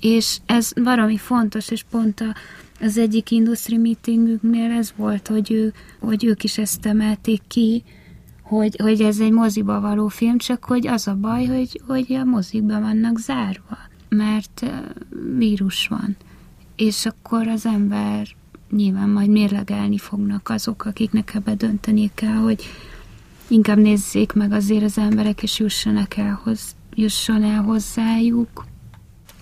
És 0.00 0.38
ez 0.46 0.70
valami 0.74 1.16
fontos, 1.16 1.70
és 1.70 1.84
pont 1.90 2.20
a, 2.20 2.34
az 2.80 2.98
egyik 2.98 3.30
industry 3.30 3.76
meetingünknél 3.76 4.70
ez 4.70 4.92
volt, 4.96 5.28
hogy, 5.28 5.52
ő, 5.52 5.72
hogy 6.00 6.24
ők 6.24 6.44
is 6.44 6.58
ezt 6.58 6.86
emelték 6.86 7.40
ki, 7.48 7.84
hogy, 8.42 8.76
hogy 8.82 9.00
ez 9.00 9.20
egy 9.20 9.32
moziba 9.32 9.80
való 9.80 10.08
film, 10.08 10.38
csak 10.38 10.64
hogy 10.64 10.86
az 10.86 11.08
a 11.08 11.14
baj, 11.14 11.44
hogy, 11.44 11.80
hogy 11.86 12.12
a 12.12 12.24
mozikba 12.24 12.80
vannak 12.80 13.18
zárva, 13.18 13.78
mert 14.08 14.66
vírus 15.36 15.86
van. 15.86 16.16
És 16.76 17.06
akkor 17.06 17.48
az 17.48 17.66
ember 17.66 18.26
nyilván 18.70 19.08
majd 19.08 19.28
mérlegelni 19.28 19.98
fognak 19.98 20.48
azok, 20.48 20.84
akiknek 20.84 21.34
ebbe 21.34 21.54
dönteni 21.54 22.10
kell, 22.14 22.36
hogy 22.36 22.64
inkább 23.48 23.78
nézzék 23.78 24.32
meg 24.32 24.52
azért 24.52 24.84
az 24.84 24.98
emberek, 24.98 25.42
és 25.42 25.58
jussanak 25.58 26.16
el, 26.16 26.40
hoz, 26.44 26.60
jusson 26.94 27.42
el 27.42 27.62
hozzájuk. 27.62 28.66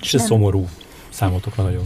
És 0.00 0.14
ez 0.14 0.20
De... 0.20 0.26
szomorú 0.26 0.68
számotokra 1.08 1.62
nagyon. 1.62 1.84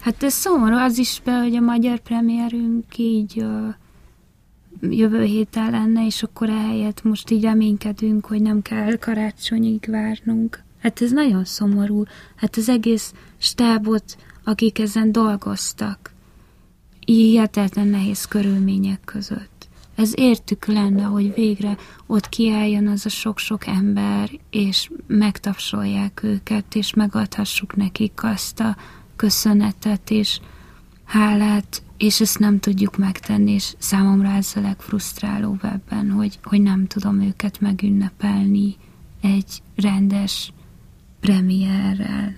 Hát 0.00 0.22
ez 0.22 0.32
szomorú, 0.32 0.74
az 0.76 0.98
is 0.98 1.20
be, 1.24 1.38
hogy 1.38 1.54
a 1.54 1.60
magyar 1.60 1.98
premierünk 1.98 2.84
így 2.98 3.42
uh, 3.42 3.74
jövő 4.80 5.24
héten 5.24 5.70
lenne, 5.70 6.06
és 6.06 6.22
akkor 6.22 6.48
ehelyett 6.48 7.02
most 7.02 7.30
így 7.30 7.42
reménykedünk, 7.42 8.26
hogy 8.26 8.42
nem 8.42 8.62
kell 8.62 8.96
karácsonyig 8.96 9.86
várnunk. 9.90 10.64
Hát 10.78 11.02
ez 11.02 11.10
nagyon 11.10 11.44
szomorú. 11.44 12.02
Hát 12.36 12.56
az 12.56 12.68
egész 12.68 13.12
stábot, 13.38 14.16
akik 14.44 14.78
ezen 14.78 15.12
dolgoztak, 15.12 16.12
hihetetlen 17.06 17.86
nehéz 17.86 18.24
körülmények 18.24 19.00
között. 19.04 19.55
Ez 19.96 20.12
értük 20.14 20.66
lenne, 20.66 21.02
hogy 21.02 21.34
végre 21.34 21.76
ott 22.06 22.28
kiálljon 22.28 22.86
az 22.86 23.06
a 23.06 23.08
sok-sok 23.08 23.66
ember, 23.66 24.30
és 24.50 24.90
megtapsolják 25.06 26.22
őket, 26.22 26.74
és 26.74 26.94
megadhassuk 26.94 27.76
nekik 27.76 28.22
azt 28.22 28.60
a 28.60 28.76
köszönetet 29.16 30.10
és 30.10 30.40
hálát, 31.04 31.82
és 31.96 32.20
ezt 32.20 32.38
nem 32.38 32.60
tudjuk 32.60 32.96
megtenni, 32.96 33.50
és 33.50 33.74
számomra 33.78 34.28
ez 34.28 34.52
a 34.54 34.60
legfrusztrálóbb 34.60 35.64
ebben, 35.64 36.10
hogy, 36.10 36.38
hogy 36.42 36.62
nem 36.62 36.86
tudom 36.86 37.20
őket 37.20 37.60
megünnepelni 37.60 38.76
egy 39.20 39.62
rendes 39.76 40.52
premierrel, 41.20 42.34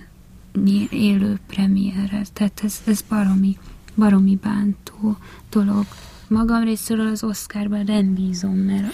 élő 0.91 1.39
premierrel. 1.47 2.25
Tehát 2.33 2.61
ez, 2.65 2.83
ez 2.87 3.03
baromi, 3.09 3.59
baromi 3.95 4.39
bántó 4.43 5.17
dolog. 5.51 5.87
Magam 6.29 6.65
részéről 6.65 7.07
az 7.07 7.23
Oscarban 7.23 7.85
rendbízom, 7.85 8.57
mert 8.57 8.93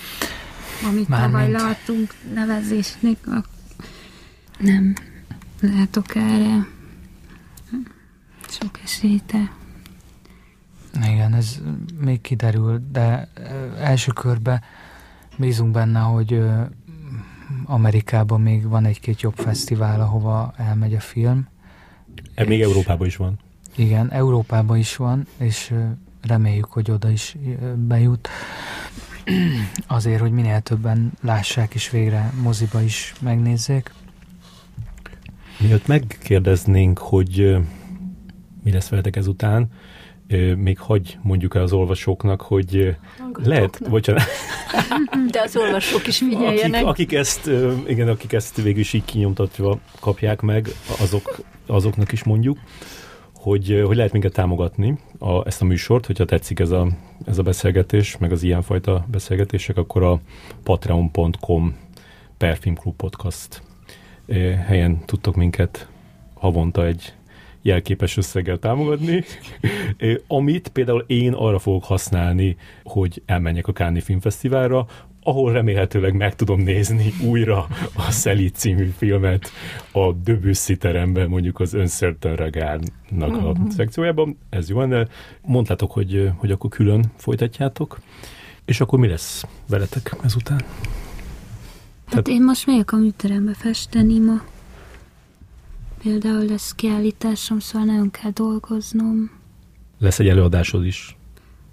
amit 0.89 1.09
Már 1.09 1.24
tavaly 1.24 1.51
láttunk 1.51 2.15
nevezésnek, 2.35 3.16
nem 4.59 4.94
látok 5.61 6.15
erre 6.15 6.66
sok 8.48 8.81
esélyte. 8.85 9.52
Igen, 11.02 11.35
ez 11.35 11.61
még 12.01 12.20
kiderül, 12.20 12.82
de 12.93 13.28
első 13.81 14.12
körben 14.12 14.62
bízunk 15.39 15.73
benne, 15.73 16.01
hogy 16.01 16.43
Amerikában 17.65 18.40
még 18.40 18.69
van 18.69 18.85
egy-két 18.85 19.20
jobb 19.20 19.36
fesztivál, 19.36 20.01
ahova 20.01 20.55
elmegy 20.56 20.94
a 20.94 21.01
film. 21.01 21.48
E 22.35 22.44
még 22.44 22.62
Európában 22.62 23.06
is 23.06 23.16
van. 23.16 23.39
Igen, 23.77 24.11
Európában 24.11 24.77
is 24.77 24.97
van, 24.97 25.27
és 25.36 25.74
reméljük, 26.26 26.64
hogy 26.64 26.90
oda 26.90 27.10
is 27.10 27.36
bejut. 27.76 28.28
Azért, 29.86 30.20
hogy 30.20 30.30
minél 30.30 30.60
többen 30.60 31.12
lássák, 31.22 31.74
és 31.74 31.90
végre 31.90 32.32
moziba 32.42 32.82
is 32.82 33.12
megnézzék. 33.20 33.92
Miatt 35.59 35.86
megkérdeznénk, 35.86 36.98
hogy 36.98 37.56
mi 38.62 38.72
lesz 38.72 38.88
veletek 38.88 39.16
ezután, 39.16 39.68
még 40.56 40.78
hagy 40.78 41.18
mondjuk 41.22 41.55
el 41.55 41.62
az 41.62 41.72
olvasóknak, 41.72 42.40
hogy 42.40 42.96
lehet, 43.32 43.90
bocsánat. 43.90 44.22
De 45.30 45.40
az 45.40 45.56
olvasók 45.56 46.06
is 46.06 46.18
figyeljenek. 46.18 46.84
Akik, 46.86 46.86
akik 46.86 47.12
ezt, 47.12 47.51
igen, 47.86 48.09
akik 48.09 48.32
ezt 48.32 48.62
végül 48.62 48.80
is 48.80 48.92
így 48.92 49.05
kinyomtatva 49.05 49.78
kapják 50.01 50.40
meg, 50.40 50.68
azok, 51.01 51.38
azoknak 51.66 52.12
is 52.12 52.24
mondjuk, 52.24 52.59
hogy, 53.44 53.82
hogy 53.86 53.96
lehet 53.96 54.12
minket 54.12 54.32
támogatni 54.32 54.98
a, 55.18 55.46
ezt 55.46 55.62
a 55.62 55.64
műsort, 55.64 56.06
hogyha 56.06 56.24
tetszik 56.24 56.60
ez 56.60 56.70
a, 56.70 56.88
ez 57.24 57.38
a 57.38 57.42
beszélgetés, 57.42 58.18
meg 58.18 58.32
az 58.32 58.42
ilyenfajta 58.42 59.06
beszélgetések, 59.10 59.76
akkor 59.76 60.02
a 60.02 60.20
patreon.com 60.62 61.76
per 62.36 62.56
Filmklub 62.56 62.96
Podcast 62.96 63.62
helyen 64.66 65.04
tudtok 65.04 65.36
minket 65.36 65.88
havonta 66.34 66.86
egy 66.86 67.12
jelképes 67.62 68.16
összeggel 68.16 68.58
támogatni, 68.58 69.24
amit 70.26 70.68
például 70.68 71.04
én 71.06 71.32
arra 71.32 71.58
fogok 71.58 71.84
használni, 71.84 72.56
hogy 72.82 73.22
elmenjek 73.26 73.66
a 73.66 73.72
Káni 73.72 74.00
Filmfesztiválra, 74.00 74.86
ahol 75.26 75.52
remélhetőleg 75.52 76.14
meg 76.14 76.36
tudom 76.36 76.60
nézni 76.60 77.12
újra 77.22 77.66
a 77.94 78.10
Szeli 78.10 78.51
című 78.51 78.92
filmet 78.96 79.51
a 79.92 80.12
Debussy 80.12 80.76
teremben, 80.76 81.28
mondjuk 81.28 81.60
az 81.60 81.74
Uncertain 81.74 82.36
Regárnak 82.36 83.36
a 83.36 83.51
mm-hmm. 83.51 83.68
szekciójában. 83.68 84.38
Ez 84.51 84.68
jó 84.68 84.86
de 84.86 85.09
mondtátok, 85.42 85.92
hogy, 85.92 86.30
hogy 86.36 86.51
akkor 86.51 86.70
külön 86.70 87.05
folytatjátok, 87.16 87.98
és 88.64 88.80
akkor 88.80 88.98
mi 88.98 89.09
lesz 89.09 89.44
veletek 89.68 90.16
ezután? 90.22 90.59
Hát 90.59 92.09
Tehát... 92.09 92.28
én 92.28 92.44
most 92.44 92.66
megyek 92.66 92.92
a 92.92 92.96
műterembe 92.96 93.55
festeni 93.55 94.18
ma. 94.18 94.42
Például 96.02 96.44
lesz 96.44 96.74
kiállításom, 96.74 97.59
szóval 97.59 97.86
nagyon 97.86 98.10
kell 98.10 98.30
dolgoznom. 98.30 99.30
Lesz 99.98 100.18
egy 100.18 100.28
előadásod 100.28 100.86
is? 100.86 101.16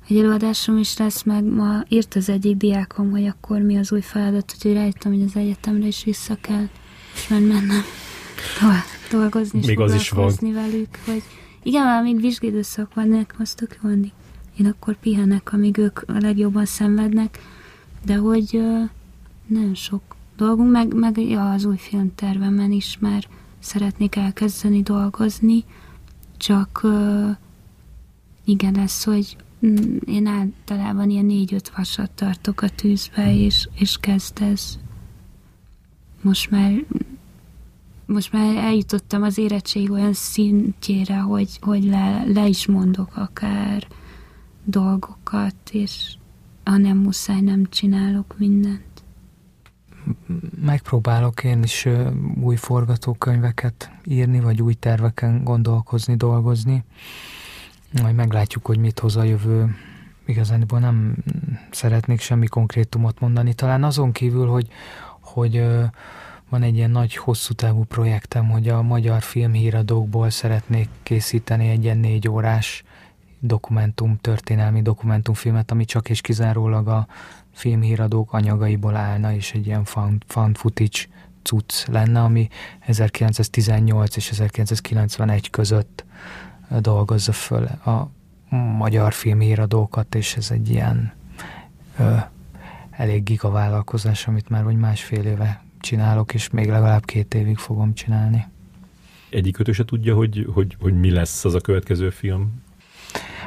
Egy 0.08 0.18
előadásom 0.18 0.78
is 0.78 0.98
lesz, 0.98 1.24
meg 1.24 1.44
ma 1.44 1.84
írt 1.88 2.16
az 2.16 2.30
egyik 2.30 2.58
diákom, 2.58 3.12
hogy 3.12 3.26
akkor 3.26 3.60
mi 3.62 3.78
az 3.78 3.92
új 3.92 4.02
feladat, 4.02 4.54
úgyhogy 4.56 4.74
rájöttem, 4.74 5.12
hogy 5.14 5.24
az 5.24 5.36
egyetemre 5.36 5.88
is 5.88 6.04
vissza 6.04 6.38
kell, 6.42 6.68
és 7.14 7.28
mennem 7.28 7.68
dolgozni, 9.12 9.60
és 9.60 9.66
Még 9.66 9.80
az 9.80 9.94
is 9.94 10.10
van. 10.10 10.34
velük, 10.40 10.98
hogy 11.06 11.24
igen, 11.64 11.84
már 11.84 12.04
még 12.04 12.22
vizsgédőszak 12.22 12.94
van, 12.94 13.08
nekem 13.08 13.38
az 13.40 13.54
tök 13.54 13.80
jó, 13.84 13.90
én 14.60 14.66
akkor 14.66 14.98
pihenek, 15.00 15.54
amíg 15.54 15.78
ők 15.78 16.00
a 16.08 16.20
legjobban 16.20 16.66
szenvednek, 16.66 17.40
de 18.06 18.16
hogy 18.16 18.50
uh, 18.54 18.90
nagyon 19.48 19.76
sok 19.76 20.02
dolgunk, 20.38 20.72
meg, 20.72 20.94
meg 20.94 21.18
ja, 21.18 21.52
az 21.52 21.66
új 21.66 21.78
filmtervemen 21.78 22.72
is 22.72 22.98
már 23.00 23.28
szeretnék 23.60 24.16
elkezdeni 24.16 24.82
dolgozni, 24.82 25.64
csak 26.38 26.80
uh, 26.84 27.30
igen, 28.46 28.78
ez, 28.78 29.04
hogy 29.04 29.36
én 30.06 30.26
általában 30.26 31.10
ilyen 31.10 31.26
négy-öt 31.26 31.70
vasat 31.70 32.12
tartok 32.12 32.62
a 32.62 32.70
tűzbe, 32.70 33.24
hmm. 33.24 33.38
és, 33.40 33.68
és 33.74 33.98
kezd 33.98 34.42
ez. 34.42 34.80
Most 36.22 36.52
már 36.52 36.86
most 38.06 38.32
már 38.32 38.56
eljutottam 38.56 39.24
az 39.24 39.38
érettség 39.38 39.92
olyan 39.92 40.14
szintjére, 40.14 41.18
hogy, 41.18 41.58
hogy 41.62 41.84
le, 41.84 42.24
le 42.26 42.48
is 42.48 42.66
mondok 42.66 43.16
akár 43.16 43.88
dolgokat, 44.64 45.56
és 45.72 46.16
ha 46.64 46.78
nem 46.78 46.98
muszáj, 46.98 47.42
nem 47.42 47.66
csinálok 47.70 48.36
mindent 48.38 48.92
megpróbálok 50.62 51.44
én 51.44 51.64
is 51.64 51.88
új 52.42 52.56
forgatókönyveket 52.56 53.92
írni, 54.04 54.40
vagy 54.40 54.62
új 54.62 54.74
terveken 54.74 55.44
gondolkozni, 55.44 56.16
dolgozni. 56.16 56.84
Majd 57.92 58.16
meglátjuk, 58.16 58.66
hogy 58.66 58.78
mit 58.78 59.00
hoz 59.00 59.16
a 59.16 59.24
jövő. 59.24 59.76
Igazániból 60.26 60.80
nem 60.80 61.16
szeretnék 61.72 62.20
semmi 62.20 62.48
konkrétumot 62.48 63.20
mondani. 63.20 63.54
Talán 63.54 63.84
azon 63.84 64.12
kívül, 64.12 64.48
hogy, 64.48 64.68
hogy 65.20 65.66
van 66.50 66.64
egy 66.64 66.76
ilyen 66.76 66.92
nagy, 66.92 67.16
hosszú 67.16 67.54
távú 67.54 67.84
projektem, 67.84 68.50
hogy 68.50 68.68
a 68.68 68.82
magyar 68.82 69.22
filmhíradókból 69.22 70.30
szeretnék 70.30 70.90
készíteni 71.04 71.70
egy 71.70 71.84
ilyen 71.84 71.98
négy 71.98 72.28
órás 72.28 72.84
dokumentum, 73.40 74.18
történelmi 74.22 74.82
dokumentumfilmet, 74.82 75.72
ami 75.72 75.86
csak 75.86 76.10
és 76.10 76.22
kizárólag 76.22 76.88
a 76.88 77.08
filmhíradók 77.54 78.34
anyagaiból 78.34 78.96
állna, 78.96 79.34
és 79.34 79.52
egy 79.52 79.66
ilyen 79.66 79.84
found, 79.84 80.24
found 80.28 80.58
footage 80.58 81.00
cucc 81.44 81.88
lenne, 81.88 82.22
ami 82.22 82.48
1918 82.80 84.16
és 84.16 84.30
1991 84.30 85.50
között 85.50 86.06
dolgozza 86.80 87.32
föl 87.32 87.64
a 87.66 88.10
magyar 88.78 89.14
filmhíradókat, 89.14 90.16
és 90.16 90.36
ez 90.36 90.52
egy 90.52 90.70
ilyen 90.70 91.14
ö, 92.00 92.16
elég 92.92 93.24
gigavállalkozás, 93.24 94.28
amit 94.28 94.50
már 94.50 94.64
vagy 94.64 94.78
másfél 94.78 95.26
éve 95.26 95.64
csinálok, 95.80 96.34
és 96.34 96.50
még 96.50 96.70
legalább 96.70 97.06
két 97.06 97.34
évig 97.34 97.58
fogom 97.58 97.94
csinálni. 97.94 98.46
Egyik 99.30 99.74
se 99.74 99.86
tudja, 99.86 100.16
hogy, 100.16 100.48
hogy, 100.54 100.78
hogy 100.80 101.00
mi 101.00 101.12
lesz 101.12 101.46
az 101.46 101.54
a 101.54 101.60
következő 101.60 102.10
film? 102.10 102.62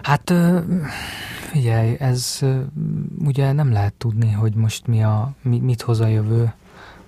Hát 0.02 0.32
Figyelj, 1.54 1.96
ez 1.98 2.40
ugye 3.18 3.52
nem 3.52 3.72
lehet 3.72 3.92
tudni, 3.92 4.30
hogy 4.30 4.54
most 4.54 4.86
mi 4.86 5.02
a, 5.02 5.34
mi, 5.42 5.58
mit 5.58 5.82
hoz 5.82 6.00
a 6.00 6.06
jövő, 6.06 6.52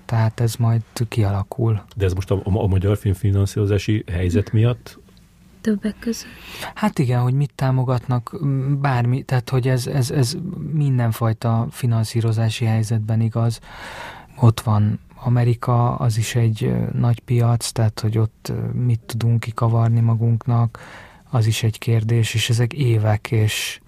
tehát 0.05 0.39
ez 0.39 0.55
majd 0.55 0.81
kialakul. 1.07 1.83
De 1.95 2.05
ez 2.05 2.13
most 2.13 2.31
a, 2.31 2.35
a, 2.35 2.63
a 2.63 2.67
magyar 2.67 2.97
filmfinanszírozási 2.97 4.03
helyzet 4.11 4.51
miatt 4.51 4.99
többek 5.67 5.95
között. 5.99 6.27
Hát 6.73 6.99
igen, 6.99 7.21
hogy 7.21 7.33
mit 7.33 7.51
támogatnak, 7.55 8.37
bármi, 8.79 9.23
tehát 9.23 9.49
hogy 9.49 9.67
ez, 9.67 9.87
ez, 9.87 10.11
ez 10.11 10.37
mindenfajta 10.71 11.67
finanszírozási 11.71 12.65
helyzetben 12.65 13.21
igaz. 13.21 13.59
Ott 14.39 14.61
van 14.61 14.99
Amerika, 15.15 15.95
az 15.95 16.17
is 16.17 16.35
egy 16.35 16.75
nagy 16.93 17.19
piac, 17.19 17.71
tehát 17.71 17.99
hogy 17.99 18.17
ott 18.17 18.53
mit 18.73 18.99
tudunk 18.99 19.39
kikavarni 19.39 19.99
magunknak, 19.99 20.79
az 21.29 21.45
is 21.45 21.63
egy 21.63 21.77
kérdés, 21.77 22.33
és 22.33 22.49
ezek 22.49 22.73
évek 22.73 23.31
és 23.31 23.79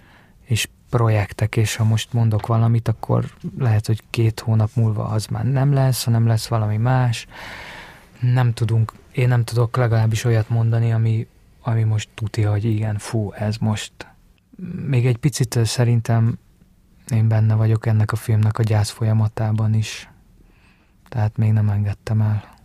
és 0.43 0.69
projektek, 0.89 1.55
és 1.57 1.75
ha 1.75 1.83
most 1.83 2.13
mondok 2.13 2.47
valamit, 2.47 2.87
akkor 2.87 3.25
lehet, 3.57 3.85
hogy 3.85 4.03
két 4.09 4.39
hónap 4.39 4.69
múlva 4.73 5.03
az 5.05 5.25
már 5.25 5.45
nem 5.45 5.73
lesz, 5.73 6.03
hanem 6.03 6.27
lesz 6.27 6.47
valami 6.47 6.77
más. 6.77 7.27
Nem 8.19 8.53
tudunk, 8.53 8.93
én 9.11 9.27
nem 9.27 9.43
tudok 9.43 9.77
legalábbis 9.77 10.23
olyat 10.23 10.49
mondani, 10.49 10.91
ami, 10.91 11.27
ami 11.69 11.83
most 11.83 12.09
tudja, 12.13 12.51
hogy 12.51 12.63
igen, 12.65 12.97
fú, 12.97 13.31
ez 13.31 13.57
most. 13.57 13.93
Még 14.85 15.05
egy 15.05 15.17
picit 15.17 15.59
szerintem 15.65 16.37
én 17.11 17.27
benne 17.27 17.55
vagyok 17.55 17.85
ennek 17.85 18.11
a 18.11 18.15
filmnek 18.15 18.57
a 18.57 18.63
gyász 18.63 18.89
folyamatában 18.89 19.73
is. 19.73 20.09
Tehát 21.09 21.37
még 21.37 21.51
nem 21.51 21.69
engedtem 21.69 22.21
el. 22.21 22.57